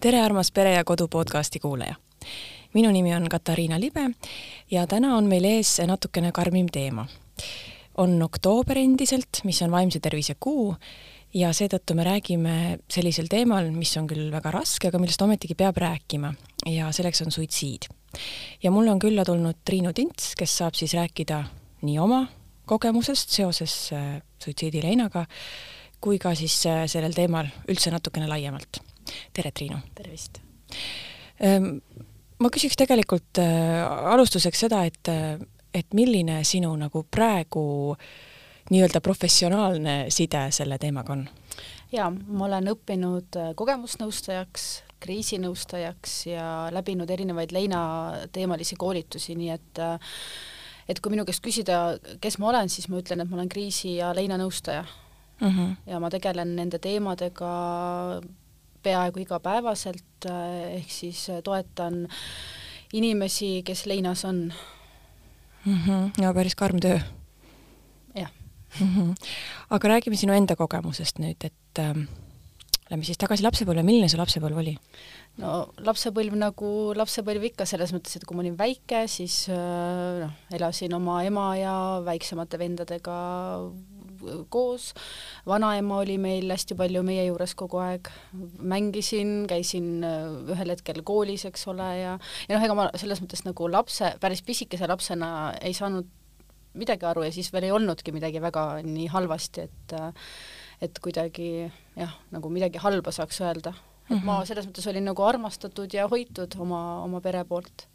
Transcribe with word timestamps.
tere, 0.00 0.20
armas 0.22 0.52
Pere 0.54 0.72
ja 0.72 0.84
Kodu 0.84 1.08
podcasti 1.08 1.58
kuulaja! 1.58 1.94
minu 2.74 2.90
nimi 2.90 3.14
on 3.14 3.24
Katariina 3.28 3.80
Libe 3.80 4.10
ja 4.70 4.86
täna 4.86 5.16
on 5.16 5.26
meil 5.26 5.44
ees 5.44 5.80
natukene 5.86 6.30
karmim 6.32 6.66
teema. 6.72 7.06
on 7.96 8.22
oktoober 8.22 8.78
endiselt, 8.78 9.40
mis 9.44 9.62
on 9.62 9.70
vaimse 9.70 10.00
tervise 10.00 10.36
kuu 10.40 10.76
ja 11.34 11.50
seetõttu 11.52 11.96
me 11.98 12.04
räägime 12.04 12.78
sellisel 12.90 13.26
teemal, 13.26 13.70
mis 13.70 13.96
on 13.96 14.06
küll 14.06 14.30
väga 14.30 14.52
raske, 14.54 14.88
aga 14.88 14.98
millest 14.98 15.22
ometigi 15.22 15.54
peab 15.54 15.76
rääkima 15.76 16.34
ja 16.66 16.92
selleks 16.92 17.22
on 17.22 17.32
suitsiid. 17.34 17.88
ja 18.62 18.70
mulle 18.70 18.90
on 18.90 18.98
külla 18.98 19.24
tulnud 19.24 19.64
Triinu 19.64 19.92
Tints, 19.92 20.34
kes 20.38 20.58
saab 20.58 20.74
siis 20.74 20.94
rääkida 20.94 21.42
nii 21.82 21.98
oma 21.98 22.26
kogemusest 22.66 23.30
seoses 23.30 23.90
äh, 23.92 24.22
suitsiidileinaga 24.44 25.26
kui 26.00 26.18
ka 26.18 26.34
siis 26.38 26.60
äh, 26.66 26.86
sellel 26.86 27.12
teemal 27.16 27.50
üldse 27.66 27.90
natukene 27.90 28.28
laiemalt. 28.28 28.78
Tere, 29.32 29.52
Triinu! 29.52 29.80
tervist! 29.94 30.40
Ehm, 31.40 31.78
ma 32.38 32.50
küsiks 32.54 32.76
tegelikult 32.78 33.40
äh, 33.42 33.84
alustuseks 34.12 34.66
seda, 34.66 34.84
et, 34.88 35.10
äh, 35.12 35.38
et 35.74 35.94
milline 35.96 36.42
sinu 36.44 36.74
nagu 36.76 37.04
praegu 37.10 37.96
nii-öelda 38.68 39.00
professionaalne 39.00 39.96
side 40.12 40.48
selle 40.52 40.78
teemaga 40.78 41.14
on? 41.16 41.24
jaa, 41.92 42.10
ma 42.10 42.44
olen 42.48 42.68
õppinud 42.74 43.38
kogemusnõustajaks, 43.56 44.68
kriisinõustajaks 45.00 46.14
ja 46.28 46.44
läbinud 46.74 47.10
erinevaid 47.10 47.54
leinateemalisi 47.54 48.76
koolitusi, 48.76 49.36
nii 49.38 49.50
et 49.54 49.82
et 50.88 51.00
kui 51.04 51.12
minu 51.12 51.26
käest 51.28 51.44
küsida, 51.44 51.98
kes 52.20 52.38
ma 52.40 52.48
olen, 52.52 52.70
siis 52.72 52.88
ma 52.88 53.00
ütlen, 53.02 53.22
et 53.22 53.30
ma 53.30 53.36
olen 53.38 53.50
kriisi- 53.52 53.98
ja 53.98 54.12
leinanõustaja 54.16 54.84
mm. 55.40 55.48
-hmm. 55.48 55.76
ja 55.86 56.00
ma 56.00 56.10
tegelen 56.10 56.56
nende 56.56 56.78
teemadega 56.78 57.50
peaaegu 58.88 59.22
igapäevaselt, 59.24 60.28
eh, 60.30 60.78
ehk 60.80 60.92
siis 60.92 61.26
eh, 61.32 61.42
toetan 61.44 62.06
inimesi, 62.96 63.58
kes 63.66 63.84
leinas 63.90 64.24
on 64.24 64.48
mm. 65.64 65.78
-hmm. 65.84 66.22
ja 66.22 66.32
päris 66.34 66.56
karm 66.56 66.80
töö. 66.80 67.00
jah 68.14 68.30
mm. 68.80 68.94
-hmm. 68.94 69.28
aga 69.70 69.88
räägime 69.88 70.16
sinu 70.16 70.32
enda 70.32 70.56
kogemusest 70.56 71.18
nüüd, 71.18 71.44
et 71.44 71.78
äh, 71.78 71.94
lähme 72.90 73.04
siis 73.04 73.18
tagasi 73.20 73.44
lapsepõlve, 73.44 73.84
milline 73.84 74.08
su 74.08 74.16
lapsepõlv 74.16 74.62
oli? 74.64 74.76
no 75.38 75.68
lapsepõlv 75.78 76.34
nagu 76.34 76.72
lapsepõlv 76.96 77.44
ikka, 77.52 77.66
selles 77.66 77.92
mõttes, 77.92 78.16
et 78.16 78.24
kui 78.24 78.36
ma 78.36 78.42
olin 78.46 78.56
väike, 78.58 79.04
siis 79.08 79.46
noh, 79.48 80.32
elasin 80.52 80.94
oma 80.94 81.22
ema 81.24 81.56
ja 81.56 81.76
väiksemate 82.04 82.58
vendadega 82.58 83.18
koos, 84.52 84.92
vanaema 85.46 86.02
oli 86.02 86.18
meil 86.18 86.50
hästi 86.50 86.76
palju 86.78 87.02
meie 87.06 87.24
juures 87.28 87.54
kogu 87.58 87.80
aeg, 87.82 88.10
mängisin, 88.58 89.46
käisin 89.50 90.04
äh, 90.06 90.52
ühel 90.54 90.74
hetkel 90.74 91.02
koolis, 91.06 91.46
eks 91.48 91.66
ole, 91.72 91.88
ja 92.02 92.14
ja 92.48 92.54
noh, 92.54 92.64
ega 92.64 92.76
ma 92.78 92.88
selles 92.98 93.22
mõttes 93.24 93.44
nagu 93.46 93.68
lapse, 93.70 94.14
päris 94.20 94.42
pisikese 94.46 94.88
lapsena 94.90 95.52
ei 95.62 95.74
saanud 95.76 96.08
midagi 96.78 97.06
aru 97.08 97.24
ja 97.26 97.34
siis 97.34 97.50
veel 97.52 97.68
ei 97.68 97.74
olnudki 97.74 98.12
midagi 98.14 98.42
väga 98.42 98.64
nii 98.86 99.08
halvasti, 99.12 99.68
et 99.68 99.94
äh, 99.98 100.32
et 100.84 100.98
kuidagi 101.02 101.66
jah, 101.98 102.12
nagu 102.34 102.50
midagi 102.54 102.78
halba 102.82 103.12
saaks 103.14 103.40
öelda. 103.40 103.74
et 104.08 104.10
mm 104.10 104.16
-hmm. 104.16 104.24
ma 104.24 104.44
selles 104.44 104.66
mõttes 104.66 104.88
olin 104.88 105.04
nagu 105.04 105.22
armastatud 105.22 105.94
ja 105.94 106.08
hoitud 106.08 106.54
oma, 106.58 107.02
oma 107.02 107.20
pere 107.20 107.44
poolt. 107.44 107.88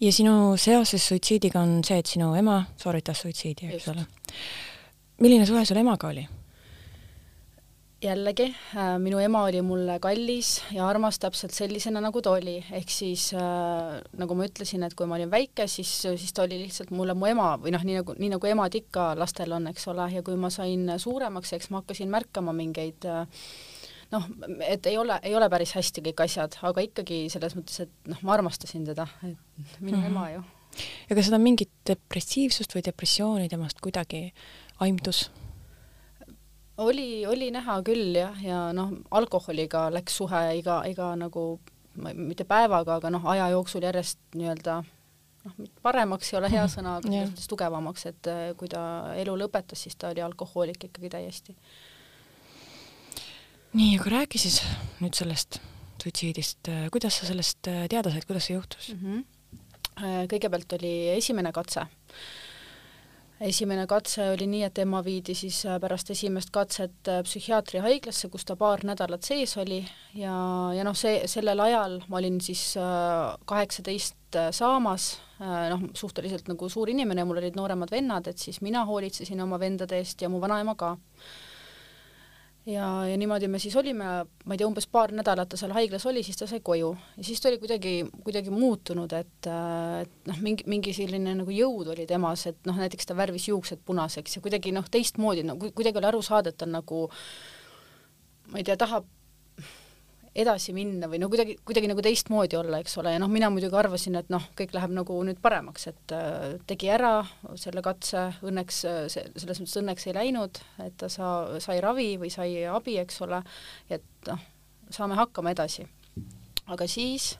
Ja 0.00 0.12
sinu 0.12 0.56
seoses 0.56 1.08
suitsiidiga 1.08 1.60
on 1.60 1.84
see, 1.84 1.98
et 1.98 2.06
sinu 2.06 2.34
ema 2.34 2.64
sooritas 2.76 3.20
suitsiidi, 3.20 3.66
eks 3.74 3.88
ole 3.88 4.06
milline 5.20 5.46
suhe 5.46 5.64
sul 5.64 5.80
emaga 5.80 6.08
oli? 6.08 6.26
jällegi, 8.00 8.46
äh, 8.76 8.94
minu 8.98 9.18
ema 9.20 9.42
oli 9.44 9.60
mulle 9.62 9.98
kallis 10.00 10.62
ja 10.72 10.86
armas 10.88 11.18
täpselt 11.20 11.52
sellisena, 11.52 12.00
nagu 12.00 12.22
ta 12.24 12.32
oli, 12.32 12.56
ehk 12.72 12.88
siis 12.88 13.26
äh, 13.36 13.98
nagu 14.16 14.36
ma 14.38 14.46
ütlesin, 14.48 14.86
et 14.86 14.94
kui 14.96 15.08
ma 15.08 15.18
olin 15.18 15.30
väike, 15.30 15.66
siis, 15.68 15.90
siis 16.08 16.32
ta 16.32 16.46
oli 16.46 16.62
lihtsalt 16.62 16.94
mulle 16.96 17.14
mu 17.14 17.28
ema 17.28 17.50
või 17.60 17.74
noh, 17.74 17.84
nii 17.84 17.98
nagu, 18.00 18.16
nii 18.16 18.30
nagu 18.32 18.48
emad 18.48 18.78
ikka 18.80 19.10
lastel 19.20 19.52
on, 19.52 19.68
eks 19.68 19.84
ole, 19.92 20.08
ja 20.14 20.24
kui 20.24 20.38
ma 20.40 20.48
sain 20.54 20.88
suuremaks, 20.96 21.52
eks 21.58 21.68
ma 21.74 21.82
hakkasin 21.82 22.08
märkama 22.12 22.56
mingeid 22.56 23.04
äh, 23.04 23.44
noh, 24.14 24.30
et 24.64 24.88
ei 24.88 24.96
ole, 24.98 25.18
ei 25.22 25.36
ole 25.36 25.50
päris 25.52 25.74
hästi 25.76 26.04
kõik 26.08 26.24
asjad, 26.24 26.56
aga 26.66 26.86
ikkagi 26.86 27.26
selles 27.32 27.56
mõttes, 27.58 27.82
et 27.84 28.10
noh, 28.10 28.24
ma 28.24 28.38
armastasin 28.38 28.88
teda, 28.88 29.06
et 29.28 29.76
minu 29.80 29.98
mm 29.98 30.02
-hmm. 30.02 30.06
ema 30.06 30.30
ju. 30.30 30.42
ja 31.10 31.16
kas 31.16 31.28
seda 31.28 31.38
mingit 31.38 31.70
depressiivsust 31.86 32.74
või 32.74 32.84
depressiooni 32.86 33.48
temast 33.48 33.80
kuidagi 33.80 34.30
aimdus? 34.80 35.28
oli, 36.80 37.26
oli 37.26 37.50
näha 37.52 37.80
küll 37.84 38.16
jah, 38.16 38.38
ja 38.44 38.60
noh, 38.76 38.94
alkoholiga 39.12 39.88
läks 39.92 40.16
suhe 40.20 40.40
iga, 40.58 40.80
iga 40.88 41.12
nagu 41.18 41.44
mitte 42.14 42.46
päevaga, 42.48 42.96
aga 43.00 43.10
noh, 43.12 43.26
aja 43.32 43.50
jooksul 43.52 43.84
järjest 43.84 44.20
nii-öelda 44.38 44.80
noh, 44.80 45.56
paremaks 45.84 46.32
ei 46.32 46.38
ole 46.40 46.52
hea 46.52 46.64
mhm. 46.64 46.74
sõna, 46.74 46.96
aga 46.98 47.08
selles 47.10 47.32
mõttes 47.32 47.50
tugevamaks, 47.52 48.06
et 48.12 48.30
äh, 48.32 48.44
kui 48.58 48.70
ta 48.72 48.82
elu 49.20 49.36
lõpetas, 49.42 49.84
siis 49.84 49.98
ta 50.00 50.14
oli 50.14 50.24
alkohoolik 50.24 50.88
ikkagi 50.90 51.12
täiesti. 51.12 51.56
nii, 53.76 53.92
aga 53.98 54.16
räägi 54.16 54.40
siis 54.42 54.62
nüüd 55.02 55.18
sellest 55.18 55.60
suitsiidist, 56.00 56.72
kuidas 56.94 57.20
sa 57.20 57.28
sellest 57.28 57.68
äh, 57.68 57.84
teada 57.92 58.12
said, 58.12 58.24
kuidas 58.28 58.48
see 58.48 58.56
juhtus 58.56 58.94
mm? 58.94 59.02
-hmm. 59.04 60.30
kõigepealt 60.32 60.78
oli 60.78 60.94
esimene 61.18 61.52
katse 61.52 61.84
esimene 63.40 63.86
katse 63.88 64.26
oli 64.34 64.46
nii, 64.50 64.62
et 64.68 64.78
ema 64.82 65.00
viidi 65.04 65.34
siis 65.36 65.62
äh, 65.68 65.78
pärast 65.80 66.12
esimest 66.12 66.52
katset 66.52 67.08
äh, 67.08 67.22
psühhiaatriahaiglasse, 67.24 68.28
kus 68.32 68.44
ta 68.48 68.56
paar 68.60 68.84
nädalat 68.86 69.24
sees 69.26 69.56
oli. 69.60 69.80
Ja, 70.14 70.34
ja 70.76 70.84
noh, 70.86 70.96
see, 70.96 71.22
sellel 71.30 71.60
ajal 71.64 72.00
ma 72.08 72.20
olin 72.20 72.40
siis 72.44 72.74
äh, 72.80 73.36
kaheksateist 73.48 74.16
saamas, 74.54 75.16
noh, 75.40 75.80
suhteliselt 75.98 76.46
nagu 76.46 76.68
suur 76.70 76.90
inimene, 76.92 77.24
mul 77.26 77.40
olid 77.40 77.56
nooremad 77.58 77.90
vennad, 77.90 78.28
et 78.30 78.38
siis 78.38 78.60
mina 78.62 78.84
hoolitsesin 78.86 79.40
oma 79.42 79.58
vendade 79.58 79.98
eest 79.98 80.22
ja 80.22 80.28
mu 80.30 80.38
vanaema 80.38 80.76
ka 80.78 80.92
ja, 82.70 82.86
ja 83.08 83.18
niimoodi 83.18 83.48
me 83.50 83.58
siis 83.62 83.74
olime, 83.76 84.08
ma 84.24 84.54
ei 84.54 84.60
tea, 84.60 84.68
umbes 84.68 84.86
paar 84.90 85.12
nädalat 85.16 85.50
ta 85.50 85.58
seal 85.60 85.74
haiglas 85.76 86.06
oli, 86.10 86.22
siis 86.26 86.38
ta 86.38 86.48
sai 86.50 86.62
koju. 86.64 86.90
Ja 87.18 87.26
siis 87.26 87.42
ta 87.42 87.50
oli 87.50 87.60
kuidagi, 87.62 87.94
kuidagi 88.24 88.54
muutunud, 88.54 89.12
et, 89.18 89.50
et 89.50 90.30
noh, 90.30 90.42
mingi, 90.44 90.66
mingi 90.70 90.94
selline 90.96 91.36
nagu 91.42 91.54
jõud 91.54 91.92
oli 91.94 92.06
temas, 92.10 92.46
et 92.50 92.60
noh, 92.68 92.78
näiteks 92.80 93.10
ta 93.10 93.16
värvis 93.18 93.50
juuksed 93.50 93.84
punaseks 93.86 94.38
ja 94.38 94.44
kuidagi 94.44 94.74
noh, 94.76 94.88
teistmoodi 94.90 95.46
nagu 95.46 95.72
kuidagi 95.76 96.02
oli 96.02 96.10
aru 96.12 96.22
saada, 96.24 96.52
et 96.52 96.60
ta 96.60 96.68
on 96.68 96.78
nagu 96.80 97.06
ma 98.50 98.58
ei 98.58 98.66
tea, 98.66 98.78
tahab 98.80 99.06
edasi 100.34 100.72
minna 100.74 101.08
või 101.10 101.18
no 101.18 101.28
kuidagi, 101.30 101.56
kuidagi 101.66 101.88
nagu 101.90 102.02
teistmoodi 102.04 102.58
olla, 102.58 102.78
eks 102.82 102.94
ole, 103.02 103.14
ja 103.16 103.20
noh, 103.22 103.30
mina 103.32 103.48
muidugi 103.50 103.76
arvasin, 103.76 104.18
et 104.20 104.30
noh, 104.30 104.44
kõik 104.58 104.74
läheb 104.76 104.92
nagu 104.94 105.16
nüüd 105.26 105.40
paremaks, 105.42 105.88
et 105.90 106.14
äh, 106.14 106.54
tegi 106.70 106.90
ära 106.92 107.16
selle 107.58 107.82
katse, 107.82 108.28
õnneks 108.46 108.82
äh, 108.86 109.00
see, 109.10 109.26
selles 109.42 109.62
mõttes 109.62 109.80
õnneks 109.82 110.06
ei 110.06 110.16
läinud, 110.20 110.60
et 110.86 110.94
ta 111.00 111.10
saa-, 111.10 111.58
sai 111.62 111.80
ravi 111.82 112.12
või 112.20 112.30
sai 112.30 112.62
abi, 112.70 112.98
eks 113.02 113.18
ole, 113.26 113.42
et 113.90 114.30
noh, 114.30 114.46
saame 114.90 115.18
hakkama 115.18 115.54
edasi. 115.56 115.88
aga 116.70 116.86
siis 116.86 117.32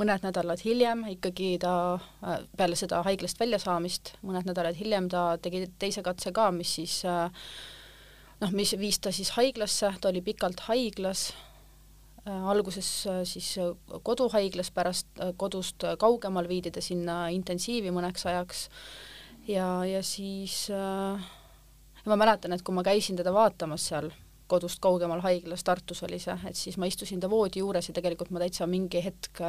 mõned 0.00 0.22
nädalad 0.24 0.62
hiljem 0.64 1.04
ikkagi 1.12 1.58
ta 1.60 2.00
äh,, 2.24 2.48
peale 2.56 2.76
seda 2.80 3.02
haiglast 3.04 3.40
väljasaamist, 3.40 4.16
mõned 4.24 4.48
nädalad 4.48 4.78
hiljem 4.80 5.10
ta 5.12 5.36
tegi 5.36 5.66
teise 5.78 6.00
katse 6.02 6.32
ka, 6.32 6.50
mis 6.50 6.74
siis 6.80 7.02
äh, 7.04 7.28
noh, 8.40 8.50
mis 8.56 8.72
viis 8.80 8.98
ta 8.98 9.12
siis 9.12 9.36
haiglasse, 9.36 9.92
ta 10.00 10.08
oli 10.08 10.24
pikalt 10.24 10.64
haiglas 10.70 11.34
alguses 12.26 13.06
äh, 13.06 13.22
siis 13.24 13.58
äh, 13.58 13.74
koduhaiglas, 14.02 14.70
pärast 14.70 15.08
kodust 15.36 15.84
kaugemal 15.98 16.48
viidi 16.48 16.70
ta 16.70 16.80
sinna 16.80 17.26
intensiivi 17.34 17.90
mõneks 17.90 18.26
ajaks. 18.30 18.68
Ja, 19.48 19.82
ja 19.84 20.02
siis 20.06 20.68
äh, 20.70 21.30
ja 22.04 22.12
ma 22.12 22.18
mäletan, 22.18 22.54
et 22.54 22.62
kui 22.62 22.74
ma 22.74 22.84
käisin 22.86 23.18
teda 23.18 23.32
vaatamas 23.34 23.88
seal 23.90 24.12
kodust 24.46 24.82
kaugemal 24.84 25.22
haiglas, 25.24 25.64
Tartus 25.64 26.02
oli 26.04 26.18
see, 26.20 26.34
et 26.46 26.58
siis 26.58 26.76
ma 26.78 26.86
istusin 26.86 27.20
ta 27.20 27.30
voodi 27.30 27.62
juures 27.62 27.88
ja 27.88 27.94
tegelikult 27.96 28.30
ma 28.30 28.42
täitsa 28.42 28.68
mingi 28.68 29.00
hetk 29.02 29.40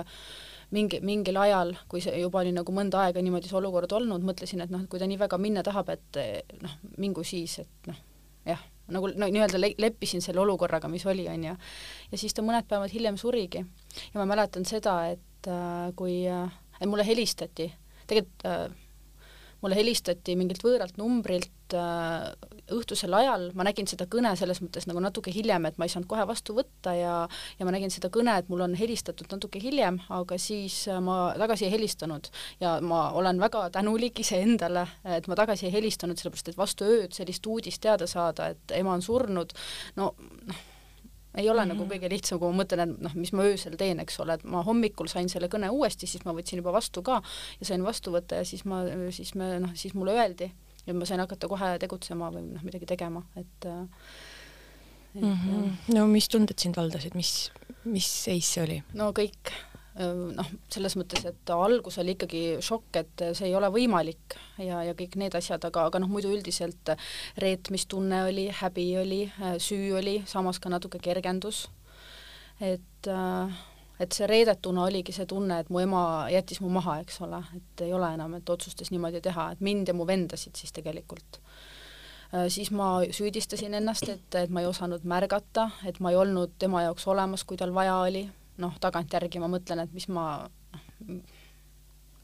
mingi, 0.72 1.02
mingil 1.04 1.38
ajal, 1.38 1.76
kui 1.92 2.02
see 2.02 2.16
juba 2.22 2.40
oli 2.42 2.56
nagu 2.56 2.74
mõnda 2.74 3.04
aega 3.04 3.22
niimoodi 3.22 3.52
see 3.52 3.60
olukord 3.60 3.92
olnud, 3.94 4.24
mõtlesin, 4.26 4.64
et 4.64 4.72
noh, 4.74 4.82
et 4.82 4.90
kui 4.90 5.02
ta 5.02 5.10
nii 5.10 5.20
väga 5.20 5.38
minna 5.38 5.62
tahab, 5.66 5.92
et 5.94 6.22
noh, 6.64 6.78
mingu 6.98 7.26
siis, 7.28 7.60
et 7.66 7.92
noh, 7.92 8.00
jah 8.48 8.64
nagu 8.92 9.10
no 9.16 9.30
nii-öelda 9.32 9.60
le 9.62 9.72
leppisin 9.80 10.22
selle 10.22 10.42
olukorraga, 10.44 10.90
mis 10.92 11.06
oli, 11.08 11.28
on 11.32 11.44
ju. 11.48 11.56
ja 12.12 12.20
siis 12.20 12.36
ta 12.36 12.44
mõned 12.46 12.68
päevad 12.68 12.92
hiljem 12.92 13.18
surigi. 13.18 13.64
ja 14.14 14.20
ma 14.20 14.28
mäletan 14.30 14.66
seda, 14.68 14.98
et 15.14 15.48
äh, 15.48 15.92
kui 15.96 16.24
äh,, 16.28 16.52
mulle 16.86 17.06
helistati, 17.08 17.70
tegelikult 18.08 18.48
äh, 18.50 18.66
mulle 19.64 19.80
helistati 19.80 20.36
mingilt 20.36 20.64
võõralt 20.66 21.00
numbrilt 21.00 21.63
äh, 21.78 22.32
õhtusel 22.74 23.14
ajal, 23.18 23.50
ma 23.58 23.66
nägin 23.68 23.88
seda 23.90 24.08
kõne 24.10 24.34
selles 24.40 24.62
mõttes 24.64 24.88
nagu 24.90 25.02
natuke 25.04 25.34
hiljem, 25.34 25.68
et 25.70 25.78
ma 25.78 25.88
ei 25.88 25.94
saanud 25.94 26.10
kohe 26.12 26.26
vastu 26.30 26.56
võtta 26.58 26.96
ja 26.98 27.14
ja 27.60 27.68
ma 27.68 27.74
nägin 27.76 27.94
seda 27.94 28.10
kõne, 28.14 28.36
et 28.40 28.50
mul 28.52 28.66
on 28.66 28.76
helistatud 28.80 29.30
natuke 29.32 29.62
hiljem, 29.64 30.00
aga 30.14 30.38
siis 30.42 30.84
äh, 30.92 31.00
ma 31.04 31.34
tagasi 31.40 31.68
ei 31.68 31.76
helistanud 31.76 32.30
ja 32.64 32.78
ma 32.82 33.06
olen 33.18 33.40
väga 33.42 33.68
tänulik 33.78 34.24
iseendale, 34.24 34.88
et 35.06 35.28
ma 35.28 35.40
tagasi 35.40 35.68
ei 35.70 35.76
helistanud, 35.78 36.20
sellepärast 36.20 36.54
et 36.54 36.60
vastu 36.60 36.90
ööd 36.90 37.16
sellist 37.16 37.48
uudist 37.48 37.82
teada 37.84 38.08
saada, 38.08 38.54
et 38.54 38.78
ema 38.78 38.94
on 38.98 39.02
surnud, 39.06 39.54
no 40.00 40.14
noh, 40.48 40.62
ei 41.36 41.50
ole 41.50 41.66
mm 41.66 41.72
-hmm. 41.72 41.74
nagu 41.74 41.94
kõige 41.94 42.10
lihtsam, 42.10 42.40
kui 42.40 42.52
ma 42.52 42.64
mõtlen, 42.64 42.84
et 42.84 43.02
noh, 43.02 43.16
mis 43.16 43.34
ma 43.34 43.44
öösel 43.44 43.76
teen, 43.78 44.00
eks 44.00 44.20
ole, 44.20 44.34
et 44.34 44.44
ma 44.44 44.64
hommikul 44.64 45.08
sain 45.08 45.30
selle 45.30 45.48
kõne 45.48 45.70
uuesti, 45.70 46.08
siis 46.08 46.26
ma 46.26 46.34
võtsin 46.34 46.58
juba 46.58 46.72
vastu 46.74 47.02
ka 47.02 47.22
ja 47.60 47.66
sain 47.66 47.84
vastu 47.84 48.12
võtta 48.12 48.36
ja 48.36 48.46
siis 48.46 48.66
ma, 48.66 48.84
siis 49.10 49.36
me 49.36 49.60
noh, 49.60 49.72
siis 49.74 49.94
mulle 49.94 50.12
öeldi 50.12 50.52
ja 50.88 50.96
ma 50.98 51.08
sain 51.10 51.24
hakata 51.24 51.50
kohe 51.52 51.74
tegutsema 51.82 52.32
või 52.34 52.48
noh, 52.52 52.64
midagi 52.66 52.90
tegema, 52.90 53.24
et, 53.40 53.68
et 53.68 55.22
mm. 55.22 55.36
-hmm. 55.44 55.76
no 55.96 56.08
mis 56.12 56.28
tunded 56.30 56.60
sind 56.60 56.80
valdasid, 56.80 57.16
mis, 57.16 57.52
mis 57.86 58.10
seis 58.26 58.56
see 58.56 58.66
oli? 58.66 58.82
no 59.00 59.12
kõik 59.16 59.54
noh, 59.94 60.48
selles 60.74 60.96
mõttes, 60.98 61.26
et 61.30 61.52
algus 61.54 62.00
oli 62.02 62.16
ikkagi 62.16 62.42
šokk, 62.66 62.98
et 62.98 63.24
see 63.38 63.50
ei 63.52 63.56
ole 63.56 63.70
võimalik 63.74 64.38
ja, 64.58 64.82
ja 64.88 64.96
kõik 64.98 65.18
need 65.22 65.36
asjad, 65.38 65.64
aga, 65.70 65.86
aga 65.90 66.02
noh, 66.02 66.10
muidu 66.10 66.32
üldiselt 66.34 66.96
reetmistunne 67.42 68.24
oli, 68.30 68.48
häbi 68.62 68.88
oli, 69.04 69.22
süü 69.62 69.94
oli, 70.00 70.18
samas 70.30 70.60
ka 70.60 70.74
natuke 70.74 71.02
kergendus. 71.04 71.68
et, 72.62 73.12
et 74.00 74.12
see 74.12 74.28
reedetuna 74.28 74.88
oligi 74.88 75.14
see 75.16 75.26
tunne, 75.30 75.60
et 75.60 75.70
mu 75.70 75.80
ema 75.84 76.04
jättis 76.34 76.62
mu 76.64 76.70
maha, 76.74 77.00
eks 77.04 77.22
ole, 77.22 77.44
et 77.58 77.86
ei 77.86 77.94
ole 77.94 78.10
enam, 78.16 78.34
et 78.40 78.50
otsustas 78.50 78.92
niimoodi 78.92 79.22
teha, 79.22 79.52
et 79.54 79.62
mind 79.62 79.92
ja 79.92 79.94
mu 79.98 80.08
vendasid 80.08 80.58
siis 80.60 80.74
tegelikult 80.76 81.42
siis 82.50 82.72
ma 82.74 83.04
süüdistasin 83.14 83.76
ennast, 83.78 84.10
et, 84.10 84.36
et 84.36 84.50
ma 84.50 84.64
ei 84.64 84.66
osanud 84.66 85.04
märgata, 85.06 85.68
et 85.86 86.00
ma 86.02 86.10
ei 86.10 86.18
olnud 86.18 86.56
tema 86.60 86.82
jaoks 86.82 87.06
olemas, 87.08 87.44
kui 87.46 87.60
tal 87.62 87.74
vaja 87.76 88.00
oli, 88.02 88.24
noh, 88.58 88.74
tagantjärgi 88.82 89.42
ma 89.42 89.50
mõtlen, 89.54 89.84
et 89.84 89.94
mis 89.94 90.08
ma, 90.10 90.26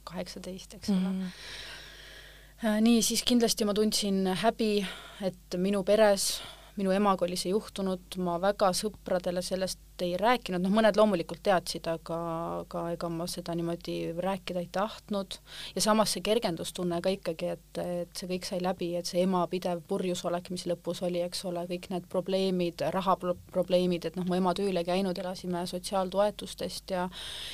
kaheksateist, 0.09 0.73
eks 0.79 0.89
ole 0.89 0.99
mm. 0.99 1.19
-hmm. 1.21 2.81
nii, 2.87 3.03
siis 3.05 3.21
kindlasti 3.23 3.69
ma 3.69 3.77
tundsin 3.77 4.33
häbi, 4.41 4.87
et 5.21 5.59
minu 5.61 5.83
peres 5.83 6.41
minu 6.79 6.91
emaga 6.95 7.25
oli 7.25 7.37
see 7.39 7.51
juhtunud, 7.51 8.17
ma 8.23 8.37
väga 8.41 8.71
sõpradele 8.77 9.43
sellest 9.45 9.79
ei 10.05 10.17
rääkinud, 10.19 10.63
noh, 10.63 10.73
mõned 10.73 10.97
loomulikult 10.97 11.41
teadsid, 11.45 11.87
aga, 11.91 12.17
aga 12.63 12.85
ega 12.95 13.09
ma 13.13 13.27
seda 13.29 13.55
niimoodi 13.57 13.97
rääkida 14.17 14.63
ei 14.63 14.69
tahtnud 14.71 15.39
ja 15.75 15.83
samas 15.83 16.15
see 16.15 16.23
kergendustunne 16.25 17.01
ka 17.05 17.13
ikkagi, 17.15 17.53
et, 17.55 17.81
et 17.83 18.13
see 18.15 18.29
kõik 18.31 18.47
sai 18.49 18.61
läbi, 18.63 18.93
et 18.99 19.09
see 19.09 19.23
ema 19.25 19.45
pidev 19.51 19.83
purjusolek, 19.89 20.51
mis 20.53 20.65
lõpus 20.69 21.03
oli, 21.07 21.23
eks 21.25 21.45
ole, 21.49 21.65
kõik 21.69 21.89
need 21.93 22.09
probleemid, 22.11 22.85
rahaprobleemid, 22.95 24.09
et 24.09 24.19
noh, 24.19 24.27
mu 24.29 24.39
ema 24.39 24.55
tööl 24.57 24.81
ei 24.81 24.87
käinud, 24.87 25.17
elasime 25.19 25.65
sotsiaaltoetustest 25.69 26.95
ja 26.95 27.07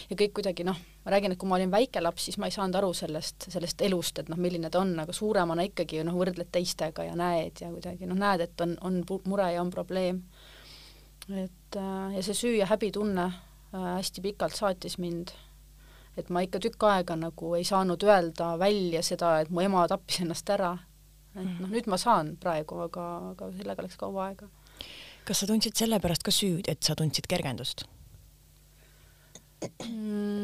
ja 0.09 0.17
kõik 0.19 0.35
kuidagi 0.39 0.65
noh, 0.67 0.77
ma 1.05 1.13
räägin, 1.13 1.33
et 1.33 1.39
kui 1.39 1.49
ma 1.49 1.57
olin 1.59 1.71
väike 1.71 2.01
laps, 2.01 2.27
siis 2.27 2.37
ma 2.41 2.49
ei 2.49 2.55
saanud 2.55 2.79
aru 2.79 2.91
sellest, 2.97 3.47
sellest 3.53 3.81
elust, 3.85 4.19
et 4.21 4.29
noh, 4.31 4.39
milline 4.41 4.71
ta 4.73 4.81
on, 4.81 4.93
aga 5.03 5.13
suuremana 5.13 5.65
ikkagi 5.67 6.01
noh, 6.05 6.17
võrdled 6.17 6.49
teistega 6.53 7.05
ja 7.07 7.15
näed 7.19 7.61
ja 7.61 7.69
kuidagi 7.73 8.09
noh, 8.09 8.17
näed, 8.19 8.45
et 8.47 8.65
on, 8.65 8.75
on 8.85 9.01
mure 9.29 9.51
ja 9.53 9.61
on 9.61 9.71
probleem. 9.73 10.23
Et 11.29 11.77
äh, 11.79 12.15
ja 12.15 12.23
see 12.23 12.37
süü 12.37 12.53
ja 12.59 12.67
häbitunne 12.69 13.25
äh, 13.25 13.87
hästi 13.97 14.21
pikalt 14.21 14.55
saatis 14.55 14.97
mind, 15.01 15.33
et 16.17 16.29
ma 16.29 16.43
ikka 16.45 16.61
tükk 16.63 16.83
aega 16.89 17.17
nagu 17.19 17.55
ei 17.57 17.63
saanud 17.67 18.03
öelda 18.03 18.53
välja 18.59 19.01
seda, 19.03 19.39
et 19.41 19.49
mu 19.49 19.63
ema 19.65 19.87
tappis 19.87 20.21
ennast 20.25 20.49
ära. 20.49 20.77
et 21.35 21.59
noh, 21.59 21.67
nüüd 21.67 21.89
ma 21.91 21.97
saan 21.99 22.37
praegu, 22.39 22.79
aga, 22.85 23.07
aga 23.33 23.51
sellega 23.57 23.83
läks 23.83 23.97
kaua 23.99 24.29
aega. 24.29 24.47
kas 25.25 25.41
sa 25.41 25.49
tundsid 25.49 25.75
selle 25.75 25.99
pärast 25.99 26.23
ka 26.23 26.31
süüd, 26.31 26.69
et 26.69 26.83
sa 26.83 26.95
tundsid 26.95 27.27
kergendust 27.27 27.87
mm.? 29.81 30.34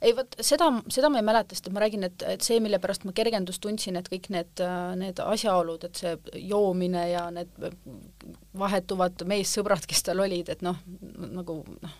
Ei 0.00 0.14
vot 0.16 0.36
seda, 0.44 0.70
seda 0.92 1.10
ma 1.12 1.20
ei 1.20 1.26
mäleta, 1.26 1.56
sest 1.56 1.70
ma 1.74 1.84
räägin, 1.84 2.06
et, 2.08 2.26
et 2.34 2.44
see, 2.44 2.60
mille 2.62 2.80
pärast 2.82 3.06
ma 3.08 3.14
kergendust 3.16 3.62
tundsin, 3.64 3.98
et 4.00 4.10
kõik 4.12 4.30
need, 4.34 4.62
need 5.00 5.22
asjaolud, 5.24 5.88
et 5.88 6.02
see 6.02 6.14
joomine 6.50 7.06
ja 7.10 7.26
need 7.34 7.56
vahetuvad 8.58 9.26
meessõbrad, 9.30 9.88
kes 9.88 10.06
tal 10.06 10.22
olid, 10.24 10.52
et 10.52 10.64
noh, 10.66 10.78
nagu 11.30 11.60
noh, 11.80 11.98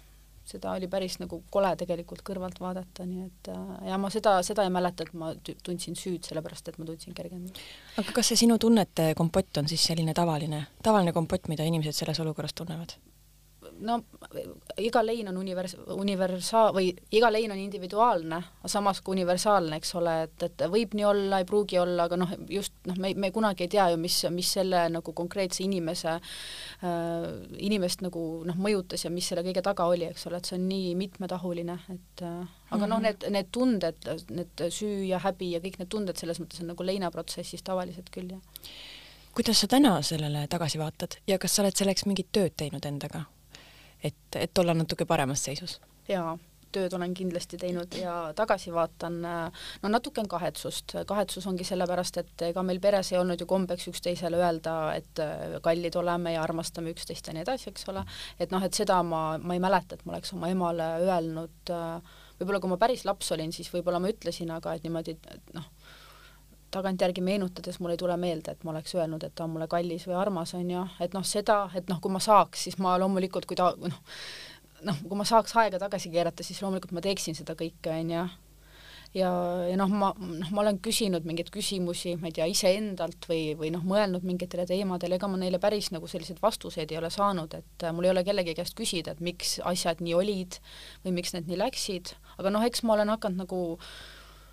seda 0.51 0.73
oli 0.75 0.89
päris 0.91 1.19
nagu 1.21 1.41
kole 1.53 1.71
tegelikult 1.79 2.25
kõrvalt 2.27 2.59
vaadata, 2.63 3.07
nii 3.07 3.27
et 3.27 3.51
ja 3.87 3.99
ma 4.01 4.11
seda, 4.13 4.39
seda 4.47 4.65
ei 4.67 4.73
mäleta, 4.75 5.07
et 5.07 5.15
ma 5.19 5.33
tundsin 5.67 5.99
süüd, 5.99 6.25
sellepärast 6.27 6.73
et 6.73 6.81
ma 6.81 6.89
tundsin 6.89 7.15
kergendust. 7.17 7.61
aga 8.01 8.17
kas 8.17 8.33
see 8.33 8.43
sinu 8.45 8.59
tunnete 8.63 9.13
kompott 9.19 9.63
on 9.63 9.71
siis 9.71 9.85
selline 9.93 10.15
tavaline, 10.17 10.65
tavaline 10.83 11.15
kompott, 11.17 11.49
mida 11.53 11.67
inimesed 11.69 11.97
selles 12.03 12.21
olukorras 12.25 12.57
tunnevad? 12.57 12.97
No 13.81 13.99
iga 14.79 15.03
lein 15.05 15.29
on 15.29 15.39
univers-, 15.41 15.77
universaal- 15.95 16.75
või 16.75 16.91
iga 17.17 17.31
lein 17.33 17.53
on 17.53 17.59
individuaalne, 17.59 18.41
samas 18.67 19.01
ka 19.01 19.13
universaalne, 19.13 19.79
eks 19.81 19.95
ole, 19.99 20.15
et, 20.27 20.45
et 20.47 20.65
võib 20.73 20.95
nii 20.97 21.07
olla, 21.09 21.41
ei 21.41 21.49
pruugi 21.49 21.79
olla, 21.81 22.07
aga 22.09 22.19
noh, 22.21 22.35
just 22.51 22.75
noh, 22.89 22.99
me, 23.01 23.13
me 23.15 23.31
kunagi 23.35 23.67
ei 23.67 23.73
tea 23.73 23.89
ju, 23.93 24.01
mis, 24.01 24.19
mis 24.35 24.53
selle 24.59 24.85
nagu 24.93 25.15
konkreetse 25.17 25.65
inimese 25.65 26.17
äh,, 26.17 27.27
inimest 27.59 28.05
nagu 28.07 28.25
noh, 28.49 28.61
mõjutas 28.61 29.05
ja 29.07 29.13
mis 29.15 29.29
selle 29.31 29.45
kõige 29.47 29.65
taga 29.67 29.89
oli, 29.91 30.09
eks 30.11 30.29
ole, 30.31 30.41
et 30.41 30.51
see 30.51 30.59
on 30.59 30.69
nii 30.71 30.95
mitmetahuline, 31.01 31.79
et 31.95 32.25
äh, 32.27 32.39
aga 32.71 32.87
noh, 32.87 33.01
mhm. 33.01 33.07
need, 33.09 33.29
need 33.37 33.51
tunded, 33.55 34.09
need 34.31 34.65
süü 34.69 35.09
ja 35.11 35.21
häbi 35.25 35.55
ja 35.57 35.65
kõik 35.65 35.81
need 35.81 35.93
tunded 35.93 36.21
selles 36.21 36.41
mõttes 36.43 36.63
on 36.63 36.73
nagu 36.75 36.87
leinaprotsessis 36.87 37.65
tavaliselt 37.67 38.13
küll, 38.15 38.37
jah. 38.37 38.71
kuidas 39.37 39.63
sa 39.63 39.71
täna 39.71 39.97
sellele 40.07 40.47
tagasi 40.51 40.81
vaatad 40.81 41.21
ja 41.31 41.39
kas 41.39 41.57
sa 41.57 41.65
oled 41.65 41.77
selleks 41.77 42.07
mingit 42.09 42.33
tööd 42.35 42.57
teinud 42.59 42.87
endaga? 42.87 43.27
Et, 44.03 44.37
et 44.37 44.59
olla 44.59 44.75
natuke 44.75 45.07
paremas 45.09 45.45
seisus? 45.45 45.81
jaa, 46.09 46.35
tööd 46.75 46.95
olen 46.95 47.13
kindlasti 47.17 47.59
teinud 47.61 47.95
ja 47.99 48.15
tagasi 48.37 48.73
vaatan, 48.75 49.19
no 49.83 49.91
natuke 49.91 50.23
on 50.23 50.29
kahetsust, 50.31 50.95
kahetsus 51.09 51.47
ongi 51.51 51.67
sellepärast, 51.67 52.21
et 52.23 52.45
ega 52.51 52.65
meil 52.67 52.81
peres 52.83 53.13
ei 53.13 53.19
olnud 53.21 53.41
ju 53.41 53.49
kombeks 53.51 53.89
üksteisele 53.91 54.41
öelda, 54.41 54.77
et 54.99 55.23
kallid 55.65 55.99
oleme 56.01 56.35
ja 56.37 56.45
armastame 56.45 56.95
üksteist 56.95 57.31
ja 57.31 57.37
nii 57.37 57.45
edasi, 57.47 57.71
eks 57.73 57.89
ole, 57.93 58.05
et 58.39 58.55
noh, 58.55 58.65
et 58.67 58.77
seda 58.77 59.01
ma, 59.07 59.25
ma 59.43 59.57
ei 59.57 59.63
mäleta, 59.63 59.99
et 59.99 60.07
ma 60.07 60.17
oleks 60.17 60.35
oma 60.37 60.51
emale 60.53 60.91
öelnud, 61.07 61.75
võib-olla 62.41 62.63
kui 62.63 62.73
ma 62.73 62.81
päris 62.81 63.05
laps 63.09 63.33
olin, 63.37 63.53
siis 63.53 63.71
võib-olla 63.73 64.01
ma 64.03 64.13
ütlesin, 64.13 64.53
aga 64.55 64.77
et 64.77 64.87
niimoodi, 64.87 65.19
et 65.35 65.55
noh, 65.57 65.67
tagantjärgi 66.75 67.23
meenutades 67.25 67.81
mul 67.81 67.95
ei 67.95 68.01
tule 68.01 68.17
meelde, 68.21 68.55
et 68.55 68.65
ma 68.65 68.75
oleks 68.75 68.95
öelnud, 68.95 69.25
et 69.27 69.35
ta 69.35 69.47
on 69.47 69.55
mulle 69.55 69.69
kallis 69.71 70.07
või 70.09 70.19
armas, 70.21 70.55
on 70.59 70.71
ju, 70.71 70.85
et 71.03 71.17
noh, 71.17 71.27
seda, 71.27 71.65
et 71.79 71.91
noh, 71.91 72.01
kui 72.03 72.13
ma 72.13 72.23
saaks, 72.23 72.67
siis 72.69 72.79
ma 72.83 72.97
loomulikult, 73.01 73.49
kui 73.49 73.59
ta 73.59 73.73
noh, 73.81 73.99
noh, 74.87 75.01
kui 75.07 75.19
ma 75.19 75.27
saaks 75.29 75.57
aega 75.61 75.81
tagasi 75.83 76.13
keerata, 76.13 76.47
siis 76.47 76.63
loomulikult 76.63 76.95
ma 76.97 77.03
teeksin 77.05 77.37
seda 77.39 77.57
kõike, 77.59 77.93
on 77.93 78.13
ju. 78.15 78.23
ja, 79.19 79.31
ja 79.71 79.79
noh, 79.81 79.91
ma, 79.91 80.13
noh, 80.15 80.53
ma 80.55 80.63
olen 80.63 80.79
küsinud 80.85 81.27
mingeid 81.29 81.51
küsimusi, 81.55 82.15
ma 82.21 82.31
ei 82.31 82.37
tea, 82.39 82.47
iseendalt 82.51 83.27
või, 83.31 83.57
või 83.59 83.73
noh, 83.75 83.83
mõelnud 83.87 84.27
mingitele 84.27 84.67
teemadele, 84.71 85.19
ega 85.19 85.31
ma 85.31 85.41
neile 85.41 85.59
päris 85.63 85.91
nagu 85.95 86.09
selliseid 86.11 86.39
vastuseid 86.43 86.93
ei 86.93 87.01
ole 87.01 87.11
saanud, 87.11 87.59
et 87.59 87.89
mul 87.97 88.09
ei 88.09 88.15
ole 88.15 88.25
kellegi 88.27 88.55
käest 88.59 88.79
küsida, 88.79 89.17
et 89.17 89.25
miks 89.25 89.59
asjad 89.67 90.05
nii 90.05 90.17
olid 90.17 90.61
või 91.05 91.19
miks 91.19 91.35
need 91.37 91.51
nii 91.51 91.61
läksid, 91.65 92.15
aga 92.39 92.55
noh, 92.55 92.65
eks 92.67 92.87
ma 92.87 92.97
olen 92.99 93.17
hakanud 93.17 93.45
nagu 93.47 93.61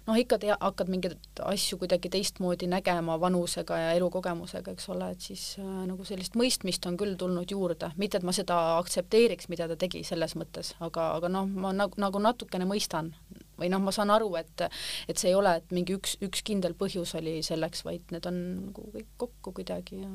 noh, 0.07 0.17
ikka 0.17 0.39
te 0.41 0.51
hakkad 0.53 0.89
mingeid 0.91 1.41
asju 1.43 1.79
kuidagi 1.81 2.09
teistmoodi 2.13 2.69
nägema 2.71 3.17
vanusega 3.21 3.79
ja 3.81 3.89
elukogemusega, 3.97 4.73
eks 4.73 4.89
ole, 4.93 5.09
et 5.13 5.25
siis 5.29 5.43
äh, 5.61 5.73
nagu 5.89 6.05
sellist 6.07 6.37
mõistmist 6.39 6.87
on 6.89 6.97
küll 6.99 7.17
tulnud 7.19 7.51
juurde, 7.51 7.91
mitte 7.99 8.21
et 8.21 8.27
ma 8.27 8.35
seda 8.35 8.57
aktsepteeriks, 8.77 9.49
mida 9.53 9.67
ta 9.69 9.77
tegi 9.79 10.03
selles 10.07 10.37
mõttes, 10.39 10.73
aga, 10.83 11.11
aga 11.19 11.31
noh, 11.33 11.49
ma 11.49 11.73
nagu, 11.75 11.99
nagu 12.01 12.23
natukene 12.23 12.67
mõistan 12.69 13.11
või 13.57 13.71
noh, 13.73 13.81
ma 13.83 13.93
saan 13.95 14.13
aru, 14.13 14.31
et 14.39 14.67
et 15.07 15.17
see 15.17 15.31
ei 15.31 15.37
ole, 15.37 15.57
et 15.59 15.75
mingi 15.75 15.97
üks, 15.97 16.17
üks 16.23 16.43
kindel 16.47 16.77
põhjus 16.77 17.15
oli 17.19 17.39
selleks, 17.45 17.83
vaid 17.87 18.15
need 18.15 18.29
on 18.29 18.39
nagu 18.69 18.87
kõik 18.93 19.11
kokku 19.25 19.55
kuidagi 19.59 20.03
ja 20.03 20.11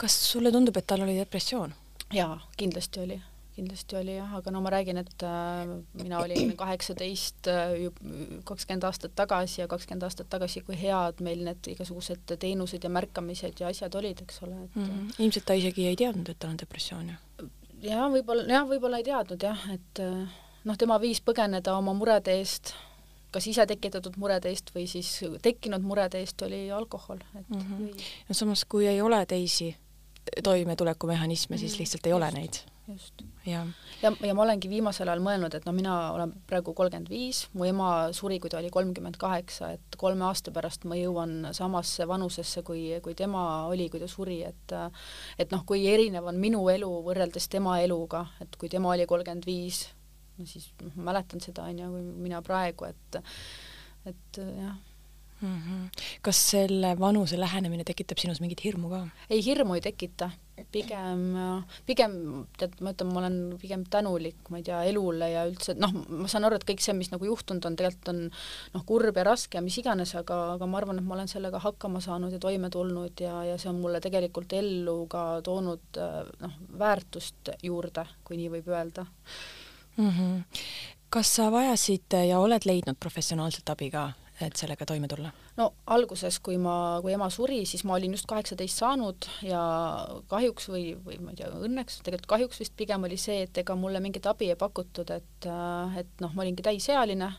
kas 0.00 0.16
sulle 0.30 0.52
tundub, 0.54 0.76
et 0.78 0.86
tal 0.86 1.04
oli 1.04 1.18
depressioon? 1.18 1.74
jaa, 2.12 2.36
kindlasti 2.60 3.00
oli 3.00 3.20
kindlasti 3.56 3.96
oli 3.98 4.16
jah, 4.16 4.34
aga 4.38 4.52
no 4.54 4.62
ma 4.64 4.70
räägin, 4.72 5.00
et 5.02 5.24
äh, 5.26 5.72
mina 5.98 6.20
olin 6.22 6.54
kaheksateist 6.62 7.48
äh, 7.52 7.74
kakskümmend 8.48 8.86
aastat 8.88 9.16
tagasi 9.18 9.60
ja 9.62 9.68
kakskümmend 9.70 10.06
aastat 10.08 10.30
tagasi, 10.32 10.62
kui 10.66 10.78
head 10.78 11.20
meil 11.24 11.44
need 11.46 11.72
igasugused 11.74 12.36
teenused 12.36 12.84
ja 12.84 12.92
märkamised 12.92 13.60
ja 13.60 13.72
asjad 13.72 13.98
olid, 14.00 14.22
eks 14.24 14.42
ole, 14.46 14.62
et 14.64 14.76
mm 14.76 14.86
-hmm. 14.86 15.18
ilmselt 15.18 15.48
ta 15.48 15.58
isegi 15.58 15.86
ei 15.88 15.96
teadnud, 15.96 16.28
et 16.28 16.38
tal 16.38 16.54
on 16.54 16.62
depressioon 16.62 17.12
ju? 17.12 17.50
jah, 17.82 18.08
võib-olla, 18.12 18.46
jah, 18.48 18.68
võib-olla 18.68 19.02
ei 19.02 19.04
teadnud 19.10 19.42
jah, 19.42 19.68
et 19.74 20.02
noh, 20.64 20.78
tema 20.78 21.00
viis 21.00 21.20
põgeneda 21.20 21.76
oma 21.76 21.92
murede 21.92 22.38
eest, 22.38 22.74
kas 23.30 23.46
ise 23.46 23.66
tekitatud 23.66 24.16
murede 24.16 24.48
eest 24.48 24.74
või 24.74 24.86
siis 24.86 25.20
tekkinud 25.42 25.82
murede 25.82 26.20
eest 26.20 26.42
oli 26.42 26.70
alkohol, 26.70 27.18
et 27.38 27.48
mm 27.48 27.60
-hmm. 27.60 28.04
ja 28.28 28.34
samas, 28.34 28.64
kui 28.64 28.86
ei 28.86 29.00
ole 29.00 29.26
teisi 29.26 29.76
toimetulekumehhanisme 30.42 31.56
mm, 31.56 31.58
-hmm. 31.58 31.60
siis 31.60 31.72
mhm. 31.72 31.80
lihtsalt 31.80 32.06
ei 32.06 32.12
ole 32.12 32.30
neid 32.30 32.71
just. 32.88 33.22
ja, 33.46 33.62
ja, 34.02 34.12
ja 34.20 34.34
ma 34.34 34.44
olengi 34.44 34.70
viimasel 34.70 35.08
ajal 35.08 35.22
mõelnud, 35.24 35.54
et 35.56 35.66
no 35.68 35.74
mina 35.76 35.94
olen 36.14 36.34
praegu 36.48 36.74
kolmkümmend 36.76 37.10
viis, 37.12 37.44
mu 37.56 37.66
ema 37.68 37.88
suri, 38.16 38.38
kui 38.42 38.50
ta 38.52 38.58
oli 38.60 38.72
kolmkümmend 38.74 39.18
kaheksa, 39.20 39.72
et 39.76 39.98
kolme 40.00 40.26
aasta 40.28 40.54
pärast 40.54 40.86
ma 40.90 40.98
jõuan 40.98 41.52
samasse 41.56 42.06
vanusesse, 42.08 42.64
kui, 42.66 42.88
kui 43.04 43.16
tema 43.18 43.64
oli, 43.70 43.88
kui 43.92 44.02
ta 44.02 44.10
suri, 44.10 44.42
et 44.48 44.76
et 45.38 45.54
noh, 45.54 45.64
kui 45.68 45.86
erinev 45.90 46.28
on 46.30 46.38
minu 46.42 46.62
elu 46.72 46.92
võrreldes 47.06 47.48
tema 47.52 47.78
eluga, 47.82 48.26
et 48.42 48.56
kui 48.60 48.72
tema 48.72 48.94
oli 48.94 49.08
kolmkümmend 49.10 49.48
viis, 49.48 49.84
no 50.38 50.48
siis 50.48 50.70
noh, 50.82 50.96
mäletan 51.10 51.42
seda, 51.44 51.68
on 51.70 51.84
ju, 51.84 51.92
kui 51.96 52.08
mina 52.28 52.42
praegu, 52.44 52.90
et 52.90 53.22
et 54.08 54.38
jah 54.42 54.74
mm. 55.42 55.58
-hmm. 55.58 56.02
kas 56.22 56.50
selle 56.50 56.98
vanuse 56.98 57.40
lähenemine 57.40 57.84
tekitab 57.84 58.18
sinus 58.18 58.40
mingit 58.40 58.64
hirmu 58.64 58.88
ka? 58.88 59.06
ei, 59.30 59.44
hirmu 59.44 59.74
ei 59.74 59.80
tekita 59.80 60.30
pigem, 60.72 61.22
pigem 61.88 62.14
tead, 62.60 62.74
ma 62.84 62.92
ütlen, 62.92 63.10
ma 63.12 63.20
olen 63.22 63.36
pigem 63.60 63.84
tänulik, 63.90 64.38
ma 64.52 64.60
ei 64.60 64.66
tea, 64.66 64.82
elule 64.88 65.28
ja 65.32 65.44
üldse, 65.48 65.74
noh, 65.80 65.94
ma 66.22 66.28
saan 66.30 66.46
aru, 66.48 66.58
et 66.60 66.66
kõik 66.68 66.82
see, 66.84 66.94
mis 66.96 67.10
nagu 67.12 67.26
juhtunud 67.26 67.64
on, 67.68 67.76
tegelikult 67.78 68.12
on 68.12 68.20
noh, 68.74 68.84
kurb 68.88 69.16
ja 69.16 69.24
raske 69.26 69.58
ja 69.58 69.64
mis 69.64 69.78
iganes, 69.80 70.14
aga, 70.18 70.38
aga 70.56 70.68
ma 70.68 70.80
arvan, 70.80 71.00
et 71.00 71.08
ma 71.08 71.16
olen 71.16 71.30
sellega 71.30 71.62
hakkama 71.62 72.02
saanud 72.04 72.34
ja 72.34 72.40
toime 72.42 72.70
tulnud 72.72 73.24
ja, 73.24 73.38
ja 73.48 73.58
see 73.60 73.72
on 73.72 73.80
mulle 73.82 74.02
tegelikult 74.04 74.52
ellu 74.58 74.96
ka 75.12 75.26
toonud 75.46 76.00
noh, 76.44 76.56
väärtust 76.78 77.54
juurde, 77.64 78.06
kui 78.24 78.40
nii 78.40 78.52
võib 78.58 78.72
öelda 78.72 79.06
mm. 79.96 80.10
-hmm. 80.10 80.42
kas 81.10 81.36
sa 81.36 81.50
vajasid 81.52 82.20
ja 82.28 82.40
oled 82.40 82.68
leidnud 82.68 83.00
professionaalset 83.00 83.72
abi 83.72 83.90
ka 83.90 84.10
et 84.48 84.58
sellega 84.58 84.86
toime 84.88 85.08
tulla? 85.10 85.30
no 85.58 85.68
alguses, 85.94 86.38
kui 86.44 86.58
ma, 86.60 86.98
kui 87.04 87.14
ema 87.14 87.28
suri, 87.32 87.62
siis 87.68 87.84
ma 87.88 87.96
olin 87.98 88.16
just 88.16 88.28
kaheksateist 88.30 88.82
saanud 88.82 89.28
ja 89.46 89.62
kahjuks 90.30 90.68
või, 90.72 90.84
või 91.04 91.20
ma 91.22 91.32
ei 91.34 91.40
tea, 91.42 91.52
õnneks, 91.68 92.00
tegelikult 92.06 92.30
kahjuks 92.34 92.62
vist 92.62 92.76
pigem 92.78 93.08
oli 93.08 93.18
see, 93.20 93.42
et 93.46 93.62
ega 93.62 93.76
mulle 93.78 94.02
mingit 94.04 94.26
abi 94.30 94.50
ei 94.52 94.58
pakutud, 94.58 95.10
et, 95.14 95.48
et 96.00 96.22
noh, 96.24 96.34
ma 96.34 96.46
olingi 96.46 96.64
täisealine, 96.64 97.30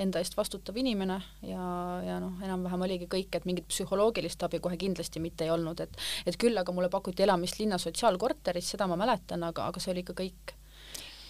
enda 0.00 0.18
eest 0.18 0.34
vastutav 0.36 0.76
inimene 0.80 1.20
ja, 1.46 1.64
ja 2.02 2.18
noh, 2.22 2.34
enam-vähem 2.42 2.82
oligi 2.88 3.06
kõik, 3.10 3.36
et 3.36 3.46
mingit 3.46 3.68
psühholoogilist 3.70 4.42
abi 4.46 4.58
kohe 4.62 4.78
kindlasti 4.80 5.22
mitte 5.22 5.46
ei 5.46 5.52
olnud, 5.54 5.84
et 5.84 6.02
et 6.26 6.38
küll 6.40 6.58
aga 6.58 6.74
mulle 6.74 6.90
pakuti 6.90 7.22
elamist 7.22 7.60
linna 7.60 7.78
sotsiaalkorteris, 7.78 8.74
seda 8.74 8.88
ma 8.90 8.98
mäletan, 8.98 9.46
aga, 9.46 9.68
aga 9.70 9.82
see 9.82 9.92
oli 9.94 10.02
ikka 10.02 10.18
kõik. 10.18 10.56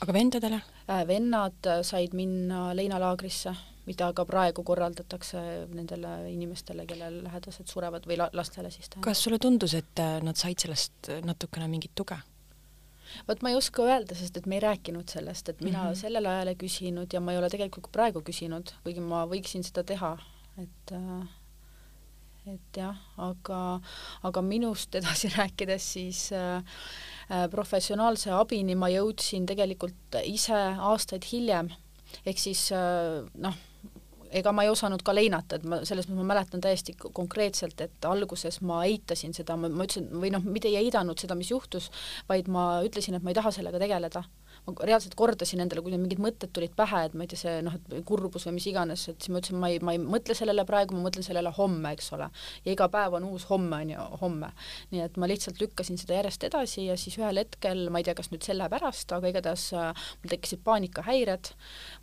aga 0.07 0.17
vendadele? 0.17 0.63
Äh, 0.89 1.05
vennad 1.09 1.71
said 1.85 2.17
minna 2.17 2.71
leinalaagrisse 2.77 3.55
mida 3.87 4.11
ka 4.17 4.25
praegu 4.29 4.65
korraldatakse 4.65 5.41
nendele 5.75 6.13
inimestele, 6.33 6.87
kellel 6.87 7.23
lähedased 7.27 7.71
surevad 7.71 8.07
või 8.09 8.19
la 8.21 8.31
lastele 8.33 8.71
siis 8.71 8.89
tähendab. 8.89 9.09
kas 9.11 9.25
sulle 9.25 9.39
tundus, 9.39 9.75
et 9.75 10.01
äh, 10.03 10.21
nad 10.25 10.41
said 10.41 10.59
sellest 10.65 11.13
natukene 11.25 11.69
mingit 11.69 11.95
tuge? 11.95 12.19
vot 13.29 13.43
ma 13.45 13.53
ei 13.53 13.57
oska 13.59 13.85
öelda, 13.85 14.17
sest 14.19 14.37
et 14.41 14.47
me 14.51 14.59
ei 14.59 14.65
rääkinud 14.65 15.11
sellest, 15.13 15.49
et 15.49 15.61
mina 15.61 15.83
mm 15.83 15.91
-hmm. 15.91 16.01
sellel 16.01 16.27
ajal 16.27 16.53
ei 16.53 16.61
küsinud 16.61 17.13
ja 17.13 17.21
ma 17.21 17.33
ei 17.33 17.39
ole 17.39 17.51
tegelikult 17.51 17.87
ka 17.87 17.97
praegu 17.99 18.21
küsinud, 18.21 18.75
kuigi 18.85 19.01
ma 19.01 19.25
võiksin 19.27 19.63
seda 19.63 19.85
teha, 19.85 20.17
et 20.59 20.93
äh, 20.93 21.29
et 22.47 22.77
jah, 22.77 22.97
aga, 23.17 23.81
aga 24.29 24.43
minust 24.45 24.95
edasi 25.01 25.31
rääkides, 25.33 25.93
siis 25.97 26.33
äh, 26.33 26.57
äh, 27.31 27.47
professionaalse 27.51 28.31
abini 28.37 28.75
ma 28.75 28.91
jõudsin 28.93 29.47
tegelikult 29.49 30.19
ise 30.25 30.59
aastaid 30.91 31.25
hiljem, 31.33 31.71
ehk 32.27 32.39
siis 32.39 32.67
äh, 32.73 33.25
noh, 33.35 33.57
ega 34.35 34.53
ma 34.53 34.65
ei 34.67 34.71
osanud 34.73 35.03
ka 35.07 35.15
leinata, 35.15 35.59
et 35.59 35.67
ma 35.69 35.81
selles 35.87 36.09
mõttes 36.09 36.21
ma 36.21 36.29
mäletan 36.33 36.63
täiesti 36.65 36.97
konkreetselt, 37.01 37.81
et 37.85 38.09
alguses 38.09 38.61
ma 38.67 38.83
eitasin 38.89 39.35
seda, 39.37 39.57
ma, 39.61 39.71
ma 39.71 39.87
ütlesin, 39.87 40.09
või 40.11 40.33
noh, 40.35 40.45
mitte 40.45 40.71
ei 40.71 40.81
eidanud 40.83 41.21
seda, 41.21 41.37
mis 41.39 41.53
juhtus, 41.53 41.91
vaid 42.29 42.51
ma 42.53 42.83
ütlesin, 42.87 43.19
et 43.19 43.25
ma 43.25 43.33
ei 43.33 43.39
taha 43.39 43.55
sellega 43.55 43.83
tegeleda 43.83 44.25
ma 44.67 44.75
reaalselt 44.89 45.15
kordasin 45.19 45.61
endale, 45.65 45.83
kui 45.85 45.95
mingid 45.97 46.21
mõtted 46.23 46.53
tulid 46.57 46.73
pähe, 46.77 47.05
et 47.09 47.17
ma 47.17 47.27
ei 47.27 47.31
tea, 47.31 47.41
see 47.41 47.55
noh, 47.65 47.77
et 47.77 48.05
kurbus 48.09 48.47
või 48.49 48.57
mis 48.59 48.69
iganes, 48.71 49.07
et 49.13 49.19
siis 49.21 49.33
ma 49.33 49.41
ütlesin, 49.43 49.59
ma 49.61 49.71
ei, 49.73 49.81
ma 49.85 49.95
ei 49.97 50.01
mõtle 50.01 50.37
sellele 50.39 50.65
praegu, 50.69 50.97
ma 50.97 51.05
mõtlen 51.09 51.27
sellele 51.27 51.53
homme, 51.59 51.93
eks 51.95 52.13
ole. 52.17 52.31
ja 52.65 52.73
iga 52.73 52.89
päev 52.93 53.19
on 53.19 53.29
uus 53.29 53.45
homme, 53.51 53.83
on 53.85 53.93
ju, 53.95 54.07
homme. 54.23 54.51
nii 54.95 55.05
et 55.05 55.21
ma 55.21 55.29
lihtsalt 55.31 55.61
lükkasin 55.61 56.01
seda 56.01 56.19
järjest 56.21 56.49
edasi 56.49 56.87
ja 56.89 56.97
siis 57.01 57.19
ühel 57.21 57.43
hetkel, 57.43 57.87
ma 57.93 58.01
ei 58.01 58.09
tea, 58.09 58.17
kas 58.19 58.33
nüüd 58.33 58.47
selle 58.47 58.69
pärast, 58.73 59.13
aga 59.13 59.33
igatahes 59.33 59.69
äh, 59.77 60.09
mul 60.23 60.33
tekkisid 60.33 60.65
paanikahäired, 60.65 61.53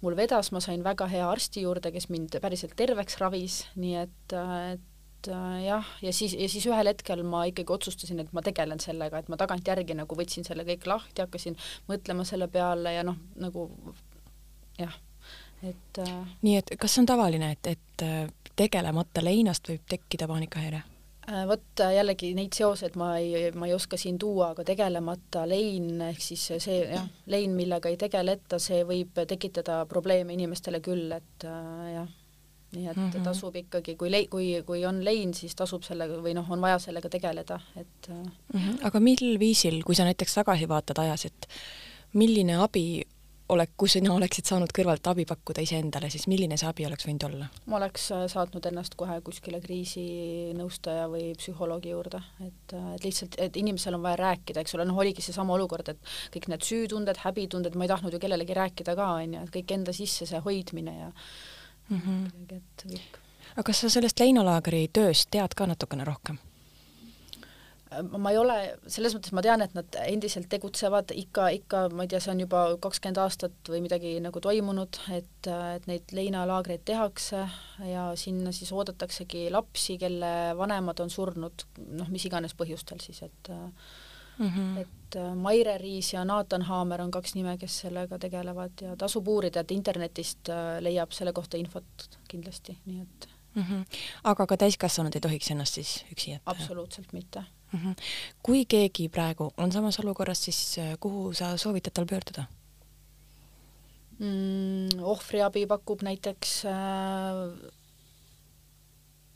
mul 0.06 0.20
vedas, 0.20 0.51
ma 0.53 0.62
sain 0.63 0.86
väga 0.86 1.10
hea 1.12 1.25
arsti 1.30 1.65
juurde, 1.65 1.94
kes 1.96 2.12
mind 2.13 2.38
päriselt 2.44 2.77
terveks 2.77 3.18
ravis, 3.24 3.63
nii 3.80 3.98
et, 4.06 4.38
äh, 4.38 4.56
et 4.75 4.88
jah, 5.28 5.88
ja 6.01 6.13
siis, 6.13 6.34
ja 6.38 6.50
siis 6.50 6.66
ühel 6.70 6.90
hetkel 6.92 7.24
ma 7.28 7.44
ikkagi 7.50 7.74
otsustasin, 7.74 8.22
et 8.24 8.34
ma 8.34 8.44
tegelen 8.46 8.80
sellega, 8.84 9.22
et 9.22 9.32
ma 9.32 9.40
tagantjärgi 9.40 9.98
nagu 9.98 10.18
võtsin 10.18 10.48
selle 10.48 10.66
kõik 10.68 10.88
lahti, 10.90 11.22
hakkasin 11.24 11.58
mõtlema 11.90 12.25
selle 12.28 12.48
peale 12.51 12.96
ja 12.96 13.06
noh, 13.08 13.18
nagu 13.42 13.68
jah, 14.80 14.96
et 15.63 16.01
äh, 16.04 16.38
nii 16.42 16.62
et 16.62 16.74
kas 16.80 16.96
see 16.96 17.04
on 17.04 17.12
tavaline, 17.12 17.51
et, 17.58 17.74
et 17.75 18.06
äh, 18.08 18.24
tegelemata 18.58 19.24
leinast 19.24 19.70
võib 19.70 19.86
tekkida 19.90 20.30
paanikahäire? 20.32 20.84
Äh, 21.30 21.44
vot 21.50 21.84
jällegi 21.96 22.32
neid 22.38 22.56
seoseid 22.58 22.98
ma 22.98 23.13
ei, 23.22 23.51
ma 23.54 23.70
ei 23.70 23.75
oska 23.78 24.00
siin 24.01 24.18
tuua, 24.22 24.51
aga 24.56 24.66
tegelemata 24.68 25.46
lein 25.50 26.01
ehk 26.10 26.24
siis 26.24 26.48
see 26.63 26.80
jah, 26.82 27.06
lein, 27.30 27.54
millega 27.58 27.92
ei 27.92 28.00
tegeleta, 28.01 28.60
see 28.60 28.82
võib 28.90 29.22
tekitada 29.30 29.84
probleeme 29.90 30.34
inimestele 30.34 30.82
küll, 30.82 31.12
et 31.13 31.46
äh, 31.46 31.94
jah 32.00 32.18
nii 32.72 32.88
et 32.88 32.98
mm 32.98 33.10
-hmm. 33.10 33.24
tasub 33.24 33.56
ikkagi, 33.56 33.96
kui 33.96 34.12
lei-, 34.12 34.28
kui, 34.32 34.63
kui 34.66 34.86
on 34.86 35.04
lein, 35.06 35.34
siis 35.34 35.56
tasub 35.56 35.84
sellega 35.84 36.22
või 36.24 36.34
noh, 36.34 36.51
on 36.51 36.62
vaja 36.62 36.80
sellega 36.80 37.10
tegeleda, 37.10 37.60
et 37.75 38.10
mm. 38.10 38.32
-hmm. 38.54 38.86
aga 38.88 39.00
mil 39.00 39.40
viisil, 39.40 39.84
kui 39.84 39.96
sa 39.96 40.04
näiteks 40.04 40.34
tagasi 40.34 40.68
vaatad 40.68 40.98
ajas, 40.98 41.25
et 41.25 41.48
milline 42.13 42.56
abi 42.63 43.04
olek-, 43.51 43.74
kui 43.78 43.90
sina 43.92 44.13
oleksid 44.13 44.48
saanud 44.48 44.72
kõrvalt 44.75 45.08
abi 45.12 45.25
pakkuda 45.30 45.63
iseendale, 45.66 46.10
siis 46.13 46.28
milline 46.32 46.58
see 46.60 46.70
abi 46.70 46.86
oleks 46.88 47.08
võinud 47.08 47.28
olla? 47.28 47.48
ma 47.72 47.78
oleks 47.80 48.08
äh, 48.16 48.25
saatnud 48.32 48.66
ennast 48.72 48.96
kohe 49.00 49.18
kuskile 49.25 49.62
kriisinõustaja 49.63 51.08
või 51.12 51.32
psühholoogi 51.40 51.94
juurde, 51.94 52.22
et, 52.46 52.75
äh, 52.78 52.92
et 52.96 53.08
lihtsalt, 53.08 53.38
et 53.44 53.58
inimesel 53.58 53.98
on 53.98 54.06
vaja 54.06 54.20
rääkida, 54.22 54.63
eks 54.63 54.75
ole, 54.78 54.88
noh, 54.90 55.00
oligi 55.04 55.25
seesama 55.25 55.56
olukord, 55.58 55.94
et 55.94 56.13
kõik 56.36 56.48
need 56.54 56.68
süütunded, 56.68 57.24
häbitunded, 57.25 57.75
ma 57.75 57.88
ei 57.88 57.94
tahtnud 57.94 58.16
ju 58.16 58.22
kellelegi 58.24 58.58
rääkida 58.58 58.96
ka, 59.00 59.10
on 59.20 59.38
ju, 59.38 59.48
et 59.48 59.56
kõik 59.58 59.75
enda 59.78 59.96
sisse 59.96 60.30
see 60.30 60.44
hoidmine 60.46 60.96
ja 60.98 61.12
mm 61.91 62.00
-hmm. 62.00 62.31
kuidagi, 62.31 62.62
et 62.62 62.86
kõik. 62.88 63.19
aga 63.51 63.63
kas 63.63 63.83
sa 63.83 63.89
sellest 63.89 64.19
leinalaagri 64.19 64.88
tööst 64.93 65.29
tead 65.31 65.55
ka 65.55 65.67
natukene 65.67 66.07
rohkem? 66.07 66.39
ma 68.17 68.31
ei 68.31 68.38
ole, 68.39 68.57
selles 68.88 69.15
mõttes 69.15 69.33
ma 69.36 69.41
tean, 69.43 69.62
et 69.65 69.74
nad 69.75 69.98
endiselt 70.05 70.48
tegutsevad 70.51 71.12
ikka, 71.12 71.50
ikka, 71.57 71.81
ma 71.91 72.05
ei 72.05 72.12
tea, 72.13 72.21
see 72.24 72.31
on 72.31 72.43
juba 72.45 72.62
kakskümmend 72.79 73.19
aastat 73.19 73.71
või 73.74 73.81
midagi 73.83 74.13
nagu 74.24 74.39
toimunud, 74.43 75.00
et, 75.17 75.50
et 75.75 75.89
neid 75.91 76.13
leinalaagreid 76.15 76.86
tehakse 76.88 77.43
ja 77.89 78.05
sinna 78.15 78.53
siis 78.55 78.71
oodataksegi 78.71 79.50
lapsi, 79.51 79.98
kelle 79.98 80.31
vanemad 80.57 81.03
on 81.03 81.12
surnud, 81.12 81.67
noh, 82.00 82.07
mis 82.13 82.25
iganes 82.29 82.55
põhjustel 82.55 83.03
siis, 83.03 83.21
et 83.27 83.51
mm, 84.38 84.48
-hmm. 84.48 84.78
et 84.82 85.16
äh, 85.16 85.36
Maire 85.36 85.78
Riis 85.78 86.14
ja 86.14 86.26
Naatan 86.26 86.62
Haamer 86.62 87.02
on 87.02 87.12
kaks 87.12 87.36
nime, 87.36 87.58
kes 87.58 87.80
sellega 87.80 88.20
tegelevad 88.20 88.82
ja 88.82 88.96
tasub 88.96 89.28
uurida, 89.28 89.60
et 89.60 89.72
internetist 89.72 90.50
äh, 90.50 90.80
leiab 90.80 91.12
selle 91.12 91.34
kohta 91.34 91.58
infot 91.58 92.10
kindlasti, 92.28 92.78
nii 92.86 93.02
et 93.02 93.30
mm. 93.56 93.64
-hmm. 93.64 94.00
aga 94.24 94.48
ka 94.48 94.58
täiskasvanud 94.58 95.16
ei 95.16 95.22
tohiks 95.22 95.52
ennast 95.52 95.74
siis 95.74 96.06
üksi 96.12 96.32
jätta? 96.32 96.52
absoluutselt 96.52 97.14
mitte 97.14 97.44
mm. 97.74 97.80
-hmm. 97.80 97.96
kui 98.44 98.66
keegi 98.66 99.10
praegu 99.10 99.52
on 99.58 99.72
samas 99.72 100.00
olukorras, 100.00 100.44
siis 100.44 100.78
äh, 100.78 100.98
kuhu 101.00 101.34
sa 101.34 101.58
soovitad 101.58 101.92
tal 101.94 102.06
pöörduda? 102.06 102.44
mm,? 104.20 105.04
ohvriabi 105.04 105.66
pakub 105.68 106.02
näiteks 106.02 106.66
äh, 106.66 107.72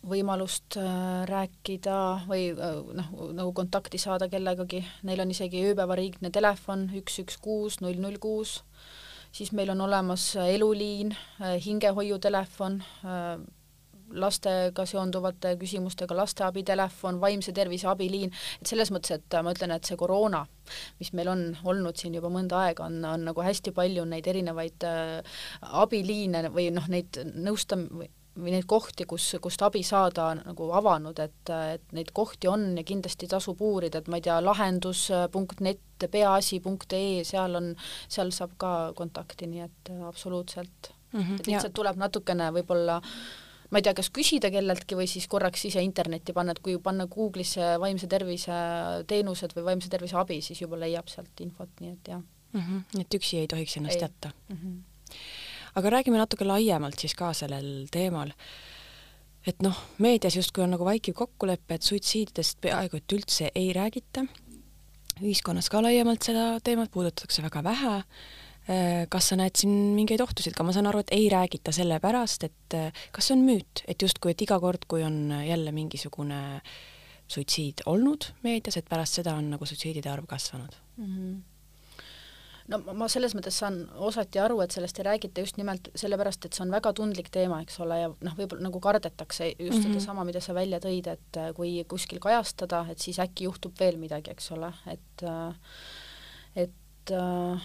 võimalust 0.05 0.77
äh, 0.79 1.25
rääkida 1.29 1.97
või 2.29 2.49
äh, 2.53 2.77
noh, 2.99 3.11
nagu 3.35 3.53
kontakti 3.57 3.99
saada 4.01 4.29
kellegagi, 4.31 4.83
neil 5.07 5.23
on 5.23 5.33
isegi 5.33 5.63
ööpäevariigne 5.71 6.31
telefon 6.33 6.87
üks, 6.99 7.19
üks, 7.23 7.39
kuus, 7.41 7.79
null, 7.81 7.97
null, 8.01 8.19
kuus, 8.21 8.59
siis 9.35 9.51
meil 9.55 9.73
on 9.73 9.85
olemas 9.87 10.33
eluliin, 10.45 11.15
äh, 11.41 11.57
hingehoiutelefon, 11.65 12.81
lastega 14.15 14.83
seonduvate 14.85 15.55
küsimustega 15.57 16.13
lasteabitelefon, 16.13 17.17
vaimse 17.19 17.49
tervise 17.57 17.87
abiliin, 17.89 18.29
et 18.61 18.69
selles 18.69 18.91
mõttes, 18.93 19.17
et 19.17 19.37
ma 19.41 19.53
ütlen, 19.55 19.73
et 19.73 19.89
see 19.89 19.97
koroona, 19.97 20.43
mis 20.99 21.09
meil 21.17 21.31
on 21.33 21.41
olnud 21.65 21.97
siin 21.97 22.13
juba 22.13 22.29
mõnda 22.29 22.59
aega, 22.67 22.85
on, 22.85 22.99
on 23.09 23.25
nagu 23.31 23.41
hästi 23.41 23.73
palju 23.73 24.05
neid 24.05 24.29
erinevaid 24.29 24.85
abiliine 25.85 26.45
või 26.53 26.69
noh, 26.77 26.85
neid 26.93 27.17
nõustam- 27.33 27.89
või 28.35 28.51
neid 28.51 28.65
kohti, 28.67 29.05
kus, 29.07 29.29
kust 29.41 29.61
abi 29.63 29.81
saada 29.85 30.31
nagu 30.37 30.67
avanud, 30.75 31.19
et, 31.23 31.51
et 31.75 31.95
neid 31.95 32.11
kohti 32.15 32.49
on 32.51 32.73
ja 32.77 32.83
kindlasti 32.87 33.29
tasub 33.31 33.61
uurida, 33.63 34.01
et 34.01 34.09
ma 34.11 34.19
ei 34.19 34.25
tea, 34.25 34.41
lahendus.net, 34.43 36.07
peaasi.ee, 36.11 37.23
seal 37.27 37.55
on, 37.61 37.71
seal 38.11 38.33
saab 38.35 38.57
ka 38.61 38.73
kontakti, 38.97 39.47
nii 39.51 39.63
et 39.63 39.91
absoluutselt 40.07 40.91
mm. 41.13 41.21
-hmm, 41.21 41.39
et 41.39 41.47
lihtsalt 41.47 41.71
ja. 41.71 41.77
tuleb 41.79 42.01
natukene 42.01 42.51
võib-olla 42.57 42.99
ma 43.71 43.79
ei 43.79 43.87
tea, 43.87 43.95
kas 43.97 44.11
küsida 44.13 44.51
kelleltki 44.53 44.97
või 44.99 45.07
siis 45.09 45.27
korraks 45.31 45.65
ise 45.69 45.81
internetti 45.83 46.33
panna, 46.33 46.53
et 46.53 46.61
kui 46.63 46.77
panna 46.79 47.07
Google'isse 47.11 47.75
vaimse 47.81 48.07
tervise 48.11 48.59
teenused 49.07 49.55
või 49.55 49.69
vaimse 49.71 49.89
tervise 49.89 50.19
abi, 50.19 50.41
siis 50.41 50.61
juba 50.61 50.79
leiab 50.79 51.07
sealt 51.11 51.41
infot, 51.45 51.71
nii 51.79 51.91
et 51.91 52.13
jah 52.13 52.19
mm. 52.19 52.61
-hmm, 52.61 53.01
et 53.01 53.19
üksi 53.19 53.39
ei 53.39 53.47
tohiks 53.47 53.77
ennast 53.77 53.95
ei. 53.95 54.07
jätta 54.09 54.31
mm. 54.49 54.55
-hmm 54.61 54.83
aga 55.75 55.91
räägime 55.97 56.19
natuke 56.19 56.47
laiemalt 56.47 56.99
siis 57.01 57.15
ka 57.17 57.33
sellel 57.35 57.87
teemal. 57.91 58.31
et 59.45 59.61
noh, 59.61 59.77
meedias 60.01 60.35
justkui 60.35 60.63
on 60.63 60.71
nagu 60.73 60.85
vaikiv 60.87 61.13
kokkulepe, 61.13 61.75
et 61.75 61.85
suitsiididest 61.85 62.57
peaaegu 62.61 62.97
et 62.97 63.13
üldse 63.17 63.51
ei 63.55 63.73
räägita. 63.73 64.25
ühiskonnas 65.21 65.69
ka 65.69 65.83
laiemalt 65.83 66.23
seda 66.23 66.59
teemat 66.63 66.91
puudutatakse 66.91 67.43
väga 67.45 67.63
vähe. 67.63 67.95
Äh, 68.65 69.05
kas 69.09 69.29
sa 69.29 69.35
näed 69.37 69.53
siin 69.55 69.93
mingeid 69.93 70.21
ohtusid 70.21 70.55
ka, 70.57 70.63
ma 70.65 70.73
saan 70.73 70.87
aru, 70.89 71.03
et 71.03 71.13
ei 71.13 71.29
räägita 71.29 71.71
sellepärast, 71.71 72.47
et 72.47 72.73
äh, 72.73 73.03
kas 73.13 73.27
see 73.29 73.35
on 73.37 73.45
müüt, 73.45 73.83
et 73.87 74.01
justkui, 74.01 74.33
et 74.33 74.41
iga 74.41 74.57
kord, 74.59 74.87
kui 74.89 75.03
on 75.05 75.29
jälle 75.45 75.71
mingisugune 75.71 76.39
suitsiid 77.29 77.85
olnud 77.85 78.31
meedias, 78.41 78.77
et 78.77 78.89
pärast 78.89 79.21
seda 79.21 79.35
on 79.37 79.51
nagu 79.53 79.65
suitsiidide 79.69 80.09
arv 80.09 80.25
kasvanud 80.29 80.73
mm? 80.97 81.05
-hmm 81.05 81.54
no 82.71 82.79
ma 82.97 83.07
selles 83.11 83.35
mõttes 83.37 83.57
saan 83.61 83.81
osati 84.07 84.41
aru, 84.41 84.59
et 84.63 84.73
sellest 84.75 84.99
ei 84.99 85.07
räägita 85.07 85.43
just 85.43 85.59
nimelt 85.61 85.89
sellepärast, 85.97 86.47
et 86.47 86.57
see 86.57 86.65
on 86.65 86.73
väga 86.73 86.93
tundlik 86.97 87.29
teema, 87.33 87.61
eks 87.65 87.79
ole, 87.85 87.99
ja 88.01 88.09
noh, 88.13 88.37
võib-olla 88.39 88.67
nagu 88.67 88.81
kardetakse 88.81 89.51
just 89.51 89.59
mm 89.59 89.69
-hmm. 89.75 89.93
sedasama, 89.93 90.25
mida 90.25 90.41
sa 90.41 90.57
välja 90.57 90.79
tõid, 90.83 91.11
et 91.11 91.37
äh, 91.37 91.53
kui 91.53 91.77
kuskil 91.87 92.19
kajastada, 92.19 92.85
et 92.91 92.99
siis 92.99 93.19
äkki 93.19 93.49
juhtub 93.49 93.79
veel 93.79 93.97
midagi, 93.97 94.31
eks 94.31 94.51
ole, 94.51 94.73
et 94.87 95.23
äh, 95.23 95.55
et 96.55 97.11
äh, 97.11 97.61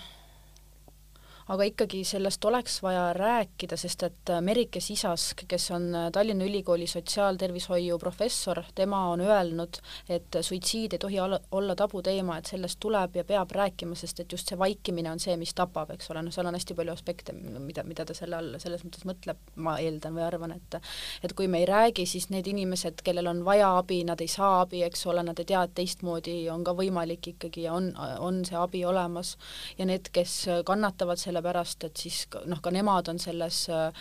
aga 1.50 1.66
ikkagi 1.66 2.04
sellest 2.06 2.44
oleks 2.46 2.78
vaja 2.82 3.10
rääkida, 3.16 3.76
sest 3.80 4.04
et 4.06 4.30
äh, 4.30 4.40
Merike 4.44 4.80
Sisask, 4.80 5.44
kes 5.50 5.70
on 5.74 5.88
äh, 5.94 6.06
Tallinna 6.14 6.46
Ülikooli 6.46 6.86
sotsiaaltervishoiu 6.86 7.98
professor, 7.98 8.62
tema 8.74 9.02
on 9.10 9.20
öelnud, 9.24 9.80
et 10.08 10.38
suitsiid 10.46 10.94
ei 10.94 11.02
tohi 11.02 11.18
olla 11.20 11.76
tabuteema, 11.76 12.38
et 12.38 12.50
sellest 12.52 12.78
tuleb 12.80 13.18
ja 13.18 13.24
peab 13.26 13.50
rääkima, 13.56 13.98
sest 13.98 14.22
et 14.22 14.32
just 14.32 14.50
see 14.50 14.58
vaikimine 14.58 15.10
on 15.10 15.22
see, 15.22 15.34
mis 15.40 15.54
tapab, 15.58 15.90
eks 15.94 16.10
ole, 16.14 16.22
noh, 16.22 16.34
seal 16.34 16.46
on 16.46 16.58
hästi 16.58 16.76
palju 16.78 16.94
aspekte, 16.94 17.34
mida, 17.34 17.84
mida 17.86 18.06
ta 18.06 18.14
selle 18.16 18.38
all 18.38 18.54
selles 18.62 18.84
mõttes 18.86 19.06
mõtleb, 19.08 19.42
ma 19.58 19.76
eeldan 19.82 20.14
või 20.16 20.26
arvan, 20.26 20.54
et 20.54 20.78
et 21.24 21.34
kui 21.36 21.48
me 21.50 21.64
ei 21.64 21.66
räägi, 21.68 22.06
siis 22.06 22.28
need 22.30 22.46
inimesed, 22.46 23.02
kellel 23.04 23.26
on 23.30 23.42
vaja 23.44 23.72
abi, 23.80 24.02
nad 24.06 24.20
ei 24.22 24.30
saa 24.30 24.60
abi, 24.62 24.84
eks 24.86 25.02
ole, 25.10 25.24
nad 25.26 25.38
ei 25.42 25.48
tea, 25.50 25.64
et 25.66 25.74
teistmoodi 25.74 26.36
on 26.52 26.64
ka 26.64 26.74
võimalik 26.78 27.32
ikkagi 27.34 27.66
ja 27.66 27.74
on, 27.74 27.90
on 28.22 28.44
see 28.46 28.58
abi 28.58 28.84
olemas. 28.86 29.34
Ja 29.78 29.86
need, 29.88 30.12
kes 30.14 30.36
kannatavad 30.66 31.18
selle 31.20 31.39
sellepärast 31.40 31.84
et 31.84 31.96
siis 31.96 32.26
noh, 32.46 32.60
ka 32.60 32.70
nemad 32.70 33.08
on 33.08 33.18
selles 33.18 33.64
äh, 33.70 33.92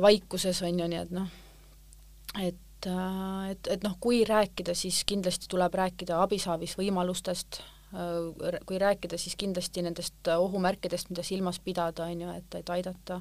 vaikuses, 0.00 0.62
on 0.62 0.78
ju, 0.80 0.88
nii 0.88 1.00
et 1.00 1.14
noh, 1.14 1.28
et, 2.42 2.86
äh, 2.86 3.50
et, 3.50 3.70
et 3.72 3.84
noh, 3.84 3.96
kui 4.00 4.24
rääkida, 4.24 4.74
siis 4.74 5.04
kindlasti 5.08 5.48
tuleb 5.48 5.74
rääkida 5.74 6.20
abisaavis 6.22 6.76
võimalustest, 6.78 7.62
äh, 7.94 8.60
kui 8.66 8.78
rääkida, 8.78 9.18
siis 9.18 9.36
kindlasti 9.36 9.82
nendest 9.86 10.32
ohumärkidest, 10.36 11.10
mida 11.10 11.24
silmas 11.24 11.60
pidada, 11.60 12.10
on 12.10 12.26
ju, 12.26 12.34
et, 12.36 12.58
et 12.60 12.74
aidata, 12.76 13.20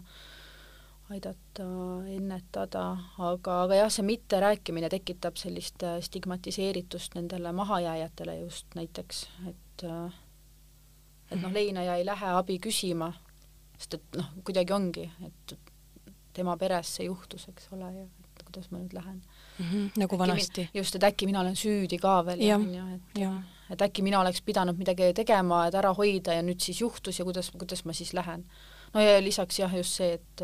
aidata 1.14 1.70
ennetada, 2.12 2.86
aga, 3.22 3.62
aga 3.64 3.80
jah, 3.84 3.94
see 3.94 4.06
mitterääkimine 4.08 4.90
tekitab 4.92 5.40
sellist 5.40 5.86
stigmatiseeritust 6.10 7.16
nendele 7.16 7.56
mahajääjatele 7.56 8.40
just 8.42 8.76
näiteks, 8.76 9.28
et 9.48 9.90
et 11.36 11.44
noh, 11.44 11.54
leinaja 11.54 11.96
ei 12.00 12.06
lähe 12.06 12.34
abi 12.40 12.60
küsima, 12.64 13.12
sest 13.78 13.98
et 14.00 14.20
noh, 14.20 14.30
kuidagi 14.44 14.74
ongi, 14.76 15.10
et 15.26 15.58
tema 16.36 16.58
peres 16.60 16.96
see 16.98 17.08
juhtus, 17.08 17.48
eks 17.52 17.72
ole, 17.76 17.90
ja 17.96 18.06
et 18.06 18.44
kuidas 18.44 18.70
ma 18.72 18.80
nüüd 18.80 18.94
lähen 18.96 19.20
mm. 19.22 19.66
-hmm, 19.66 19.90
nagu 20.02 20.20
vanasti. 20.20 20.70
just, 20.74 20.96
et 20.96 21.04
äkki 21.04 21.26
mina 21.26 21.42
olen 21.42 21.56
süüdi 21.56 21.98
ka 21.98 22.26
veel 22.26 22.42
ja, 22.42 22.60
ja 22.72 22.88
et 22.96 23.22
ja. 23.22 23.34
et 23.70 23.82
äkki 23.82 24.04
mina 24.04 24.20
oleks 24.20 24.42
pidanud 24.42 24.78
midagi 24.78 25.14
tegema, 25.14 25.68
et 25.68 25.76
ära 25.76 25.94
hoida 25.94 26.34
ja 26.34 26.42
nüüd 26.42 26.60
siis 26.60 26.82
juhtus 26.82 27.20
ja 27.20 27.26
kuidas, 27.26 27.52
kuidas 27.52 27.86
ma 27.86 27.94
siis 27.94 28.14
lähen. 28.14 28.46
no 28.94 29.02
ja 29.02 29.22
lisaks 29.22 29.60
jah, 29.60 29.76
just 29.76 29.96
see, 30.02 30.14
et, 30.14 30.42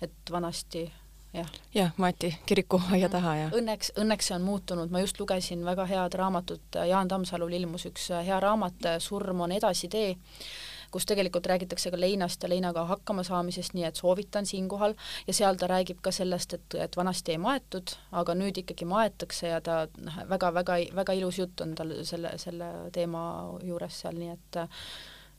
et 0.00 0.30
vanasti 0.30 0.92
jah. 1.34 1.52
jah, 1.74 1.92
maeti 1.96 2.34
kirikuaia 2.46 3.08
taha 3.16 3.36
ja 3.36 3.48
õnneks, 3.56 3.94
õnneks 4.00 4.30
see 4.30 4.36
on 4.36 4.44
muutunud, 4.48 4.90
ma 4.90 5.04
just 5.04 5.20
lugesin 5.20 5.64
väga 5.64 5.86
head 5.90 6.18
raamatut, 6.18 6.82
Jaan 6.88 7.08
Tammsalul 7.08 7.52
ilmus 7.60 7.86
üks 7.90 8.10
hea 8.26 8.40
raamat 8.40 8.92
Surm 8.98 9.40
on 9.46 9.52
edasitee 9.52 10.16
kus 10.92 11.06
tegelikult 11.08 11.46
räägitakse 11.48 11.90
ka 11.90 12.00
leinast 12.00 12.42
ja 12.42 12.48
leinaga 12.52 12.84
hakkama 12.84 13.24
saamisest, 13.24 13.72
nii 13.74 13.86
et 13.88 13.96
soovitan 13.96 14.46
siinkohal, 14.46 14.94
ja 15.26 15.34
seal 15.34 15.56
ta 15.56 15.68
räägib 15.70 16.02
ka 16.04 16.12
sellest, 16.12 16.56
et, 16.58 16.76
et 16.84 16.96
vanasti 16.96 17.32
ei 17.32 17.40
maetud, 17.40 17.94
aga 18.20 18.36
nüüd 18.36 18.60
ikkagi 18.60 18.88
maetakse 18.88 19.54
ja 19.54 19.60
ta 19.64 19.86
noh, 19.96 20.18
väga-väga, 20.28 20.76
väga 20.96 21.16
ilus 21.16 21.40
jutt 21.40 21.64
on 21.64 21.72
tal 21.78 21.94
selle, 22.08 22.34
selle 22.42 22.68
teema 22.92 23.24
juures 23.64 24.02
seal, 24.04 24.20
nii 24.20 24.34
et, 24.34 24.60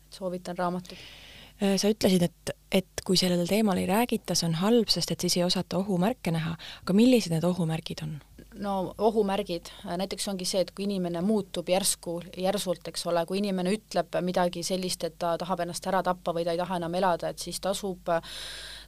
et 0.08 0.17
soovitan 0.17 0.58
raamatut. 0.58 0.97
äh, 0.97 1.33
sa 1.59 1.89
ütlesid, 1.91 2.23
et, 2.25 2.53
et 2.71 3.03
kui 3.05 3.17
sellel 3.19 3.47
teemal 3.47 3.79
ei 3.79 3.87
räägita, 3.89 4.35
see 4.35 4.49
on 4.49 4.57
halb, 4.59 4.89
sest 4.91 5.13
et 5.13 5.23
siis 5.23 5.37
ei 5.37 5.45
osata 5.45 5.79
ohumärke 5.79 6.33
näha, 6.33 6.55
aga 6.81 6.95
millised 6.97 7.33
need 7.33 7.45
ohumärgid 7.47 8.03
on? 8.05 8.17
No 8.61 8.93
ohumärgid, 8.97 9.69
näiteks 9.85 10.27
ongi 10.31 10.45
see, 10.47 10.61
et 10.63 10.71
kui 10.75 10.85
inimene 10.87 11.21
muutub 11.25 11.69
järsku, 11.69 12.19
järsult, 12.37 12.87
eks 12.89 13.05
ole, 13.09 13.25
kui 13.29 13.39
inimene 13.41 13.73
ütleb 13.75 14.17
midagi 14.25 14.63
sellist, 14.65 15.03
et 15.07 15.17
ta 15.21 15.35
tahab 15.41 15.63
ennast 15.65 15.87
ära 15.89 16.03
tappa 16.05 16.33
või 16.35 16.45
ta 16.45 16.53
ei 16.53 16.61
taha 16.61 16.79
enam 16.81 16.97
elada, 16.99 17.31
et 17.33 17.43
siis 17.43 17.59
tasub, 17.63 18.11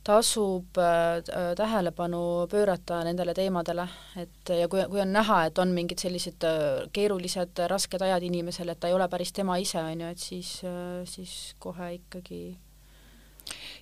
tasub 0.05 0.81
äh, 0.81 1.21
tähelepanu 1.57 2.21
pöörata 2.51 3.01
nendele 3.07 3.33
teemadele, 3.37 3.87
et 4.21 4.53
ja 4.61 4.67
kui, 4.71 4.83
kui 4.91 5.01
on 5.01 5.13
näha, 5.15 5.45
et 5.49 5.63
on 5.63 5.73
mingid 5.77 6.01
sellised 6.03 6.45
äh, 6.47 6.85
keerulised, 6.95 7.65
rasked 7.71 8.05
ajad 8.05 8.27
inimesel, 8.27 8.69
et 8.73 8.79
ta 8.79 8.91
ei 8.91 8.97
ole 8.97 9.09
päris 9.09 9.33
tema 9.33 9.57
ise, 9.61 9.81
on 9.81 10.05
ju, 10.05 10.13
et 10.13 10.29
siis, 10.29 10.59
äh, 10.67 11.01
siis 11.09 11.55
kohe 11.59 11.95
ikkagi 11.99 12.43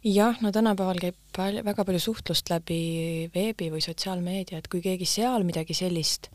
jah, 0.04 0.40
no 0.44 0.52
tänapäeval 0.52 1.00
käib 1.02 1.18
palju, 1.36 1.64
väga 1.66 1.86
palju 1.88 2.02
suhtlust 2.02 2.52
läbi 2.52 3.30
veebi 3.36 3.70
või 3.74 3.84
sotsiaalmeedia, 3.84 4.60
et 4.60 4.68
kui 4.72 4.84
keegi 4.84 5.08
seal 5.08 5.46
midagi 5.48 5.76
sellist 5.78 6.30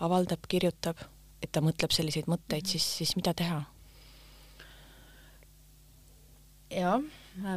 avaldab, 0.00 0.46
kirjutab, 0.48 1.00
et 1.42 1.50
ta 1.52 1.62
mõtleb 1.64 1.92
selliseid 1.92 2.30
mõtteid, 2.30 2.70
siis, 2.70 2.86
siis 3.00 3.16
mida 3.18 3.34
teha? 3.36 3.64
jah, 6.70 7.02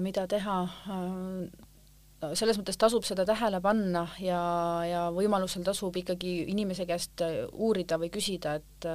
mida 0.02 0.24
teha, 0.26 0.56
selles 2.34 2.58
mõttes 2.58 2.80
tasub 2.82 3.06
seda 3.06 3.28
tähele 3.30 3.60
panna 3.62 4.08
ja, 4.18 4.40
ja 4.90 5.04
võimalusel 5.14 5.62
tasub 5.68 5.96
ikkagi 6.02 6.40
inimese 6.50 6.88
käest 6.90 7.22
uurida 7.54 8.00
või 8.02 8.10
küsida, 8.14 8.56
et 8.58 8.88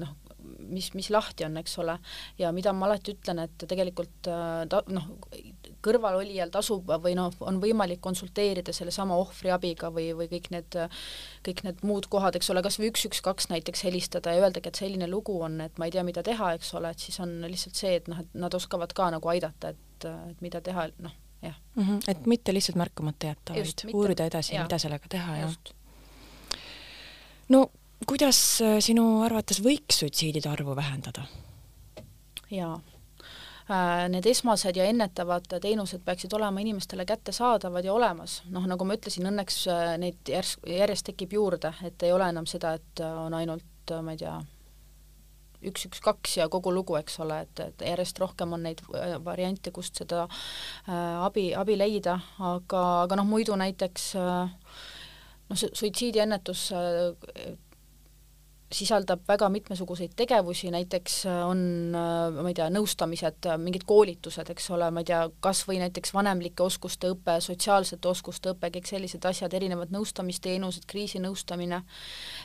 noh, 0.00 0.14
mis, 0.58 0.90
mis 0.94 1.08
lahti 1.10 1.46
on, 1.46 1.56
eks 1.60 1.78
ole, 1.82 1.96
ja 2.38 2.52
mida 2.54 2.72
ma 2.76 2.86
alati 2.88 3.14
ütlen, 3.16 3.40
et 3.44 3.66
tegelikult 3.68 4.28
ta 4.70 4.80
noh, 4.92 5.08
kõrvalolijal 5.84 6.50
tasub 6.54 6.90
või 7.02 7.14
noh, 7.18 7.34
on 7.46 7.60
võimalik 7.62 8.00
konsulteerida 8.04 8.74
sellesama 8.76 9.18
ohvriabiga 9.22 9.90
või, 9.94 10.08
või 10.18 10.30
kõik 10.32 10.50
need, 10.54 10.78
kõik 11.46 11.62
need 11.66 11.84
muud 11.86 12.08
kohad, 12.12 12.38
eks 12.38 12.50
ole, 12.54 12.64
kas 12.66 12.80
või 12.80 12.90
üks, 12.92 13.06
üks, 13.10 13.22
kaks 13.24 13.50
näiteks 13.52 13.86
helistada 13.86 14.34
ja 14.34 14.46
öeldagi, 14.46 14.72
et 14.72 14.82
selline 14.82 15.10
lugu 15.10 15.38
on, 15.42 15.60
et 15.64 15.78
ma 15.78 15.88
ei 15.88 15.94
tea, 15.94 16.04
mida 16.06 16.24
teha, 16.26 16.54
eks 16.58 16.74
ole, 16.78 16.92
et 16.94 17.06
siis 17.06 17.20
on 17.24 17.38
lihtsalt 17.46 17.78
see, 17.78 17.94
et 18.00 18.10
noh, 18.12 18.22
et 18.24 18.42
nad 18.46 18.54
oskavad 18.54 18.92
ka 18.96 19.10
nagu 19.14 19.32
aidata, 19.32 19.74
et, 19.74 20.10
et 20.32 20.44
mida 20.44 20.62
teha, 20.64 20.88
noh, 21.04 21.16
jah. 21.42 21.56
Mm. 21.74 21.82
-hmm, 21.82 22.04
et 22.08 22.26
mitte 22.26 22.54
lihtsalt 22.54 22.78
märkamata 22.80 23.32
jätta, 23.32 23.54
vaid 23.54 23.90
uurida 23.94 24.26
edasi, 24.26 24.58
mida 24.58 24.78
sellega 24.78 25.08
teha 25.08 25.36
ja 25.36 25.50
no 27.48 27.66
kuidas 28.04 28.60
äh, 28.60 28.76
sinu 28.84 29.22
arvates 29.24 29.62
võiks 29.64 30.02
suitsiidide 30.02 30.52
arvu 30.52 30.76
vähendada? 30.76 31.24
jaa 32.50 32.76
Äh, 33.70 34.08
need 34.08 34.26
esmased 34.30 34.76
ja 34.78 34.84
ennetavad 34.86 35.48
teenused 35.58 36.04
peaksid 36.06 36.30
olema 36.38 36.62
inimestele 36.62 37.04
kättesaadavad 37.04 37.84
ja 37.84 37.92
olemas. 37.92 38.42
noh, 38.50 38.66
nagu 38.66 38.84
ma 38.86 38.94
ütlesin, 38.94 39.26
õnneks 39.26 39.56
äh, 39.66 39.96
neid 39.98 40.30
järsk, 40.30 40.62
järjest 40.70 41.08
tekib 41.08 41.34
juurde, 41.34 41.72
et 41.82 42.02
ei 42.06 42.12
ole 42.14 42.28
enam 42.30 42.46
seda, 42.46 42.76
et 42.78 43.02
on 43.02 43.34
ainult, 43.34 43.90
ma 44.06 44.14
ei 44.14 44.20
tea, 44.22 44.36
üks, 45.66 45.88
üks, 45.88 45.98
kaks 46.04 46.36
ja 46.36 46.46
kogu 46.48 46.70
lugu, 46.70 46.94
eks 47.00 47.18
ole, 47.26 47.40
et, 47.42 47.64
et 47.64 47.82
järjest 47.90 48.22
rohkem 48.22 48.54
on 48.54 48.62
neid 48.68 48.84
variante, 49.24 49.74
kust 49.74 49.98
seda 49.98 50.28
abi, 51.26 51.48
abi 51.58 51.74
leida, 51.74 52.20
aga, 52.38 52.86
aga 53.02 53.18
noh, 53.18 53.26
muidu 53.26 53.58
näiteks 53.58 54.12
noh, 54.14 55.58
suitsiidiennetus 55.66 56.68
sisaldab 58.72 59.22
väga 59.28 59.48
mitmesuguseid 59.48 60.16
tegevusi, 60.18 60.70
näiteks 60.74 61.26
äh, 61.26 61.42
on, 61.46 61.60
äh, 61.94 62.42
ma 62.42 62.50
ei 62.50 62.56
tea, 62.58 62.66
nõustamised, 62.74 63.46
äh, 63.46 63.58
mingid 63.62 63.84
koolitused, 63.86 64.50
eks 64.50 64.70
ole, 64.74 64.88
ma 64.90 65.04
ei 65.04 65.10
tea, 65.10 65.20
kas 65.44 65.62
või 65.68 65.78
näiteks 65.82 66.14
vanemlike 66.14 66.64
oskuste 66.64 67.12
õpe, 67.14 67.38
sotsiaalsete 67.44 68.10
oskuste 68.10 68.50
õpe, 68.54 68.72
kõik 68.74 68.90
sellised 68.90 69.24
asjad, 69.30 69.54
erinevad 69.54 69.94
nõustamisteenused, 69.94 70.88
kriisinõustamine 70.90 71.82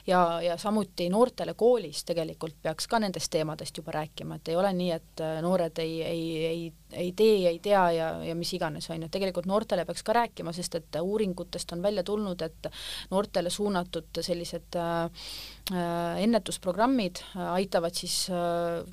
ja, 0.07 0.21
ja 0.45 0.59
samuti 0.61 1.09
noortele 1.09 1.55
koolis 1.57 2.03
tegelikult 2.05 2.59
peaks 2.61 2.87
ka 2.91 3.01
nendest 3.01 3.33
teemadest 3.33 3.81
juba 3.81 3.97
rääkima, 3.97 4.37
et 4.37 4.53
ei 4.53 4.59
ole 4.61 4.75
nii, 4.77 4.91
et 4.99 5.25
noored 5.41 5.81
ei, 5.81 5.97
ei, 6.05 6.23
ei 6.51 6.69
ei 6.93 7.11
tee, 7.15 7.47
ei 7.47 7.59
tea 7.59 7.83
ja, 7.95 8.07
ja 8.23 8.35
mis 8.35 8.51
iganes, 8.53 8.89
on 8.91 9.05
ju, 9.05 9.09
tegelikult 9.11 9.47
noortele 9.49 9.85
peaks 9.87 10.03
ka 10.03 10.15
rääkima, 10.15 10.53
sest 10.55 10.75
et 10.79 10.97
uuringutest 11.01 11.71
on 11.75 11.83
välja 11.83 12.03
tulnud, 12.03 12.41
et 12.43 12.67
noortele 13.11 13.49
suunatud 13.49 14.21
sellised 14.21 14.75
äh, 14.79 15.29
ennetusprogrammid 16.19 17.21
aitavad 17.35 17.95
siis 17.95 18.25
äh, 18.29 18.83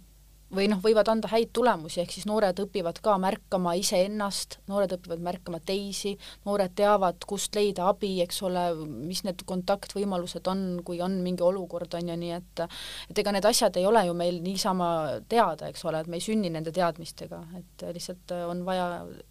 või 0.55 0.69
noh, 0.71 0.81
võivad 0.81 1.09
anda 1.13 1.29
häid 1.29 1.51
tulemusi, 1.57 2.01
ehk 2.03 2.13
siis 2.15 2.25
noored 2.29 2.57
õpivad 2.63 3.01
ka 3.05 3.17
märkama 3.21 3.75
iseennast, 3.79 4.59
noored 4.71 4.95
õpivad 4.97 5.21
märkama 5.25 5.61
teisi, 5.61 6.15
noored 6.49 6.73
teavad, 6.79 7.21
kust 7.29 7.57
leida 7.59 7.89
abi, 7.91 8.15
eks 8.25 8.41
ole, 8.49 8.63
mis 8.87 9.23
need 9.27 9.45
kontaktvõimalused 9.49 10.49
on, 10.49 10.63
kui 10.87 11.03
on 11.05 11.19
mingi 11.25 11.45
olukord, 11.45 11.93
on 11.99 12.13
ju, 12.13 12.17
nii 12.21 12.33
et 12.39 12.65
et 13.11 13.21
ega 13.21 13.35
need 13.35 13.49
asjad 13.49 13.77
ei 13.77 13.87
ole 13.87 14.07
ju 14.09 14.15
meil 14.17 14.41
niisama 14.45 14.89
teada, 15.29 15.69
eks 15.69 15.85
ole, 15.89 16.01
et 16.01 16.09
me 16.09 16.17
ei 16.21 16.25
sünni 16.25 16.53
nende 16.53 16.73
teadmistega, 16.75 17.43
et 17.59 17.85
lihtsalt 17.97 18.33
on 18.49 18.65
vaja 18.67 18.89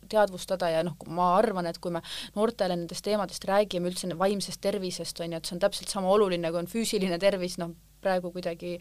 teadvustada 0.10 0.70
ja 0.76 0.84
noh, 0.86 1.00
ma 1.10 1.34
arvan, 1.40 1.66
et 1.70 1.82
kui 1.82 1.94
me 1.94 2.04
noortele 2.38 2.78
nendest 2.78 3.06
teemadest 3.08 3.48
räägime, 3.50 3.90
üldse 3.90 4.10
vaimsest 4.18 4.62
tervisest, 4.62 5.24
on 5.26 5.34
ju, 5.34 5.42
et 5.42 5.50
see 5.50 5.58
on 5.58 5.66
täpselt 5.66 5.90
sama 5.90 6.14
oluline, 6.14 6.54
kui 6.54 6.62
on 6.62 6.70
füüsiline 6.70 7.18
tervis, 7.22 7.58
noh, 7.62 7.74
praegu 8.06 8.32
kuidagi 8.32 8.78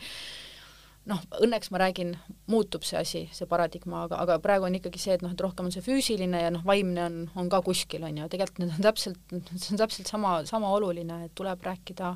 noh, 1.06 1.22
õnneks 1.42 1.70
ma 1.70 1.80
räägin, 1.84 2.12
muutub 2.50 2.84
see 2.86 2.98
asi, 2.98 3.22
see 3.34 3.48
paradigma, 3.50 4.04
aga, 4.06 4.18
aga 4.24 4.38
praegu 4.42 4.66
on 4.68 4.76
ikkagi 4.78 5.00
see, 5.00 5.16
et 5.16 5.24
noh, 5.24 5.32
et 5.34 5.42
rohkem 5.42 5.68
on 5.68 5.74
see 5.74 5.84
füüsiline 5.84 6.42
ja 6.42 6.52
noh, 6.54 6.64
vaimne 6.66 7.04
on, 7.04 7.18
on 7.38 7.50
ka 7.52 7.62
kuskil, 7.66 8.04
on 8.06 8.22
ju, 8.22 8.28
tegelikult 8.32 8.62
need 8.62 8.74
on 8.74 8.86
täpselt, 8.88 9.34
see 9.54 9.74
on 9.74 9.82
täpselt 9.82 10.10
sama, 10.10 10.38
sama 10.48 10.70
oluline, 10.74 11.24
et 11.28 11.34
tuleb 11.38 11.62
rääkida 11.66 12.14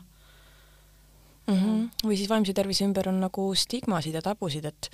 mm. 1.46 1.59
-hmm. 1.59 1.85
või 2.07 2.16
siis 2.18 2.31
vaimse 2.31 2.55
tervise 2.57 2.87
ümber 2.87 3.09
on 3.09 3.20
nagu 3.22 3.50
stigmasid 3.55 4.18
ja 4.18 4.22
tabusid, 4.26 4.66
et 4.66 4.90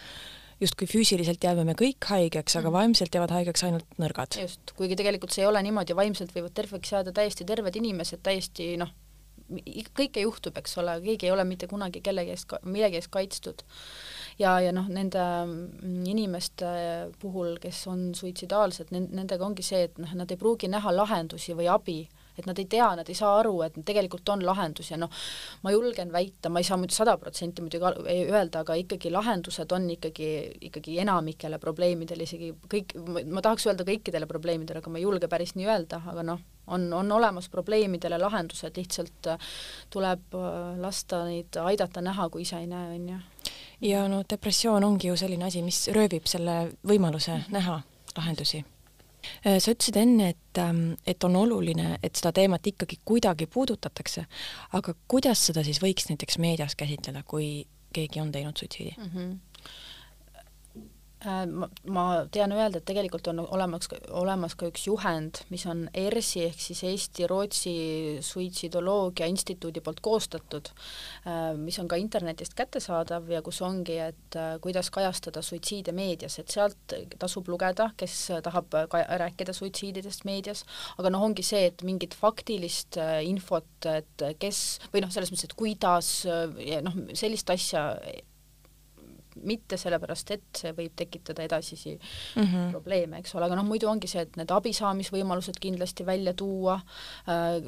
justkui 0.61 0.89
füüsiliselt 0.89 1.45
jääme 1.45 1.65
me 1.65 1.75
kõik 1.77 2.05
haigeks, 2.09 2.57
aga 2.57 2.69
mhm. 2.69 2.77
vaimselt 2.77 3.15
jäävad 3.15 3.35
haigeks 3.39 3.65
ainult 3.65 3.99
nõrgad. 4.01 4.39
just, 4.41 4.73
kuigi 4.77 4.97
tegelikult 4.97 5.33
see 5.33 5.45
ei 5.45 5.49
ole 5.49 5.63
niimoodi, 5.63 5.97
vaimselt 5.97 6.33
võivad 6.37 6.55
terveks 6.57 6.93
jääda 6.93 7.13
täiesti 7.13 7.45
terved 7.45 7.77
inimesed, 7.77 8.23
täiesti 8.23 8.77
noh, 8.81 8.93
kõike 9.97 10.25
juhtub, 10.25 10.57
eks 10.59 10.77
ole, 10.83 10.97
keegi 11.05 11.29
ei 11.29 11.33
ole 11.35 11.45
mitte 11.47 11.69
kunagi 11.71 12.03
kellegi 12.05 12.35
eest, 12.35 12.57
millegi 12.67 13.01
eest 13.01 13.13
kaitstud. 13.15 13.63
ja, 14.39 14.59
ja 14.61 14.73
noh, 14.73 14.89
nende 14.93 15.23
mm, 15.23 16.05
inimeste 16.13 16.69
puhul, 17.23 17.57
kes 17.63 17.87
on 17.93 18.11
suitsidaalsed, 18.15 18.93
nendega 18.93 19.47
ongi 19.47 19.65
see, 19.65 19.87
et 19.89 19.99
noh, 20.03 20.13
nad 20.19 20.31
ei 20.31 20.41
pruugi 20.41 20.69
näha 20.69 20.95
lahendusi 20.97 21.57
või 21.57 21.71
abi 21.73 22.01
et 22.37 22.47
nad 22.47 22.59
ei 22.61 22.67
tea, 22.69 22.89
nad 22.99 23.09
ei 23.09 23.17
saa 23.17 23.39
aru, 23.41 23.55
et 23.65 23.79
tegelikult 23.87 24.29
on 24.35 24.43
lahendus 24.45 24.91
ja 24.91 24.99
noh, 25.01 25.13
ma 25.65 25.73
julgen 25.73 26.13
väita, 26.13 26.51
ma 26.53 26.61
ei 26.61 26.69
saa 26.69 26.77
muidu 26.81 26.93
sada 26.93 27.17
protsenti 27.21 27.65
muidugi 27.65 27.81
öelda, 28.27 28.61
aga 28.61 28.77
ikkagi 28.77 29.13
lahendused 29.13 29.73
on 29.73 29.89
ikkagi, 29.97 30.29
ikkagi 30.69 30.99
enamikele 31.05 31.61
probleemidele, 31.63 32.29
isegi 32.29 32.53
kõik, 32.73 32.93
ma 33.33 33.45
tahaks 33.45 33.71
öelda 33.71 33.87
kõikidele 33.89 34.29
probleemidele, 34.29 34.85
aga 34.85 34.93
ma 34.93 35.01
ei 35.01 35.07
julge 35.09 35.31
päris 35.33 35.57
nii 35.57 35.71
öelda, 35.71 36.03
aga 36.13 36.27
noh, 36.35 36.45
on, 36.67 36.93
on 36.93 37.13
olemas 37.13 37.49
probleemidele 37.49 38.19
lahendused, 38.19 38.77
lihtsalt 38.77 39.33
äh, 39.33 39.51
tuleb 39.91 40.35
äh, 40.35 40.79
lasta 40.81 41.25
neid 41.25 41.59
aidata 41.63 42.05
näha, 42.05 42.29
kui 42.31 42.47
ise 42.47 42.61
ei 42.63 42.71
näe, 42.71 42.95
on 42.95 43.09
ju. 43.09 43.19
ja 43.81 44.07
no 44.09 44.23
depressioon 44.31 44.85
ongi 44.85 45.09
ju 45.09 45.17
selline 45.17 45.45
asi, 45.45 45.63
mis 45.63 45.87
röövib 45.95 46.27
selle 46.31 46.63
võimaluse 46.87 47.43
näha 47.53 47.83
lahendusi 48.17 48.65
Äh, 49.47 49.59
sa 49.63 49.73
ütlesid 49.75 49.99
enne, 50.01 50.31
et, 50.35 50.59
ähm, 50.61 50.95
et 51.07 51.25
on 51.25 51.37
oluline, 51.37 51.97
et 52.03 52.19
seda 52.19 52.33
teemat 52.37 52.67
ikkagi 52.67 53.01
kuidagi 53.05 53.47
puudutatakse, 53.51 54.27
aga 54.77 54.95
kuidas 55.09 55.47
seda 55.49 55.65
siis 55.67 55.81
võiks 55.83 56.09
näiteks 56.11 56.39
meedias 56.43 56.77
käsitleda, 56.79 57.25
kui 57.27 57.67
keegi 57.97 58.21
on 58.21 58.33
teinud 58.33 58.57
suitsiidi 58.59 58.95
mm? 58.99 59.11
-hmm 59.15 59.37
ma, 61.25 61.69
ma 61.89 62.05
tean 62.33 62.53
öelda, 62.53 62.81
et 62.81 62.87
tegelikult 62.87 63.31
on 63.31 63.41
olemas, 63.41 63.89
olemas 64.13 64.55
ka 64.59 64.69
üks 64.69 64.85
juhend, 64.87 65.41
mis 65.49 65.65
on 65.69 65.87
ERSi 65.97 66.43
ehk 66.45 66.61
siis 66.61 66.83
Eesti-Rootsi 66.91 67.73
suitsidoloogia 68.25 69.29
instituudi 69.31 69.81
poolt 69.85 70.03
koostatud, 70.05 70.69
äh, 71.25 71.55
mis 71.57 71.79
on 71.81 71.89
ka 71.89 71.97
internetist 72.01 72.57
kättesaadav 72.59 73.31
ja 73.33 73.41
kus 73.47 73.63
ongi, 73.65 73.97
et 74.11 74.37
äh, 74.37 74.59
kuidas 74.61 74.93
kajastada 74.93 75.43
suitsiide 75.43 75.97
meedias, 75.97 76.39
et 76.43 76.53
sealt 76.53 76.97
tasub 77.19 77.49
lugeda, 77.49 77.91
kes 77.97 78.19
tahab 78.45 78.77
ka 78.93 79.03
rääkida 79.25 79.57
suitsiididest 79.57 80.29
meedias, 80.29 80.67
aga 81.01 81.15
noh, 81.15 81.25
ongi 81.31 81.47
see, 81.47 81.65
et 81.71 81.87
mingit 81.87 82.15
faktilist 82.17 83.01
infot, 83.25 83.89
et 83.89 84.29
kes 84.43 84.63
või 84.93 85.05
noh, 85.05 85.13
selles 85.15 85.33
mõttes, 85.33 85.49
et 85.49 85.57
kuidas 85.57 86.13
noh, 86.27 87.05
sellist 87.17 87.51
asja 87.57 87.89
mitte 89.45 89.79
sellepärast, 89.81 90.31
et 90.37 90.61
see 90.63 90.73
võib 90.77 90.95
tekitada 90.97 91.45
edasisi 91.47 91.97
mm 91.97 92.43
-hmm. 92.43 92.71
probleeme, 92.71 93.19
eks 93.19 93.35
ole, 93.35 93.47
aga 93.47 93.59
noh, 93.59 93.67
muidu 93.69 93.89
ongi 93.91 94.09
see, 94.11 94.23
et 94.23 94.37
need 94.37 94.51
abisaamisvõimalused 94.51 95.61
kindlasti 95.61 96.07
välja 96.07 96.35
tuua 96.35 96.81
äh,, 97.29 97.61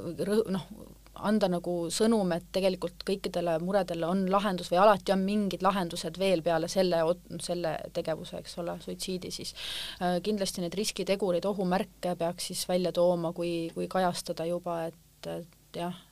noh, 0.49 0.67
anda 1.15 1.49
nagu 1.51 1.75
sõnum, 1.91 2.31
et 2.37 2.47
tegelikult 2.53 3.03
kõikidele 3.07 3.59
muredele 3.63 4.07
on 4.07 4.31
lahendus 4.31 4.71
või 4.71 4.79
alati 4.79 5.13
on 5.13 5.25
mingid 5.27 5.63
lahendused 5.63 6.19
veel 6.19 6.43
peale 6.43 6.69
selle, 6.69 7.03
selle 7.43 7.77
tegevuse, 7.93 8.39
eks 8.39 8.59
ole, 8.59 8.79
suitsiidi 8.81 9.31
siis 9.31 9.55
äh,. 10.03 10.21
kindlasti 10.23 10.61
neid 10.61 10.75
riskitegureid, 10.75 11.45
ohumärke 11.45 12.15
peaks 12.17 12.47
siis 12.53 12.69
välja 12.69 12.93
tooma, 12.93 13.33
kui, 13.33 13.71
kui 13.75 13.89
kajastada 13.89 14.45
juba, 14.45 14.85
et, 14.87 15.27
et 15.27 15.83
jah 15.83 16.08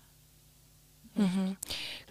mm. 1.17 1.25
-hmm. 1.27 1.57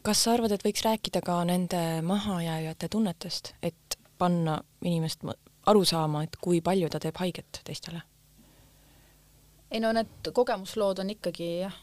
kas 0.04 0.24
sa 0.24 0.34
arvad, 0.34 0.52
et 0.52 0.66
võiks 0.66 0.86
rääkida 0.86 1.22
ka 1.22 1.44
nende 1.46 2.02
mahajääjate 2.02 2.90
tunnetest, 2.90 3.54
et 3.64 4.00
panna 4.18 4.62
inimest 4.84 5.24
aru 5.66 5.86
saama, 5.86 6.24
et 6.24 6.36
kui 6.42 6.62
palju 6.62 6.90
ta 6.90 7.00
teeb 7.00 7.18
haiget 7.18 7.62
teistele? 7.64 8.02
ei 9.72 9.80
no 9.80 9.92
need 9.92 10.30
kogemuslood 10.34 11.00
on 11.02 11.10
ikkagi 11.10 11.48
jah, 11.60 11.74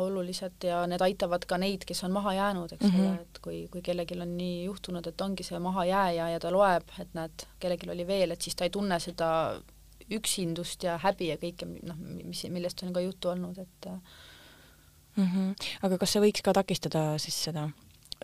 olulised 0.00 0.64
ja 0.66 0.80
need 0.90 1.02
aitavad 1.04 1.44
ka 1.46 1.58
neid, 1.60 1.84
kes 1.86 2.00
on 2.04 2.14
maha 2.14 2.32
jäänud, 2.34 2.72
eks 2.72 2.84
mm 2.84 2.90
-hmm. 2.90 3.10
ole, 3.10 3.20
et 3.20 3.38
kui, 3.44 3.58
kui 3.72 3.82
kellelgi 3.82 4.20
on 4.20 4.36
nii 4.36 4.64
juhtunud, 4.64 5.06
et 5.06 5.20
ongi 5.20 5.42
see 5.42 5.58
mahajääja 5.58 6.28
ja 6.28 6.40
ta 6.40 6.52
loeb, 6.52 6.88
et 6.98 7.14
näed, 7.14 7.46
kellelgi 7.60 7.90
oli 7.90 8.06
veel, 8.06 8.30
et 8.30 8.42
siis 8.42 8.56
ta 8.56 8.64
ei 8.64 8.70
tunne 8.70 8.98
seda 9.00 9.28
üksindust 10.10 10.82
ja 10.82 10.98
häbi 10.98 11.28
ja 11.28 11.36
kõike, 11.36 11.68
noh, 11.82 11.96
mis, 12.24 12.44
millest 12.50 12.82
on 12.82 12.92
ka 12.92 13.00
juttu 13.00 13.28
olnud, 13.28 13.58
et 13.58 13.88
mm. 15.16 15.28
-hmm. 15.28 15.54
aga 15.82 15.98
kas 15.98 16.12
see 16.12 16.24
võiks 16.24 16.42
ka 16.42 16.52
takistada 16.52 17.18
siis 17.18 17.44
seda 17.44 17.68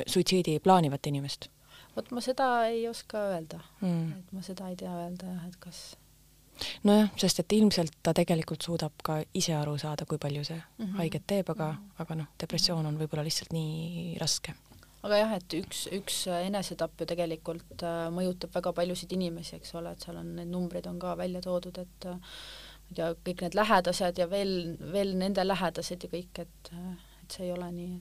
suitsiidi 0.07 0.59
plaanivat 0.61 1.07
inimest? 1.07 1.49
vot 1.97 2.11
ma 2.11 2.21
seda 2.21 2.67
ei 2.67 2.89
oska 2.89 3.25
öelda 3.33 3.61
mm., 3.81 4.13
et 4.19 4.33
ma 4.33 4.43
seda 4.43 4.69
ei 4.69 4.77
tea 4.77 4.93
öelda 4.93 5.33
jah, 5.33 5.49
et 5.49 5.57
kas 5.57 5.97
nojah, 6.87 7.11
sest 7.21 7.43
et 7.43 7.57
ilmselt 7.59 7.99
ta 8.03 8.15
tegelikult 8.17 8.65
suudab 8.65 9.03
ka 9.05 9.19
ise 9.35 9.55
aru 9.57 9.77
saada, 9.81 10.07
kui 10.09 10.19
palju 10.19 10.45
see 10.45 10.57
mm 10.57 10.85
-hmm. 10.85 10.97
haiget 11.03 11.27
teeb, 11.27 11.51
aga 11.51 11.73
mm, 11.73 11.77
-hmm. 11.79 12.03
aga 12.03 12.15
noh, 12.15 12.27
depressioon 12.41 12.87
on 12.87 12.99
võib-olla 12.99 13.25
lihtsalt 13.25 13.53
nii 13.53 14.17
raske. 14.21 14.55
aga 15.03 15.17
jah, 15.17 15.33
et 15.33 15.55
üks, 15.55 15.87
üks 15.93 16.27
enesetapp 16.47 17.01
ju 17.01 17.07
tegelikult 17.07 17.83
äh, 17.83 18.09
mõjutab 18.15 18.55
väga 18.55 18.73
paljusid 18.73 19.13
inimesi, 19.13 19.57
eks 19.57 19.75
ole, 19.75 19.93
et 19.93 20.01
seal 20.01 20.17
on 20.17 20.35
need 20.37 20.49
numbrid 20.49 20.87
on 20.87 20.99
ka 20.99 21.17
välja 21.17 21.41
toodud, 21.41 21.79
et 21.79 22.07
äh, 22.91 22.99
ja 22.99 23.13
kõik 23.25 23.43
need 23.45 23.55
lähedased 23.55 24.19
ja 24.19 24.29
veel, 24.31 24.77
veel 24.93 25.15
nende 25.19 25.45
lähedased 25.47 26.05
ja 26.05 26.13
kõik, 26.13 26.45
et, 26.45 26.73
et 27.23 27.37
see 27.37 27.47
ei 27.47 27.53
ole 27.53 27.71
nii 27.73 27.95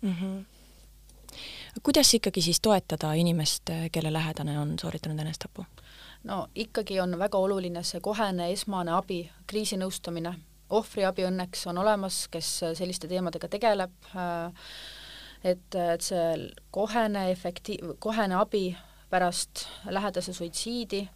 mm. 0.00 0.12
-hmm. 0.12 0.44
kuidas 1.82 2.14
ikkagi 2.14 2.42
siis 2.42 2.60
toetada 2.60 3.12
inimest, 3.12 3.70
kelle 3.92 4.12
lähedane 4.12 4.58
on 4.58 4.78
sooritanud 4.78 5.18
enestapu? 5.18 5.66
no 6.24 6.48
ikkagi 6.54 7.00
on 7.00 7.18
väga 7.18 7.38
oluline 7.38 7.82
see 7.82 8.00
kohene 8.00 8.50
esmane 8.52 8.92
abi, 8.92 9.30
kriisinõustamine, 9.46 10.34
ohvriabi 10.70 11.26
õnneks 11.26 11.66
on 11.66 11.78
olemas, 11.78 12.28
kes 12.28 12.60
selliste 12.74 13.08
teemadega 13.08 13.48
tegeleb, 13.48 13.92
et, 15.44 15.74
et 15.74 16.00
see 16.02 16.50
kohene 16.70 17.30
efektiiv, 17.30 17.94
kohene 17.98 18.34
abi 18.34 18.76
pärast 19.10 19.66
lähedase 19.84 20.32
suitsiidi 20.32 21.08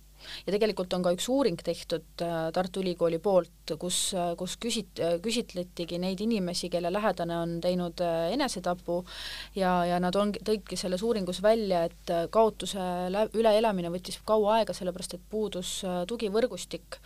ja 0.46 0.54
tegelikult 0.54 0.92
on 0.96 1.04
ka 1.04 1.12
üks 1.14 1.28
uuring 1.32 1.60
tehtud 1.64 2.24
äh, 2.24 2.48
Tartu 2.54 2.82
Ülikooli 2.82 3.20
poolt, 3.22 3.74
kus, 3.80 3.98
äh, 4.16 4.32
kus 4.40 4.56
küsit-, 4.62 5.02
küsitletigi 5.22 6.00
neid 6.02 6.20
inimesi, 6.24 6.70
kelle 6.72 6.92
lähedane 6.92 7.38
on 7.38 7.56
teinud 7.64 8.02
äh, 8.04 8.32
enesetapu 8.34 9.00
ja, 9.58 9.74
ja 9.88 10.00
nad 10.02 10.16
on, 10.16 10.34
tõidki 10.46 10.78
selles 10.80 11.04
uuringus 11.06 11.42
välja, 11.42 11.84
et 11.90 12.14
kaotuse 12.32 12.80
üleelamine 13.36 13.92
võttis 13.92 14.20
kaua 14.26 14.60
aega, 14.60 14.76
sellepärast 14.76 15.16
et 15.16 15.24
puudus 15.30 15.80
tugivõrgustik. 16.08 16.98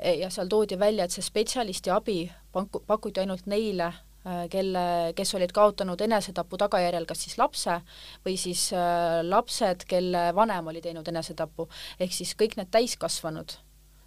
Ja 0.00 0.30
seal 0.32 0.48
toodi 0.50 0.78
välja, 0.80 1.06
et 1.06 1.14
see 1.14 1.24
spetsialisti 1.24 1.92
abi 1.92 2.22
paku-, 2.54 2.82
pakuti 2.86 3.22
ainult 3.22 3.48
neile 3.50 3.90
Äh, 3.90 4.09
kelle, 4.52 4.84
kes 5.16 5.34
olid 5.38 5.52
kaotanud 5.56 6.00
enesetapu 6.04 6.58
tagajärjel 6.60 7.06
kas 7.08 7.24
siis 7.24 7.38
lapse 7.40 7.78
või 8.26 8.36
siis 8.40 8.66
äh, 8.76 9.20
lapsed, 9.24 9.86
kelle 9.88 10.28
vanem 10.36 10.68
oli 10.72 10.82
teinud 10.84 11.08
enesetapu, 11.08 11.68
ehk 12.00 12.12
siis 12.12 12.36
kõik 12.36 12.58
need 12.60 12.72
täiskasvanud 12.74 13.56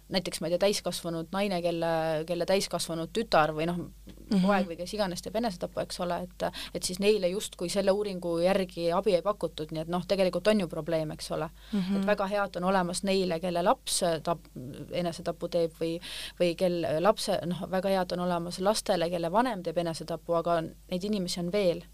näiteks 0.08 0.40
ma 0.40 0.48
ei 0.48 0.54
tea, 0.54 0.60
täiskasvanud 0.66 1.30
naine, 1.32 1.60
kelle, 1.64 1.90
kelle 2.28 2.46
täiskasvanud 2.48 3.12
tütar 3.16 3.54
või 3.56 3.66
noh 3.68 3.78
mm 3.78 3.92
-hmm., 4.30 4.42
poeg 4.44 4.68
või 4.68 4.76
kes 4.76 4.94
iganes 4.94 5.22
teeb 5.22 5.36
enesetapu, 5.40 5.80
eks 5.80 6.00
ole, 6.00 6.18
et 6.26 6.44
et 6.74 6.82
siis 6.82 6.98
neile 7.00 7.28
justkui 7.28 7.68
selle 7.68 7.90
uuringu 7.90 8.38
järgi 8.38 8.90
abi 8.92 9.14
ei 9.14 9.22
pakutud, 9.22 9.72
nii 9.72 9.82
et 9.82 9.88
noh, 9.88 10.04
tegelikult 10.06 10.46
on 10.52 10.60
ju 10.60 10.68
probleem, 10.68 11.10
eks 11.10 11.30
ole 11.30 11.48
mm. 11.48 11.80
-hmm. 11.80 11.96
et 11.96 12.06
väga 12.06 12.26
hea, 12.26 12.44
et 12.44 12.56
on 12.56 12.64
olemas 12.64 13.02
neile, 13.02 13.40
kelle 13.40 13.62
laps 13.62 14.02
tap-, 14.22 14.50
enesetapu 14.92 15.48
teeb 15.48 15.72
või 15.80 16.00
või 16.40 16.54
kel 16.56 16.86
lapse, 17.00 17.40
noh, 17.46 17.64
väga 17.70 17.88
hea, 17.88 18.02
et 18.02 18.12
on 18.12 18.20
olemas 18.20 18.60
lastele, 18.60 19.10
kelle 19.10 19.32
vanem 19.32 19.62
teeb 19.62 19.78
enesetapu, 19.78 20.34
aga 20.34 20.60
neid 20.62 21.04
inimesi 21.04 21.40
on 21.40 21.52
veel. 21.52 21.84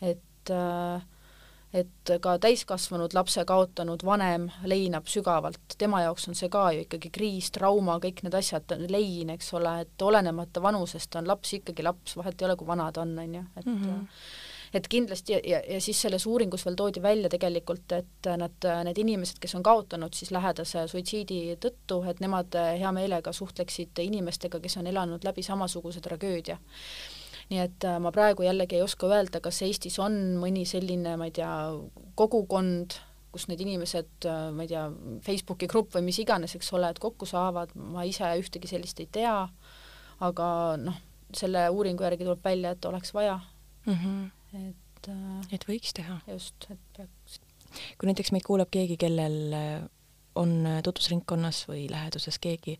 et 0.00 0.50
äh, 0.50 1.02
et 1.74 2.12
ka 2.22 2.34
täiskasvanud 2.42 3.14
lapse 3.14 3.44
kaotanud 3.46 4.02
vanem 4.04 4.48
leinab 4.66 5.06
sügavalt, 5.06 5.76
tema 5.78 6.02
jaoks 6.02 6.28
on 6.28 6.38
see 6.38 6.50
ka 6.50 6.64
ju 6.74 6.84
ikkagi 6.84 7.12
kriis, 7.14 7.50
trauma, 7.54 7.98
kõik 8.02 8.24
need 8.26 8.34
asjad, 8.34 8.74
lein, 8.90 9.30
eks 9.36 9.52
ole, 9.54 9.80
et 9.84 10.02
olenemata 10.02 10.62
vanusest 10.62 11.14
on 11.20 11.30
laps 11.30 11.54
ikkagi 11.60 11.86
laps, 11.86 12.16
vahet 12.18 12.42
ei 12.42 12.48
ole, 12.48 12.56
kui 12.58 12.66
vana 12.66 12.90
ta 12.92 13.04
on, 13.06 13.18
on 13.18 13.34
ju, 13.34 13.44
et 13.56 13.66
mm 13.66 13.82
-hmm 13.84 14.06
et 14.74 14.88
kindlasti 14.88 15.32
ja, 15.32 15.40
ja, 15.44 15.60
ja 15.74 15.80
siis 15.80 16.00
selles 16.02 16.26
uuringus 16.26 16.64
veel 16.66 16.76
toodi 16.78 17.02
välja 17.02 17.28
tegelikult, 17.28 17.92
et 17.92 18.28
nad, 18.38 18.66
need 18.84 18.98
inimesed, 18.98 19.40
kes 19.42 19.54
on 19.58 19.62
kaotanud 19.66 20.14
siis 20.14 20.30
lähedase 20.30 20.86
suitsiidi 20.88 21.56
tõttu, 21.64 22.02
et 22.10 22.20
nemad 22.20 22.54
hea 22.78 22.92
meelega 22.92 23.32
suhtleksid 23.32 23.98
inimestega, 23.98 24.60
kes 24.60 24.76
on 24.76 24.86
elanud 24.86 25.24
läbi 25.24 25.42
samasuguse 25.42 26.00
tragöödia 26.00 26.58
nii 27.50 27.60
et 27.64 27.86
äh, 27.86 27.98
ma 28.02 28.12
praegu 28.14 28.44
jällegi 28.46 28.78
ei 28.78 28.84
oska 28.84 29.08
öelda, 29.10 29.40
kas 29.42 29.60
Eestis 29.66 29.98
on 30.02 30.16
mõni 30.40 30.64
selline, 30.68 31.16
ma 31.18 31.26
ei 31.28 31.34
tea, 31.34 31.50
kogukond, 32.18 32.96
kus 33.34 33.46
need 33.50 33.62
inimesed, 33.64 34.10
äh, 34.30 34.48
ma 34.54 34.66
ei 34.66 34.70
tea, 34.70 34.86
Facebooki 35.26 35.68
grupp 35.70 35.96
või 35.96 36.06
mis 36.10 36.20
iganes, 36.22 36.54
eks 36.56 36.70
ole, 36.78 36.92
et 36.92 37.02
kokku 37.02 37.28
saavad, 37.28 37.74
ma 37.74 38.06
ise 38.06 38.30
ühtegi 38.40 38.70
sellist 38.70 39.02
ei 39.02 39.10
tea, 39.18 39.34
aga 40.26 40.48
noh, 40.80 40.98
selle 41.36 41.66
uuringu 41.74 42.06
järgi 42.06 42.26
tuleb 42.26 42.42
välja, 42.44 42.74
et 42.74 42.90
oleks 42.90 43.14
vaja 43.14 43.38
mm. 43.86 43.94
-hmm. 43.94 44.24
et 44.68 45.10
äh, 45.10 45.54
et 45.54 45.66
võiks 45.66 45.94
teha. 45.94 46.20
just, 46.30 46.70
et 46.70 46.78
peaks. 46.96 47.40
kui 47.98 48.10
näiteks 48.10 48.32
meid 48.32 48.46
kuulab 48.46 48.70
keegi, 48.70 48.96
kellel 48.98 49.54
on 50.38 50.66
tutvusringkonnas 50.84 51.64
või 51.68 51.88
läheduses 51.90 52.38
keegi, 52.38 52.78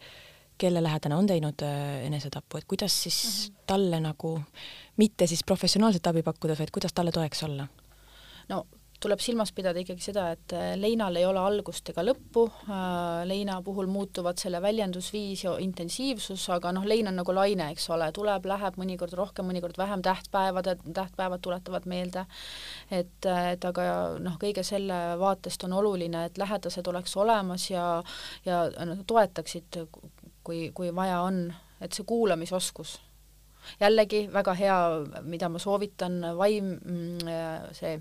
kelle 0.61 0.83
lähedane 0.85 1.17
on 1.17 1.29
teinud 1.31 1.65
äh, 1.67 2.03
enesetapu, 2.07 2.61
et 2.61 2.69
kuidas 2.69 2.97
siis 3.03 3.21
mm 3.23 3.55
-hmm. 3.55 3.63
talle 3.67 4.01
nagu 4.01 4.41
mitte 4.97 5.27
siis 5.27 5.45
professionaalset 5.47 6.07
abi 6.07 6.23
pakkuda, 6.23 6.59
vaid 6.59 6.71
kuidas 6.73 6.93
talle 6.93 7.13
toeks 7.13 7.43
olla? 7.43 7.67
no 8.49 8.67
tuleb 9.01 9.21
silmas 9.23 9.51
pidada 9.57 9.81
ikkagi 9.81 10.03
seda, 10.05 10.27
et 10.35 10.53
äh, 10.57 10.73
leinal 10.79 11.17
ei 11.17 11.25
ole 11.25 11.41
algust 11.41 11.89
ega 11.93 12.03
lõppu, 12.05 12.45
äh, 12.69 13.23
leina 13.29 13.57
puhul 13.65 13.89
muutuvad 13.91 14.39
selle 14.41 14.61
väljendusviis 14.63 15.45
ja 15.47 15.55
intensiivsus, 15.65 16.45
aga 16.53 16.73
noh, 16.77 16.85
lein 16.89 17.09
on 17.09 17.17
nagu 17.23 17.35
laine, 17.35 17.71
eks 17.73 17.89
ole, 17.95 18.11
tuleb, 18.17 18.49
läheb 18.51 18.77
mõnikord 18.81 19.17
rohkem, 19.17 19.49
mõnikord 19.49 19.81
vähem, 19.81 20.05
tähtpäevad, 20.05 20.69
tähtpäevad 20.97 21.45
tuletavad 21.45 21.89
meelde, 21.91 22.27
et, 22.91 23.31
et 23.31 23.65
aga 23.71 23.89
noh, 24.21 24.37
kõige 24.43 24.65
selle 24.67 25.01
vaatest 25.21 25.65
on 25.69 25.79
oluline, 25.81 26.27
et 26.29 26.41
lähedased 26.41 26.93
oleks 26.93 27.17
olemas 27.21 27.71
ja, 27.73 27.87
ja 28.45 28.67
noh, 28.85 29.01
toetaksid 29.09 29.81
kui, 30.51 30.71
kui 30.75 30.91
vaja 30.95 31.23
on, 31.23 31.47
et 31.81 31.95
see 31.95 32.07
kuulamisoskus. 32.07 32.99
jällegi 33.81 34.25
väga 34.33 34.55
hea, 34.57 34.77
mida 35.23 35.49
ma 35.49 35.61
soovitan, 35.61 36.23
vaim, 36.37 36.79
mm, 36.81 37.75
see 37.77 37.99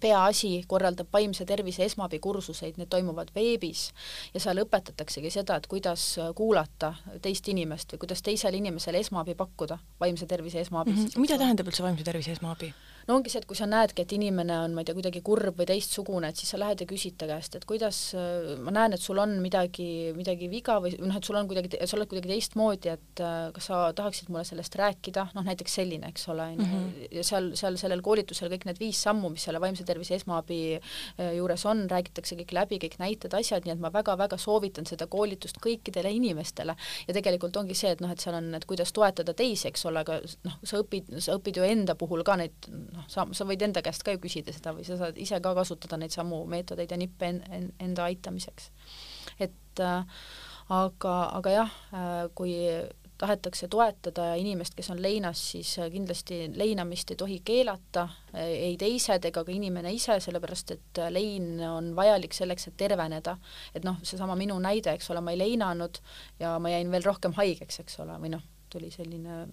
peaasi 0.00 0.50
korraldab 0.68 1.08
vaimse 1.12 1.46
tervise 1.48 1.86
esmaabikursuseid, 1.88 2.76
need 2.76 2.90
toimuvad 2.92 3.30
veebis 3.34 3.86
ja 4.34 4.42
seal 4.44 4.60
õpetataksegi 4.60 5.32
seda, 5.32 5.56
et 5.56 5.66
kuidas 5.72 6.04
kuulata 6.36 6.92
teist 7.24 7.48
inimest 7.48 7.94
või 7.94 8.04
kuidas 8.04 8.22
teisele 8.22 8.60
inimesele 8.60 9.00
esmaabi 9.00 9.34
pakkuda, 9.34 9.78
vaimse 10.00 10.28
tervise 10.28 10.60
esmaabi 10.60 10.92
mm. 10.92 11.06
-hmm. 11.06 11.24
mida 11.24 11.40
tähendab 11.40 11.72
üldse 11.72 11.86
vaimse 11.86 12.04
tervise 12.04 12.36
esmaabi? 12.36 12.74
No 13.06 13.18
ongi 13.18 13.30
see, 13.30 13.40
et 13.42 13.46
kui 13.48 13.58
sa 13.58 13.68
näedki, 13.70 14.02
et 14.02 14.14
inimene 14.16 14.56
on, 14.64 14.74
ma 14.74 14.82
ei 14.82 14.88
tea, 14.88 14.96
kuidagi 14.98 15.22
kurb 15.26 15.60
või 15.60 15.68
teistsugune, 15.68 16.30
et 16.30 16.40
siis 16.40 16.50
sa 16.52 16.60
lähed 16.60 16.82
ja 16.82 16.88
küsid 16.90 17.16
ta 17.20 17.28
käest, 17.30 17.54
et 17.58 17.66
kuidas, 17.68 18.00
ma 18.62 18.74
näen, 18.74 18.96
et 18.96 19.02
sul 19.02 19.20
on 19.22 19.36
midagi, 19.42 20.12
midagi 20.16 20.50
viga 20.50 20.78
või 20.82 20.96
noh, 20.98 21.16
et 21.18 21.26
sul 21.26 21.38
on 21.38 21.48
kuidagi, 21.50 21.78
sa 21.78 21.98
oled 21.98 22.10
kuidagi 22.10 22.32
teistmoodi, 22.32 22.92
et 22.96 23.22
kas 23.56 23.70
sa 23.70 23.82
tahaksid 23.96 24.30
mulle 24.32 24.44
sellest 24.48 24.74
rääkida, 24.78 25.28
noh 25.36 25.46
näiteks 25.46 25.78
selline, 25.78 26.10
eks 26.10 26.26
ole, 26.34 26.48
on 26.50 26.58
ju, 26.58 26.66
mhm. 26.66 27.06
ja 27.18 27.24
seal, 27.26 27.52
seal 27.58 27.78
sellel 27.80 28.02
koolitusel 28.04 28.50
kõik 28.52 28.66
need 28.68 28.80
viis 28.82 29.00
sammu, 29.06 29.30
mis 29.32 29.46
selle 29.46 29.62
vaimse 29.62 29.86
tervise 29.86 30.16
esmaabi 30.18 30.60
äh, 30.76 31.32
juures 31.38 31.66
on, 31.70 31.84
räägitakse 31.90 32.38
kõik 32.42 32.56
läbi, 32.56 32.80
kõik 32.82 32.98
näited, 33.02 33.34
asjad, 33.38 33.66
nii 33.66 33.76
et 33.76 33.82
ma 33.82 33.92
väga-väga 33.94 34.38
soovitan 34.40 34.88
seda 34.88 35.06
koolitust 35.10 35.60
kõikidele 35.62 36.10
inimestele. 36.16 36.76
Ja 37.06 37.16
tegelikult 37.16 37.56
ongi 37.60 37.76
see, 37.78 37.94
et 37.94 38.02
noh, 38.02 38.10
et 38.12 38.22
seal 38.22 38.36
on, 38.38 38.50
et 38.58 38.66
kuidas 38.68 38.92
toetada 38.96 39.34
teisi, 39.36 39.68
eks 39.70 39.86
ole, 39.88 40.02
aga 40.02 40.18
noh, 40.46 40.58
sa 40.66 40.80
õpid, 40.82 41.14
sa 41.22 41.36
õpid 41.38 41.60
ju 41.60 41.66
enda 41.66 41.96
puhul 41.98 42.24
ka 42.26 42.38
neid 42.40 42.70
noh, 42.96 43.06
sa, 43.12 43.26
sa 43.36 43.46
võid 43.48 43.62
enda 43.66 43.82
käest 43.84 44.04
ka 44.06 44.14
ju 44.14 44.22
küsida 44.22 44.54
seda 44.54 44.74
või 44.76 44.86
sa 44.88 44.98
saad 45.00 45.18
ise 45.20 45.40
ka 45.42 45.54
kasutada 45.58 45.98
neid 46.00 46.14
samu 46.14 46.42
meetodeid 46.50 46.92
ja 46.92 47.00
nippe 47.00 47.30
en, 47.30 47.42
en, 47.52 47.70
enda 47.88 48.08
aitamiseks. 48.10 48.70
et 49.38 49.82
äh, 49.84 50.04
aga, 50.68 51.16
aga 51.38 51.58
jah 51.60 51.74
äh,, 51.92 52.22
kui 52.34 52.54
tahetakse 53.18 53.68
toetada 53.72 54.34
inimest, 54.36 54.74
kes 54.76 54.90
on 54.92 55.00
leinas, 55.02 55.40
siis 55.52 55.76
äh, 55.80 55.88
kindlasti 55.92 56.40
leinamist 56.54 57.10
ei 57.12 57.20
tohi 57.20 57.38
keelata, 57.44 58.08
ei 58.36 58.74
teised 58.80 59.24
ega 59.30 59.44
ka 59.44 59.52
inimene 59.52 59.92
ise, 59.96 60.18
sellepärast 60.20 60.74
et 60.76 61.00
äh, 61.00 61.12
lein 61.12 61.54
on 61.64 61.94
vajalik 61.96 62.36
selleks, 62.36 62.68
et 62.68 62.76
terveneda. 62.76 63.38
et 63.74 63.88
noh, 63.88 63.96
seesama 64.02 64.36
minu 64.36 64.58
näide, 64.60 64.92
eks 64.96 65.10
ole, 65.14 65.24
ma 65.24 65.32
ei 65.32 65.40
leinanud 65.40 66.02
ja 66.40 66.58
ma 66.60 66.72
jäin 66.72 66.92
veel 66.92 67.08
rohkem 67.08 67.36
haigeks, 67.38 67.80
eks 67.84 68.00
ole, 68.04 68.18
või 68.20 68.34
noh, 68.36 68.44
tuli 68.72 68.90
selline 68.94 69.44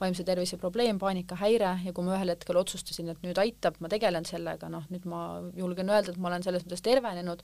vaimse 0.00 0.24
tervise 0.26 0.58
probleem, 0.60 0.98
paanikahäire 1.02 1.72
ja 1.84 1.94
kui 1.94 2.06
ma 2.06 2.16
ühel 2.16 2.32
hetkel 2.34 2.58
otsustasin, 2.60 3.10
et 3.12 3.24
nüüd 3.24 3.38
aitab, 3.42 3.78
ma 3.82 3.90
tegelen 3.92 4.26
sellega, 4.28 4.70
noh 4.72 4.86
nüüd 4.92 5.06
ma 5.10 5.22
julgen 5.58 5.92
öelda, 5.92 6.14
et 6.14 6.20
ma 6.22 6.30
olen 6.30 6.46
selles 6.46 6.66
mõttes 6.66 6.84
tervenenud, 6.84 7.42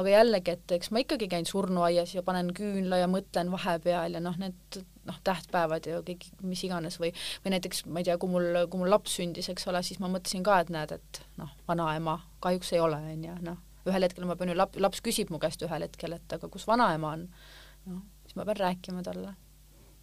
aga 0.00 0.14
jällegi, 0.14 0.56
et 0.58 0.76
eks 0.78 0.92
ma 0.94 1.02
ikkagi 1.04 1.30
käin 1.32 1.48
surnuaias 1.48 2.14
ja 2.16 2.24
panen 2.26 2.52
küünla 2.56 3.02
ja 3.02 3.10
mõtlen 3.10 3.52
vahepeal 3.54 4.18
ja 4.18 4.22
noh, 4.24 4.36
need 4.40 4.80
noh, 5.08 5.20
tähtpäevad 5.24 5.88
ja 5.88 6.02
kõik 6.06 6.28
mis 6.44 6.62
iganes 6.66 6.98
või, 7.00 7.12
või 7.44 7.54
näiteks 7.56 7.86
ma 7.88 8.02
ei 8.02 8.08
tea, 8.08 8.18
kui 8.20 8.30
mul, 8.32 8.64
kui 8.70 8.82
mul 8.82 8.92
laps 8.92 9.16
sündis, 9.18 9.48
eks 9.52 9.68
ole, 9.70 9.82
siis 9.86 10.00
ma 10.02 10.10
mõtlesin 10.12 10.44
ka, 10.46 10.60
et 10.62 10.72
näed, 10.74 10.94
et 10.98 11.22
noh, 11.40 11.54
vanaema 11.68 12.18
kahjuks 12.44 12.74
ei 12.76 12.84
ole, 12.84 13.00
on 13.14 13.26
ju, 13.30 13.40
noh, 13.48 13.58
ühel 13.88 14.04
hetkel 14.04 14.28
ma 14.28 14.36
pean 14.36 14.52
ju, 14.52 14.58
lap-, 14.58 14.78
laps 14.80 15.02
küsib 15.04 15.32
mu 15.32 15.40
käest 15.42 15.62
ühel 15.64 15.86
hetkel, 15.86 16.16
et 16.18 16.38
aga 16.38 16.50
kus 16.52 16.66
vanaema 16.68 17.14
on, 17.16 17.28
noh, 17.88 18.02
siis 18.26 18.38
ma 18.38 18.46
pean 18.48 18.62
rääkima 18.66 19.04
talle 19.06 19.34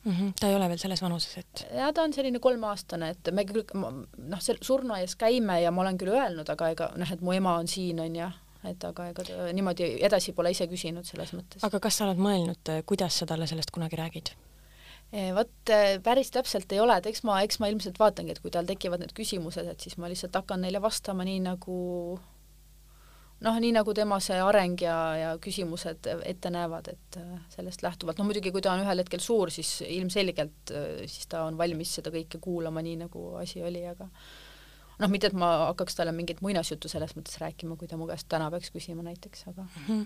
mm. 0.06 0.12
-hmm. 0.12 0.34
ta 0.40 0.48
ei 0.48 0.56
ole 0.56 0.70
veel 0.70 0.82
selles 0.82 1.02
vanuses, 1.02 1.38
et? 1.38 1.68
ja 1.74 1.92
ta 1.94 2.04
on 2.04 2.14
selline 2.14 2.40
kolmeaastane, 2.40 3.10
et 3.10 3.34
me 3.34 3.46
küll 3.46 3.66
noh, 3.74 4.42
seal 4.42 4.62
surnuaias 4.62 5.16
käime 5.20 5.60
ja 5.62 5.72
ma 5.72 5.82
olen 5.82 5.98
küll 5.98 6.14
öelnud, 6.14 6.50
aga 6.50 6.72
ega 6.76 6.90
noh, 6.96 7.12
et 7.12 7.22
mu 7.22 7.36
ema 7.36 7.58
on 7.60 7.68
siin, 7.68 8.00
on 8.00 8.16
ju, 8.16 8.32
et 8.72 8.90
aga 8.90 9.10
ega 9.12 9.28
ta 9.28 9.52
niimoodi 9.54 9.92
edasi 10.06 10.34
pole 10.34 10.52
ise 10.56 10.68
küsinud 10.72 11.08
selles 11.08 11.34
mõttes. 11.38 11.64
aga 11.66 11.80
kas 11.80 11.98
sa 11.98 12.10
oled 12.10 12.22
mõelnud, 12.22 12.76
kuidas 12.86 13.20
sa 13.20 13.26
talle 13.30 13.48
sellest 13.48 13.74
kunagi 13.76 14.00
räägid? 14.02 14.36
E, 15.14 15.32
vot 15.34 15.70
e, 15.70 16.00
päris 16.04 16.32
täpselt 16.34 16.72
ei 16.74 16.80
ole, 16.82 16.98
et 16.98 17.06
eks 17.06 17.22
ma, 17.24 17.38
eks 17.46 17.60
ma 17.62 17.70
ilmselt 17.72 18.00
vaatangi, 18.02 18.34
et 18.34 18.42
kui 18.42 18.52
tal 18.52 18.66
tekivad 18.66 19.00
need 19.00 19.14
küsimused, 19.16 19.68
et 19.70 19.80
siis 19.80 20.00
ma 20.02 20.10
lihtsalt 20.12 20.36
hakkan 20.36 20.66
neile 20.66 20.82
vastama 20.82 21.24
nii, 21.28 21.44
nagu 21.46 21.76
noh, 23.44 23.60
nii 23.60 23.74
nagu 23.76 23.94
tema 23.98 24.20
see 24.24 24.38
areng 24.42 24.80
ja, 24.86 24.96
ja 25.20 25.30
küsimused 25.42 26.08
ette 26.16 26.52
näevad, 26.54 26.90
et 26.94 27.20
äh, 27.20 27.36
sellest 27.56 27.84
lähtuvalt, 27.86 28.20
no 28.20 28.28
muidugi, 28.28 28.54
kui 28.56 28.64
ta 28.64 28.74
on 28.74 28.84
ühel 28.86 29.04
hetkel 29.04 29.24
suur, 29.24 29.52
siis 29.54 29.78
ilmselgelt 29.88 30.74
äh, 30.74 31.06
siis 31.06 31.28
ta 31.32 31.46
on 31.50 31.60
valmis 31.60 31.98
seda 32.00 32.14
kõike 32.16 32.42
kuulama, 32.44 32.84
nii 32.86 33.00
nagu 33.06 33.28
asi 33.42 33.64
oli, 33.66 33.84
aga 33.92 34.08
noh, 35.02 35.12
mitte 35.12 35.32
et 35.32 35.38
ma 35.38 35.52
hakkaks 35.70 36.00
talle 36.00 36.16
mingit 36.16 36.44
muinasjuttu 36.46 36.92
selles 36.92 37.16
mõttes 37.18 37.40
rääkima, 37.42 37.78
kui 37.80 37.92
ta 37.92 38.00
mu 38.00 38.08
käest 38.10 38.30
täna 38.32 38.50
peaks 38.54 38.72
küsima 38.76 39.06
näiteks, 39.06 39.48
aga 39.52 39.68
mhm. 39.68 40.06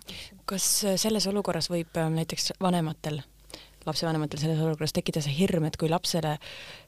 kas 0.50 0.72
selles 1.02 1.30
olukorras 1.30 1.70
võib 1.72 2.02
äh, 2.02 2.10
näiteks 2.20 2.56
vanematel 2.62 3.22
lapsevanematel 3.90 4.42
selles 4.42 4.62
olukorras 4.64 4.96
tekkida 4.96 5.24
see 5.26 5.36
hirm, 5.42 5.68
et 5.70 5.78
kui 5.80 5.90
lapsele 5.92 6.38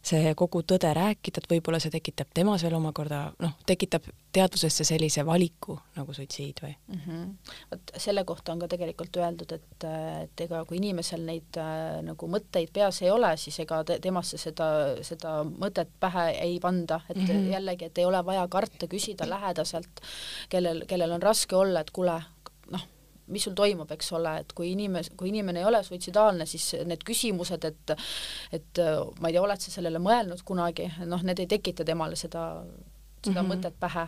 see 0.05 0.33
kogu 0.37 0.63
tõde 0.67 0.93
rääkida, 0.97 1.43
et 1.43 1.49
võib-olla 1.51 1.81
see 1.81 1.93
tekitab 1.93 2.31
temas 2.33 2.63
veel 2.65 2.77
omakorda 2.77 3.23
noh, 3.43 3.57
tekitab 3.67 4.07
teadvusesse 4.31 4.85
sellise 4.87 5.25
valiku 5.27 5.75
nagu 5.97 6.13
suitsiid 6.15 6.61
või 6.63 6.71
mm? 6.71 7.01
-hmm. 7.05 7.53
vot 7.71 7.93
selle 8.05 8.23
kohta 8.27 8.53
on 8.53 8.63
ka 8.63 8.69
tegelikult 8.71 9.17
öeldud, 9.19 9.51
et, 9.57 9.87
et 10.23 10.45
ega 10.45 10.63
kui 10.65 10.79
inimesel 10.79 11.25
neid 11.27 11.59
äh, 11.59 11.99
nagu 12.05 12.29
mõtteid 12.31 12.71
peas 12.73 13.01
ei 13.01 13.11
ole, 13.11 13.33
siis 13.37 13.59
ega 13.63 13.83
te, 13.83 13.99
temasse 13.99 14.39
seda, 14.41 14.69
seda 15.05 15.41
mõtet 15.45 15.91
pähe 15.99 16.27
ei 16.47 16.59
panda, 16.59 17.01
et 17.09 17.17
mm 17.17 17.27
-hmm. 17.27 17.51
jällegi, 17.57 17.85
et 17.85 17.97
ei 17.97 18.05
ole 18.05 18.25
vaja 18.25 18.47
karta 18.47 18.87
küsida 18.87 19.29
lähedaselt, 19.29 20.01
kellel, 20.49 20.85
kellel 20.87 21.11
on 21.11 21.21
raske 21.21 21.55
olla, 21.55 21.79
et 21.79 21.91
kuule, 21.91 22.21
mis 23.31 23.47
sul 23.47 23.55
toimub, 23.57 23.91
eks 23.95 24.11
ole, 24.17 24.37
et 24.43 24.53
kui 24.57 24.71
inimes-, 24.75 25.11
kui 25.17 25.31
inimene 25.31 25.63
ei 25.63 25.67
ole 25.67 25.83
suitsidaalne, 25.87 26.45
siis 26.49 26.73
need 26.85 27.03
küsimused, 27.07 27.67
et 27.67 27.95
et 28.51 28.81
ma 29.19 29.29
ei 29.29 29.35
tea, 29.35 29.43
oled 29.43 29.61
sa 29.61 29.71
sellele 29.73 29.99
mõelnud 30.03 30.43
kunagi, 30.47 30.89
noh, 31.05 31.23
need 31.27 31.39
ei 31.39 31.49
tekita 31.51 31.85
temale 31.87 32.15
seda, 32.19 32.63
seda 33.23 33.41
mm 33.41 33.47
-hmm. 33.47 33.55
mõtet 33.55 33.79
pähe 33.79 34.07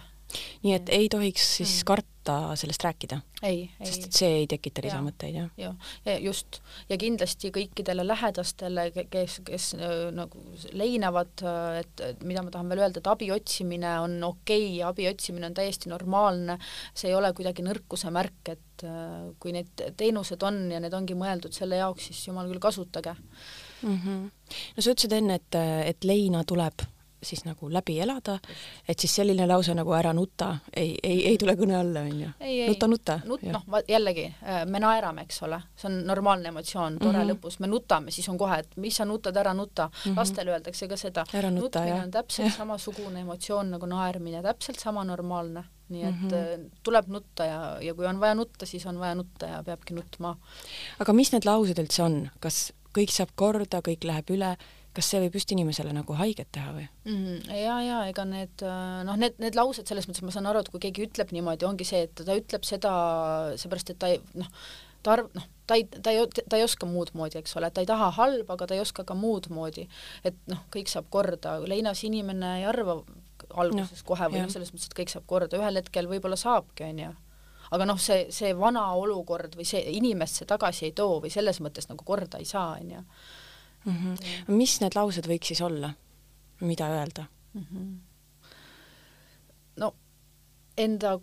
nii 0.64 0.74
et 0.76 0.90
ei 0.94 1.10
tohiks 1.12 1.46
siis 1.60 1.80
mm. 1.82 1.88
karta 1.90 2.36
sellest 2.60 2.84
rääkida? 2.86 3.20
ei, 3.44 3.66
ei. 3.80 3.88
sest 3.88 4.08
et 4.08 4.18
see 4.18 4.30
ei 4.40 4.46
tekita 4.48 4.84
lisamõtteid, 4.86 5.36
jah? 5.36 5.50
jah, 5.60 5.90
ja 6.08 6.16
just. 6.24 6.62
ja 6.90 6.98
kindlasti 7.00 7.52
kõikidele 7.56 8.06
lähedastele, 8.08 8.88
kes, 9.12 9.40
kes 9.48 9.70
nagu 10.16 10.44
leinavad, 10.72 11.44
et 11.82 12.24
mida 12.24 12.46
ma 12.46 12.54
tahan 12.54 12.72
veel 12.72 12.86
öelda, 12.86 13.04
et 13.04 13.12
abi 13.12 13.30
otsimine 13.36 13.98
on 14.04 14.18
okei 14.30 14.70
okay, 14.70 14.86
abi 14.88 15.10
otsimine 15.12 15.52
on 15.52 15.58
täiesti 15.58 15.92
normaalne, 15.92 16.58
see 16.96 17.12
ei 17.12 17.18
ole 17.20 17.34
kuidagi 17.36 17.66
nõrkuse 17.66 18.14
märk, 18.16 18.56
et 18.56 18.88
kui 19.40 19.54
need 19.56 19.86
teenused 20.00 20.42
on 20.48 20.66
ja 20.72 20.80
need 20.84 20.96
ongi 20.96 21.16
mõeldud 21.18 21.56
selle 21.56 21.80
jaoks, 21.82 22.10
siis 22.10 22.24
jumal 22.28 22.50
küll, 22.50 22.64
kasutage 22.64 23.14
mm. 23.84 24.00
-hmm. 24.00 24.26
no 24.76 24.82
sa 24.82 24.96
ütlesid 24.96 25.20
enne, 25.20 25.40
et, 25.42 25.62
et 25.92 26.08
leina 26.08 26.44
tuleb 26.48 26.88
siis 27.24 27.46
nagu 27.46 27.70
läbi 27.72 28.00
elada, 28.04 28.38
et 28.88 29.00
siis 29.00 29.16
selline 29.16 29.48
lause 29.48 29.74
nagu 29.78 29.94
ära 29.94 30.14
nuta 30.14 30.58
ei, 30.76 30.96
ei, 31.04 31.28
ei 31.32 31.38
tule 31.42 31.56
kõne 31.60 31.78
alla, 31.80 32.06
onju. 32.08 32.32
nuta, 32.68 32.88
nuta. 32.88 33.20
nut-, 33.26 33.46
noh, 33.52 33.66
jällegi, 33.88 34.26
äh, 34.44 34.64
me 34.66 34.80
naerame, 34.84 35.28
eks 35.28 35.44
ole, 35.48 35.62
see 35.76 35.90
on 35.92 36.00
normaalne 36.08 36.52
emotsioon, 36.54 37.00
tore 37.00 37.18
mm 37.18 37.24
-hmm. 37.24 37.34
lõbus, 37.34 37.60
me 37.60 37.68
nutame, 37.68 38.12
siis 38.12 38.30
on 38.30 38.38
kohe, 38.38 38.60
et 38.60 38.78
mis 38.78 38.96
sa 38.96 39.06
nutad, 39.06 39.38
ära 39.38 39.54
nuta 39.54 39.88
mm. 39.88 40.12
-hmm. 40.12 40.18
lastele 40.18 40.52
öeldakse 40.52 40.88
ka 40.88 40.98
seda. 40.98 41.26
nutmine 41.52 42.02
on 42.04 42.12
täpselt 42.12 42.48
ja. 42.48 42.58
samasugune 42.58 43.20
emotsioon 43.20 43.72
nagu 43.72 43.86
naermine, 43.86 44.42
täpselt 44.42 44.80
sama 44.80 45.04
normaalne 45.04 45.64
nii 45.90 46.04
et 46.04 46.22
mm 46.22 46.30
-hmm. 46.30 46.70
tuleb 46.84 47.08
nutta 47.08 47.46
ja, 47.46 47.78
ja 47.82 47.94
kui 47.94 48.06
on 48.06 48.20
vaja 48.20 48.36
nutta, 48.36 48.66
siis 48.66 48.86
on 48.86 49.00
vaja 49.00 49.16
nutta 49.16 49.46
ja 49.46 49.64
peabki 49.64 49.94
nutma. 49.94 50.38
aga 51.00 51.14
mis 51.14 51.32
need 51.32 51.46
laused 51.46 51.80
üldse 51.80 52.04
on, 52.04 52.30
kas 52.40 52.74
kõik 52.98 53.12
saab 53.12 53.30
korda, 53.36 53.82
kõik 53.82 54.04
läheb 54.04 54.30
üle 54.30 54.58
kas 54.94 55.10
see 55.10 55.22
võib 55.24 55.36
just 55.38 55.52
inimesele 55.56 55.94
nagu 55.96 56.16
haiget 56.18 56.50
teha 56.56 56.74
või? 56.76 56.86
Mm,? 57.10 57.42
ja, 57.50 57.78
ja 57.84 58.00
ega 58.12 58.26
need 58.30 58.64
noh, 59.08 59.18
need, 59.20 59.38
need 59.42 59.58
laused 59.58 59.90
selles 59.90 60.08
mõttes 60.10 60.26
ma 60.26 60.34
saan 60.36 60.50
aru, 60.50 60.64
et 60.64 60.72
kui 60.74 60.82
keegi 60.84 61.08
ütleb 61.08 61.34
niimoodi, 61.36 61.68
ongi 61.68 61.88
see, 61.88 62.06
et 62.08 62.16
ta 62.20 62.38
ütleb 62.38 62.68
seda 62.68 62.94
seepärast, 63.60 63.94
et 63.94 64.02
ta 64.02 64.12
ei 64.14 64.22
noh, 64.38 64.50
ta 65.04 65.18
arv-, 65.18 65.34
noh, 65.36 65.50
ta 65.68 65.78
ei, 65.80 65.88
ta 65.90 66.14
ei, 66.14 66.24
ta 66.50 66.60
ei 66.60 66.66
oska 66.66 66.88
muud 66.90 67.14
moodi, 67.18 67.42
eks 67.42 67.58
ole, 67.60 67.70
ta 67.74 67.84
ei 67.84 67.90
taha 67.90 68.12
halba, 68.18 68.56
aga 68.56 68.70
ta 68.70 68.78
ei 68.78 68.84
oska 68.84 69.06
ka 69.08 69.18
muud 69.18 69.50
moodi. 69.54 69.88
et 70.24 70.38
noh, 70.52 70.64
kõik 70.74 70.92
saab 70.92 71.10
korda, 71.14 71.60
leinas 71.68 72.04
inimene 72.08 72.60
ei 72.62 72.66
arva 72.70 73.02
alguses 73.54 74.02
no, 74.02 74.08
kohe 74.08 74.30
või 74.32 74.46
noh, 74.46 74.52
selles 74.54 74.72
mõttes, 74.74 74.90
et 74.90 74.98
kõik 75.02 75.14
saab 75.14 75.28
korda, 75.30 75.60
ühel 75.60 75.82
hetkel 75.82 76.10
võib-olla 76.12 76.40
saabki, 76.40 76.88
onju 76.90 77.14
aga 77.74 77.88
noh, 77.90 77.98
see, 78.02 78.28
see 78.34 78.52
vana 78.58 78.86
olukord 79.00 79.56
või 79.58 79.66
see 79.66 79.82
inimest 79.98 80.42
see 80.42 80.50
tagasi 80.50 80.90
ei 80.90 80.94
too 80.98 81.18
või 81.24 81.32
selles 81.34 81.60
mõttes 81.64 81.90
nagu 81.90 82.06
korda 82.06 82.42
ei 82.42 82.46
saa, 82.46 82.78
onju 82.78 83.02
mm. 83.86 83.94
-hmm. 83.94 84.56
mis 84.56 84.80
need 84.82 84.96
laused 84.96 85.28
võiks 85.28 85.54
siis 85.54 85.62
olla, 85.62 85.94
mida 86.62 86.90
öelda 86.90 87.26
mm? 87.54 87.66
-hmm. 87.72 87.94
no 89.78 89.94
enda 90.78 91.20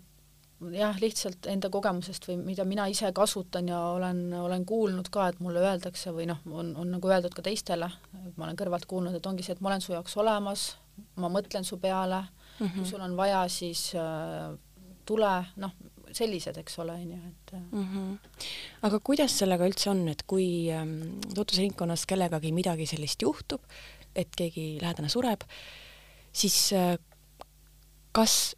jah, 0.69 0.97
lihtsalt 1.01 1.47
enda 1.49 1.69
kogemusest 1.73 2.27
või 2.29 2.37
mida 2.43 2.65
mina 2.67 2.85
ise 2.91 3.09
kasutan 3.15 3.69
ja 3.71 3.79
olen, 3.95 4.33
olen 4.33 4.65
kuulnud 4.65 5.09
ka, 5.13 5.27
et 5.31 5.39
mulle 5.39 5.63
öeldakse 5.63 6.13
või 6.13 6.27
noh, 6.29 6.41
on, 6.51 6.75
on 6.77 6.91
nagu 6.95 7.09
öeldud 7.09 7.33
ka 7.33 7.41
teistele, 7.45 7.89
ma 8.35 8.45
olen 8.45 8.59
kõrvalt 8.59 8.85
kuulnud, 8.89 9.15
et 9.17 9.25
ongi 9.25 9.45
see, 9.45 9.55
et 9.57 9.61
ma 9.61 9.71
olen 9.71 9.81
su 9.81 9.95
jaoks 9.95 10.17
olemas, 10.21 10.67
ma 11.15 11.31
mõtlen 11.33 11.65
su 11.65 11.79
peale 11.81 12.21
mm, 12.21 12.65
-hmm. 12.65 12.73
kui 12.73 12.81
mhm. 12.81 12.89
sul 12.89 13.01
on 13.01 13.17
vaja, 13.17 13.47
siis 13.49 13.93
äh, 13.95 14.53
tule, 15.05 15.33
noh, 15.55 15.73
sellised, 16.11 16.57
eks 16.57 16.79
ole, 16.83 16.93
on 16.93 17.11
ju, 17.11 17.17
et 17.31 17.53
mm. 17.71 17.87
-hmm. 17.87 18.30
Aga 18.87 18.99
kuidas 19.03 19.35
sellega 19.41 19.67
üldse 19.69 19.91
on, 19.91 20.05
et 20.11 20.23
kui 20.29 20.69
ähm, 20.73 21.19
tutvusringkonnas 21.35 22.07
kellegagi 22.09 22.53
midagi 22.55 22.87
sellist 22.89 23.21
juhtub, 23.21 23.63
et 24.15 24.33
keegi 24.37 24.79
lähedane 24.81 25.09
sureb, 25.11 25.45
siis 26.33 26.57
äh, 26.77 26.95
kas 28.11 28.55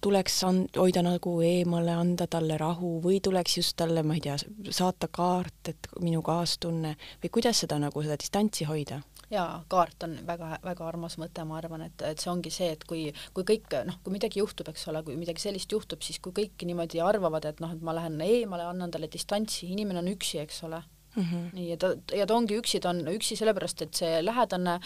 tuleks 0.00 0.38
an-, 0.48 0.66
hoida 0.76 1.02
nagu 1.04 1.34
eemale, 1.44 1.92
anda 1.92 2.26
talle 2.30 2.56
rahu 2.60 2.98
või 3.04 3.20
tuleks 3.24 3.58
just 3.60 3.76
talle, 3.80 4.02
ma 4.06 4.16
ei 4.16 4.24
tea, 4.24 4.36
saata 4.72 5.10
kaart, 5.12 5.72
et 5.72 5.90
minu 6.00 6.22
kaastunne 6.24 6.96
või 7.22 7.32
kuidas 7.38 7.64
seda 7.64 7.80
nagu, 7.82 8.04
seda 8.04 8.18
distantsi 8.20 8.68
hoida? 8.68 9.02
Jaa, 9.30 9.64
kaart 9.70 10.06
on 10.06 10.16
väga-väga 10.26 10.86
armas 10.86 11.16
mõte, 11.20 11.44
ma 11.46 11.58
arvan, 11.60 11.84
et, 11.86 12.04
et 12.06 12.22
see 12.22 12.30
ongi 12.32 12.52
see, 12.54 12.70
et 12.74 12.84
kui, 12.88 13.08
kui 13.36 13.46
kõik 13.46 13.76
noh, 13.86 13.98
kui 14.04 14.14
midagi 14.14 14.42
juhtub, 14.42 14.70
eks 14.72 14.88
ole, 14.92 15.02
kui 15.06 15.18
midagi 15.20 15.42
sellist 15.42 15.72
juhtub, 15.72 16.02
siis 16.06 16.20
kui 16.22 16.34
kõik 16.36 16.64
niimoodi 16.66 17.02
arvavad, 17.04 17.46
et 17.50 17.60
noh, 17.62 17.74
et 17.74 17.84
ma 17.86 17.94
lähen 17.96 18.20
eemale, 18.24 18.66
annan 18.66 18.90
talle 18.94 19.10
distantsi, 19.12 19.68
inimene 19.74 20.02
on 20.02 20.10
üksi, 20.14 20.40
eks 20.44 20.64
ole. 20.68 20.82
Mm 21.16 21.22
-hmm. 21.22 21.46
nii, 21.52 21.68
ja 21.70 21.76
ta, 21.76 21.88
ja 22.14 22.26
ta 22.26 22.34
ongi 22.34 22.54
üksi, 22.54 22.80
ta 22.80 22.90
on 22.90 23.00
üksi 23.10 23.36
sellepärast, 23.36 23.82
et 23.82 23.94
see 23.94 24.24
lähedane 24.24 24.78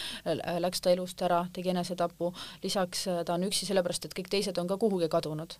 läks 0.58 0.80
ta 0.80 0.90
elust 0.90 1.22
ära, 1.22 1.46
tegi 1.52 1.68
enesetapu, 1.68 2.32
lisaks 2.62 3.04
ta 3.26 3.34
on 3.34 3.44
üksi 3.44 3.66
sellepärast, 3.66 4.04
et 4.04 4.14
kõik 4.18 4.30
teised 4.30 4.58
on 4.58 4.66
ka 4.66 4.76
kuhugi 4.76 5.08
kadunud 5.08 5.58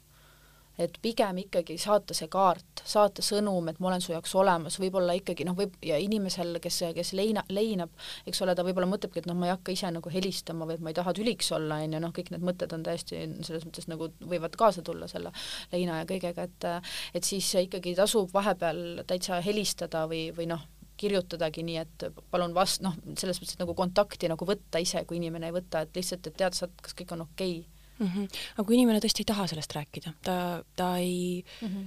et 0.78 0.96
pigem 1.02 1.38
ikkagi 1.44 1.76
saata 1.78 2.14
see 2.16 2.28
kaart, 2.30 2.82
saata 2.88 3.22
sõnum, 3.22 3.68
et 3.70 3.78
ma 3.82 3.90
olen 3.92 4.02
su 4.02 4.12
jaoks 4.12 4.34
olemas, 4.38 4.78
võib-olla 4.82 5.14
ikkagi 5.18 5.46
noh, 5.46 5.56
võib 5.58 5.76
ja 5.87 5.98
inimesel, 6.02 6.58
kes, 6.62 6.80
kes 6.96 7.12
leina, 7.14 7.44
leinab, 7.54 7.92
eks 8.26 8.42
ole, 8.42 8.56
ta 8.56 8.66
võib-olla 8.66 8.88
mõtlebki, 8.90 9.22
et 9.22 9.30
noh, 9.30 9.38
ma 9.38 9.48
ei 9.48 9.54
hakka 9.54 9.74
ise 9.74 9.92
nagu 9.94 10.10
helistama 10.10 10.66
või 10.68 10.78
et 10.78 10.84
ma 10.84 10.90
ei 10.90 10.98
taha 10.98 11.14
tüliks 11.16 11.52
olla, 11.54 11.78
on 11.84 11.96
ju, 11.96 12.02
noh, 12.02 12.14
kõik 12.16 12.32
need 12.34 12.46
mõtted 12.46 12.74
on 12.74 12.87
täiesti 12.87 13.22
selles 13.46 13.66
mõttes 13.68 13.88
nagu 13.90 14.10
võivad 14.24 14.58
kaasa 14.58 14.82
tulla 14.87 15.08
selle 15.10 15.32
leina 15.72 16.02
ja 16.02 16.08
kõigega, 16.10 16.48
et 16.48 16.70
et 17.14 17.26
siis 17.26 17.46
ikkagi 17.60 17.94
tasub 17.98 18.32
vahepeal 18.34 19.04
täitsa 19.06 19.38
helistada 19.44 20.04
või, 20.10 20.26
või 20.34 20.48
noh, 20.50 20.64
kirjutadagi 21.00 21.62
nii, 21.66 21.78
et 21.82 22.08
palun 22.30 22.54
vast-, 22.56 22.82
noh, 22.84 22.96
selles 23.18 23.40
mõttes, 23.40 23.56
et 23.56 23.62
nagu 23.62 23.74
kontakti 23.78 24.30
nagu 24.30 24.46
võtta 24.48 24.82
ise, 24.82 25.04
kui 25.06 25.18
inimene 25.20 25.50
ei 25.50 25.56
võta, 25.56 25.84
et 25.84 25.96
lihtsalt, 25.96 26.26
et 26.30 26.37
teada 26.42 26.58
saada, 26.58 26.74
kas 26.82 26.98
kõik 26.98 27.14
on 27.16 27.26
okei. 27.28 27.60
okay 27.60 27.73
mm. 27.98 28.07
-hmm. 28.07 28.40
aga 28.54 28.64
kui 28.64 28.78
inimene 28.78 29.02
tõesti 29.02 29.24
ei 29.24 29.30
taha 29.33 29.46
sellest 29.50 29.76
rääkida, 29.76 30.14
ta, 30.22 30.38
ta 30.76 30.96
ei 30.96 31.44
mm 31.61 31.68
-hmm. 31.68 31.85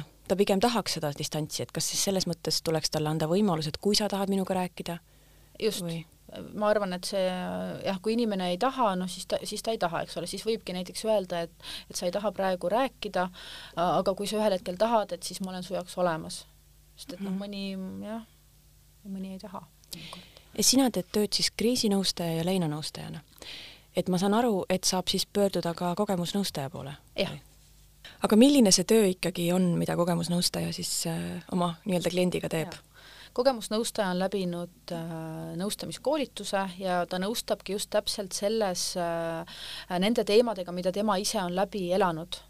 noh, 0.00 0.08
ta 0.28 0.36
pigem 0.36 0.60
tahaks 0.60 0.98
seda 0.98 1.12
distantsi, 1.18 1.62
et 1.62 1.72
kas 1.72 1.90
siis 1.90 2.04
selles 2.04 2.26
mõttes 2.26 2.62
tuleks 2.64 2.90
talle 2.90 3.08
anda 3.08 3.26
võimalus, 3.26 3.68
et 3.68 3.78
kui 3.78 3.94
sa 3.94 4.08
tahad 4.08 4.28
minuga 4.28 4.54
rääkida? 4.54 4.98
just 5.62 5.82
või? 5.82 6.04
ma 6.54 6.68
arvan, 6.68 6.92
et 6.92 7.04
see 7.04 7.24
jah, 7.84 8.00
kui 8.02 8.12
inimene 8.12 8.50
ei 8.50 8.58
taha, 8.58 8.94
noh 8.96 9.10
siis 9.10 9.26
ta, 9.30 9.38
siis 9.44 9.62
ta 9.62 9.70
ei 9.70 9.78
taha, 9.78 10.02
eks 10.02 10.16
ole, 10.16 10.26
siis 10.26 10.42
võibki 10.46 10.74
näiteks 10.74 11.04
öelda, 11.04 11.44
et, 11.46 11.52
et 11.90 11.96
sa 11.96 12.06
ei 12.06 12.12
taha 12.12 12.32
praegu 12.32 12.68
rääkida, 12.68 13.28
aga 13.76 14.14
kui 14.14 14.26
sa 14.26 14.40
ühel 14.40 14.56
hetkel 14.56 14.76
tahad, 14.80 15.12
et 15.12 15.22
siis 15.22 15.40
ma 15.40 15.52
olen 15.52 15.62
su 15.62 15.74
jaoks 15.74 15.98
olemas. 15.98 16.46
sest 16.96 17.12
et 17.12 17.20
noh, 17.20 17.30
mhm. 17.30 17.38
mõni 17.42 18.06
jah, 18.06 18.24
mõni 19.04 19.32
ei 19.32 19.38
taha. 19.38 19.62
ja 20.56 20.64
sina 20.64 20.90
teed 20.90 21.06
tööd 21.12 21.32
siis 21.32 21.50
kriisinõustaja 21.50 22.40
ja 22.40 22.44
leinanõustajana 22.44 23.22
et 23.96 24.08
ma 24.10 24.18
saan 24.18 24.34
aru, 24.34 24.64
et 24.70 24.84
saab 24.84 25.10
siis 25.10 25.26
pöörduda 25.26 25.74
ka 25.74 25.94
kogemusnõustaja 25.98 26.70
poole? 26.70 26.94
jah. 27.18 27.34
aga 28.26 28.36
milline 28.36 28.72
see 28.74 28.86
töö 28.88 29.06
ikkagi 29.12 29.50
on, 29.54 29.74
mida 29.78 29.96
kogemusnõustaja 29.96 30.72
siis 30.76 30.92
äh, 31.10 31.44
oma 31.52 31.74
nii-öelda 31.84 32.12
kliendiga 32.14 32.50
teeb? 32.52 32.74
kogemusnõustaja 33.34 34.12
on 34.14 34.22
läbinud 34.22 34.94
äh, 34.94 35.12
nõustamiskoolituse 35.58 36.64
ja 36.78 37.04
ta 37.10 37.20
nõustabki 37.22 37.76
just 37.76 37.90
täpselt 37.94 38.34
selles 38.36 38.92
äh,, 39.00 39.62
nende 39.98 40.24
teemadega, 40.26 40.74
mida 40.74 40.92
tema 40.92 41.18
ise 41.22 41.40
on 41.42 41.54
läbi 41.56 41.88
elanud 41.94 42.40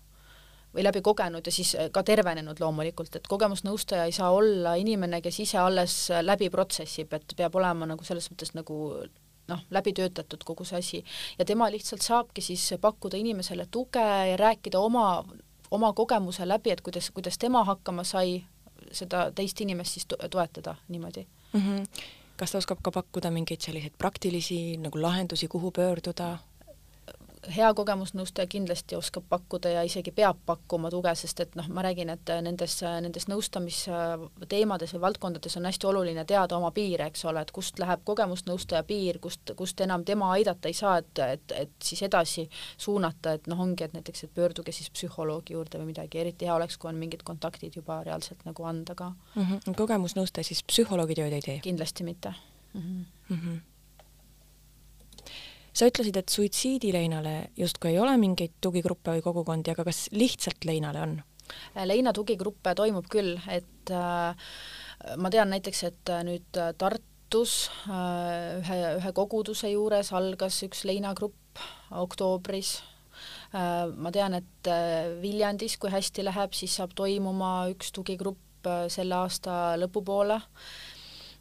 või 0.75 0.83
läbi 0.83 1.05
kogenud 1.07 1.47
ja 1.47 1.53
siis 1.55 1.75
äh, 1.79 1.91
ka 1.93 2.03
tervenenud 2.03 2.61
loomulikult, 2.61 3.17
et 3.17 3.29
kogemusnõustaja 3.29 4.09
ei 4.09 4.17
saa 4.17 4.33
olla 4.35 4.75
inimene, 4.81 5.21
kes 5.25 5.45
ise 5.45 5.61
alles 5.61 5.99
läbi 6.23 6.49
protsessib, 6.51 7.13
et 7.13 7.37
peab 7.37 7.61
olema 7.61 7.89
nagu 7.93 8.05
selles 8.05 8.31
mõttes 8.33 8.57
nagu 8.57 8.79
noh, 9.49 9.61
läbi 9.71 9.93
töötatud 9.93 10.45
kogu 10.45 10.65
see 10.65 10.79
asi 10.79 11.05
ja 11.39 11.45
tema 11.45 11.71
lihtsalt 11.71 12.03
saabki 12.03 12.43
siis 12.43 12.75
pakkuda 12.81 13.17
inimesele 13.17 13.67
tuge 13.71 14.05
ja 14.31 14.37
rääkida 14.37 14.79
oma, 14.79 15.25
oma 15.71 15.93
kogemuse 15.93 16.49
läbi, 16.49 16.71
et 16.71 16.81
kuidas, 16.81 17.11
kuidas 17.11 17.39
tema 17.39 17.65
hakkama 17.65 18.05
sai, 18.05 18.45
seda 18.93 19.31
teist 19.35 19.61
inimest 19.61 19.99
siis 19.99 20.07
toetada 20.31 20.77
niimoodi 20.89 21.27
mm. 21.53 21.61
-hmm. 21.61 21.87
kas 22.37 22.53
ta 22.53 22.59
oskab 22.59 22.83
ka 22.83 22.91
pakkuda 22.91 23.31
mingeid 23.31 23.61
selliseid 23.61 23.95
praktilisi 23.99 24.77
nagu 24.77 25.03
lahendusi, 25.03 25.49
kuhu 25.49 25.71
pöörduda? 25.71 26.39
Hea 27.57 27.75
kogemusnõustaja 27.75 28.47
kindlasti 28.51 28.97
oskab 28.97 29.25
pakkuda 29.29 29.69
ja 29.69 29.83
isegi 29.87 30.13
peab 30.15 30.39
pakkuma 30.47 30.91
tuge, 30.91 31.15
sest 31.19 31.41
et 31.45 31.57
noh, 31.59 31.69
ma 31.75 31.83
räägin, 31.85 32.11
et 32.13 32.33
nendes, 32.45 32.77
nendes 33.05 33.29
nõustamisteemades 33.31 34.95
või 34.95 35.03
valdkondades 35.07 35.57
on 35.59 35.69
hästi 35.69 35.89
oluline 35.91 36.25
teada 36.29 36.57
oma 36.57 36.71
piire, 36.75 37.09
eks 37.11 37.25
ole, 37.31 37.43
et 37.45 37.53
kust 37.55 37.79
läheb 37.83 38.05
kogemusnõustaja 38.05 38.85
piir, 38.89 39.19
kust, 39.23 39.55
kust 39.57 39.81
enam 39.85 40.05
tema 40.05 40.31
aidata 40.37 40.71
ei 40.71 40.79
saa, 40.79 40.97
et, 41.03 41.19
et, 41.27 41.57
et 41.65 41.75
siis 41.83 42.03
edasi 42.07 42.47
suunata, 42.77 43.37
et 43.39 43.51
noh, 43.51 43.61
ongi, 43.61 43.85
et 43.85 43.97
näiteks, 43.97 44.25
et 44.25 44.35
pöörduge 44.35 44.73
siis 44.73 44.91
psühholoogi 44.95 45.59
juurde 45.59 45.81
või 45.83 45.93
midagi, 45.93 46.21
eriti 46.23 46.49
hea 46.49 46.55
oleks, 46.57 46.79
kui 46.79 46.91
on 46.91 46.99
mingid 47.01 47.27
kontaktid 47.27 47.77
juba 47.77 48.03
reaalselt 48.07 48.45
nagu 48.49 48.65
anda 48.65 48.95
ka 48.95 49.13
mm. 49.35 49.43
-hmm. 49.43 49.77
kogemusnõustaja 49.77 50.45
siis 50.45 50.63
psühholoogi 50.63 51.15
tööd 51.21 51.33
ei 51.33 51.43
tee? 51.43 51.61
kindlasti 51.61 52.05
mitte 52.05 52.35
mm. 52.75 52.81
-hmm. 52.81 53.05
Mm 53.29 53.39
-hmm 53.39 53.74
sa 55.75 55.89
ütlesid, 55.91 56.17
et 56.19 56.33
suitsiidileinale 56.33 57.35
justkui 57.59 57.93
ei 57.93 58.01
ole 58.01 58.15
mingeid 58.21 58.57
tugigruppe 58.63 59.17
või 59.17 59.25
kogukondi, 59.25 59.75
aga 59.75 59.87
kas 59.91 60.07
lihtsalt 60.15 60.67
leinale 60.69 61.03
on? 61.05 61.21
leina 61.85 62.15
tugigruppe 62.17 62.73
toimub 62.75 63.09
küll, 63.13 63.37
et 63.53 63.91
äh, 63.93 64.55
ma 65.21 65.31
tean 65.31 65.51
näiteks, 65.53 65.83
et 65.91 66.13
äh, 66.13 66.23
nüüd 66.27 66.61
äh, 66.61 66.73
Tartus 66.81 67.69
äh, 67.85 68.63
ühe, 68.63 68.79
ühe 69.01 69.13
koguduse 69.17 69.69
juures 69.75 70.13
algas 70.17 70.63
üks 70.65 70.85
leinagrupp 70.89 71.61
oktoobris 71.93 72.79
äh,. 73.53 73.93
ma 73.93 74.13
tean, 74.15 74.39
et 74.41 74.73
äh, 74.73 75.13
Viljandis, 75.21 75.77
kui 75.79 75.93
hästi 75.93 76.25
läheb, 76.25 76.57
siis 76.57 76.79
saab 76.81 76.97
toimuma 76.97 77.69
üks 77.75 77.93
tugigrupp 77.95 78.41
selle 78.89 79.19
aasta 79.19 79.75
lõpupoole 79.77 80.39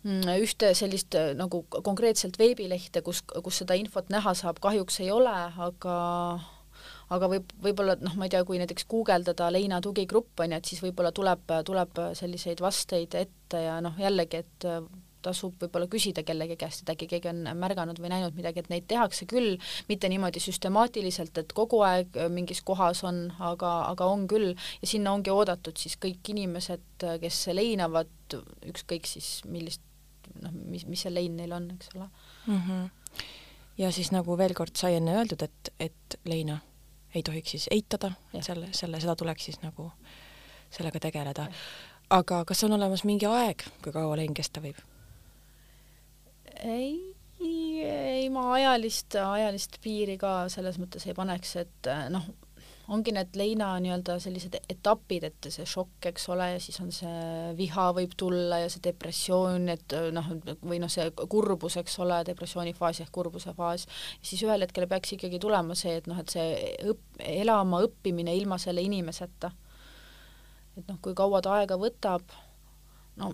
ühte 0.03 0.73
sellist 0.75 1.15
äh, 1.15 1.31
nagu 1.37 1.63
konkreetselt 1.69 2.39
veebilehte, 2.39 3.01
kus, 3.01 3.23
kus 3.23 3.61
seda 3.63 3.77
infot 3.79 4.09
näha 4.11 4.33
saab, 4.35 4.59
kahjuks 4.63 4.99
ei 5.03 5.11
ole, 5.11 5.35
aga 5.67 5.95
aga 7.13 7.29
võib, 7.29 7.53
võib-olla 7.63 7.95
noh, 8.01 8.17
ma 8.17 8.27
ei 8.27 8.33
tea, 8.33 8.43
kui 8.47 8.59
näiteks 8.59 8.87
guugeldada 8.89 9.47
Leina 9.53 9.79
tugigrupp 9.83 10.43
on 10.43 10.55
ju, 10.55 10.59
et 10.59 10.67
siis 10.67 10.81
võib-olla 10.83 11.13
tuleb, 11.15 11.55
tuleb 11.67 12.03
selliseid 12.17 12.63
vasteid 12.63 13.15
ette 13.19 13.63
ja 13.67 13.79
noh, 13.83 13.95
jällegi, 13.99 14.43
et 14.43 14.67
tasub 15.23 15.55
võib-olla 15.61 15.87
küsida 15.87 16.23
kellegi 16.27 16.57
käest, 16.59 16.83
et 16.83 16.91
äkki 16.93 17.07
keegi 17.13 17.29
on 17.31 17.45
märganud 17.59 17.99
või 18.01 18.11
näinud 18.11 18.35
midagi, 18.35 18.59
et 18.63 18.71
neid 18.73 18.89
tehakse 18.91 19.27
küll, 19.29 19.55
mitte 19.87 20.09
niimoodi 20.11 20.41
süstemaatiliselt, 20.43 21.37
et 21.39 21.55
kogu 21.55 21.79
aeg 21.87 22.17
mingis 22.33 22.59
kohas 22.65 23.05
on, 23.07 23.25
aga, 23.39 23.71
aga 23.93 24.09
on 24.11 24.27
küll. 24.27 24.51
Ja 24.81 24.91
sinna 24.91 25.15
ongi 25.15 25.31
oodatud 25.31 25.79
siis 25.79 25.95
kõik 26.01 26.33
inimesed, 26.33 27.07
kes 27.23 27.39
leinavad, 27.55 28.11
ükskõik 28.67 29.07
siis 29.07 29.37
millist 29.47 29.85
noh, 30.41 30.51
mis, 30.65 30.85
mis 30.89 31.05
see 31.05 31.13
lein 31.13 31.37
neil 31.37 31.51
on, 31.55 31.69
eks 31.75 31.89
ole 31.95 32.09
mm. 32.47 32.59
-hmm. 32.59 33.23
ja 33.77 33.91
siis 33.91 34.11
nagu 34.11 34.37
veel 34.37 34.53
kord 34.53 34.75
sai 34.75 34.95
enne 34.99 35.15
öeldud, 35.17 35.41
et, 35.41 35.73
et 35.79 36.19
leina 36.25 36.59
ei 37.15 37.23
tohiks 37.23 37.51
siis 37.51 37.67
eitada, 37.71 38.11
selle, 38.41 38.69
selle, 38.71 38.99
seda 38.99 39.15
tuleks 39.15 39.45
siis 39.45 39.61
nagu 39.61 39.91
sellega 40.73 40.99
tegeleda. 40.99 41.47
aga 42.09 42.45
kas 42.45 42.63
on 42.63 42.73
olemas 42.73 43.03
mingi 43.03 43.25
aeg, 43.29 43.65
kui 43.83 43.93
kaua 43.93 44.17
lein 44.17 44.33
kesta 44.33 44.61
võib? 44.61 44.79
ei, 46.63 47.15
ei 47.85 48.29
ma 48.29 48.53
ajalist, 48.53 49.15
ajalist 49.15 49.77
piiri 49.83 50.17
ka 50.17 50.49
selles 50.49 50.79
mõttes 50.79 51.05
ei 51.07 51.13
paneks, 51.17 51.55
et 51.55 51.91
noh, 52.09 52.29
ongi 52.91 53.13
need 53.15 53.37
leina 53.39 53.69
nii-öelda 53.79 54.17
sellised 54.19 54.57
etapid, 54.69 55.23
et 55.29 55.49
see 55.53 55.65
šokk, 55.69 56.09
eks 56.09 56.27
ole, 56.33 56.49
ja 56.55 56.61
siis 56.63 56.79
on 56.83 56.91
see 56.91 57.53
viha 57.57 57.87
võib 57.95 58.15
tulla 58.19 58.59
ja 58.63 58.69
see 58.71 58.83
depressioon, 58.83 59.69
et 59.71 59.95
noh, 60.15 60.29
või 60.65 60.81
noh, 60.83 60.91
see 60.91 61.07
kurbus, 61.31 61.77
eks 61.79 61.95
ole, 62.03 62.19
depressioonifaas 62.27 63.03
ehk 63.05 63.13
kurbuse 63.15 63.55
faas, 63.57 63.87
siis 64.21 64.43
ühel 64.43 64.65
hetkel 64.65 64.87
peaks 64.91 65.15
ikkagi 65.15 65.39
tulema 65.39 65.77
see, 65.79 65.95
et 66.01 66.09
noh, 66.11 66.19
et 66.19 66.35
see 66.35 66.49
õpp-, 66.91 67.21
elama 67.23 67.83
õppimine 67.87 68.35
ilma 68.35 68.59
selle 68.61 68.83
inimeseta. 68.83 69.53
et 70.77 70.87
noh, 70.89 70.97
kui 71.01 71.15
kaua 71.15 71.41
ta 71.41 71.59
aega 71.61 71.77
võtab 71.79 72.35
no 73.15 73.29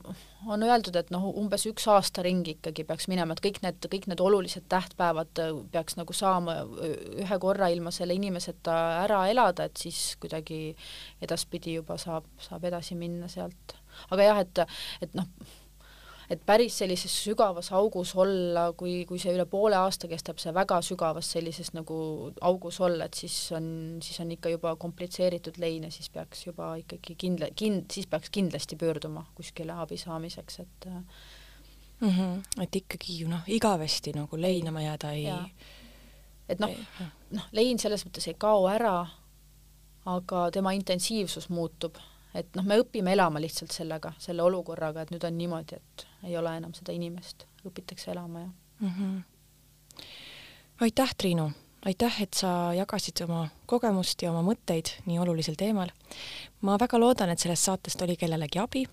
on 0.48 0.64
öeldud, 0.64 0.96
et 1.00 1.12
noh, 1.14 1.30
umbes 1.40 1.64
üks 1.70 1.86
aasta 1.92 2.24
ringi 2.26 2.56
ikkagi 2.58 2.84
peaks 2.88 3.08
minema, 3.12 3.36
et 3.36 3.44
kõik 3.44 3.62
need, 3.64 3.88
kõik 3.92 4.10
need 4.12 4.24
olulised 4.24 4.68
tähtpäevad 4.72 5.42
äh, 5.44 5.54
peaks 5.74 5.98
nagu 6.00 6.16
saama 6.16 6.60
äh, 6.64 6.96
ühe 7.24 7.40
korra 7.42 7.70
ilma 7.72 7.94
selle 7.96 8.18
inimeseta 8.20 8.76
ära 9.06 9.24
elada, 9.32 9.70
et 9.70 9.80
siis 9.80 10.16
kuidagi 10.22 10.76
edaspidi 11.24 11.78
juba 11.80 12.00
saab, 12.02 12.28
saab 12.44 12.68
edasi 12.72 12.98
minna 13.00 13.32
sealt. 13.32 13.78
aga 14.12 14.30
jah, 14.30 14.44
et, 14.44 14.64
et 15.06 15.16
noh, 15.18 15.28
et 16.30 16.42
päris 16.46 16.76
sellises 16.78 17.14
sügavas 17.24 17.72
augus 17.74 18.12
olla, 18.20 18.68
kui, 18.78 19.02
kui 19.10 19.18
see 19.22 19.34
üle 19.34 19.48
poole 19.50 19.78
aasta 19.80 20.08
kestab, 20.12 20.38
see 20.42 20.54
väga 20.54 20.78
sügavas 20.86 21.32
sellises 21.34 21.72
nagu 21.74 21.98
augus 22.46 22.78
olla, 22.86 23.08
et 23.10 23.18
siis 23.18 23.38
on, 23.58 23.72
siis 24.06 24.22
on 24.22 24.34
ikka 24.36 24.54
juba 24.54 24.76
komplitseeritud 24.82 25.58
lein 25.62 25.88
ja 25.88 25.92
siis 25.94 26.12
peaks 26.14 26.46
juba 26.46 26.76
ikkagi 26.84 27.18
kindla-, 27.24 27.50
kind-, 27.58 27.90
siis 27.94 28.08
peaks 28.10 28.30
kindlasti 28.36 28.78
pöörduma 28.78 29.26
kuskile 29.36 29.74
abi 29.82 29.98
saamiseks, 29.98 30.60
et 30.60 30.90
mm 30.90 32.10
-hmm. 32.10 32.64
et 32.64 32.76
ikkagi 32.76 33.24
noh, 33.26 33.42
igavesti 33.48 34.14
nagu 34.14 34.42
leinama 34.42 34.82
jääda 34.82 35.12
ei 35.12 35.24
ja. 35.24 35.40
et 36.50 36.60
noh, 36.60 36.70
noh, 37.32 37.50
lein 37.52 37.80
selles 37.80 38.06
mõttes 38.06 38.28
ei 38.28 38.38
kao 38.38 38.68
ära, 38.70 39.08
aga 40.06 40.52
tema 40.52 40.72
intensiivsus 40.72 41.50
muutub 41.50 41.98
et 42.34 42.56
noh, 42.56 42.66
me 42.66 42.78
õpime 42.82 43.14
elama 43.16 43.42
lihtsalt 43.42 43.74
sellega, 43.74 44.14
selle 44.22 44.44
olukorraga, 44.46 45.04
et 45.04 45.14
nüüd 45.14 45.26
on 45.26 45.38
niimoodi, 45.38 45.80
et 45.80 46.06
ei 46.30 46.38
ole 46.38 46.54
enam 46.60 46.74
seda 46.78 46.94
inimest, 46.96 47.46
õpitakse 47.66 48.12
elama 48.14 48.46
ja 48.46 48.50
mm. 48.80 48.90
-hmm. 48.90 50.04
aitäh, 50.82 51.16
Triinu, 51.18 51.52
aitäh, 51.86 52.22
et 52.22 52.34
sa 52.34 52.74
jagasid 52.74 53.24
oma 53.24 53.48
kogemust 53.66 54.22
ja 54.22 54.32
oma 54.32 54.44
mõtteid 54.52 54.94
nii 55.06 55.20
olulisel 55.20 55.56
teemal. 55.58 55.90
ma 56.62 56.78
väga 56.80 57.00
loodan, 57.00 57.30
et 57.30 57.40
sellest 57.40 57.64
saatest 57.64 58.02
oli 58.02 58.16
kellelegi 58.16 58.60
abi. 58.60 58.86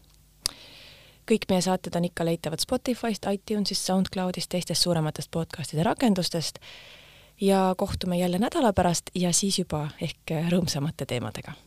kõik 1.30 1.44
meie 1.48 1.60
saated 1.60 1.96
on 1.96 2.04
ikka 2.04 2.24
leitavad 2.24 2.60
Spotify'st, 2.60 3.26
iTunes'ist, 3.32 3.84
SoundCloud'ist, 3.84 4.48
teistest 4.48 4.82
suurematest 4.82 5.30
podcast'ide 5.30 5.82
rakendustest 5.82 6.58
ja 7.40 7.74
kohtume 7.76 8.18
jälle 8.18 8.38
nädala 8.38 8.72
pärast 8.72 9.10
ja 9.14 9.32
siis 9.32 9.58
juba 9.58 9.88
ehk 10.00 10.30
rõõmsamate 10.50 11.06
teemadega 11.06 11.65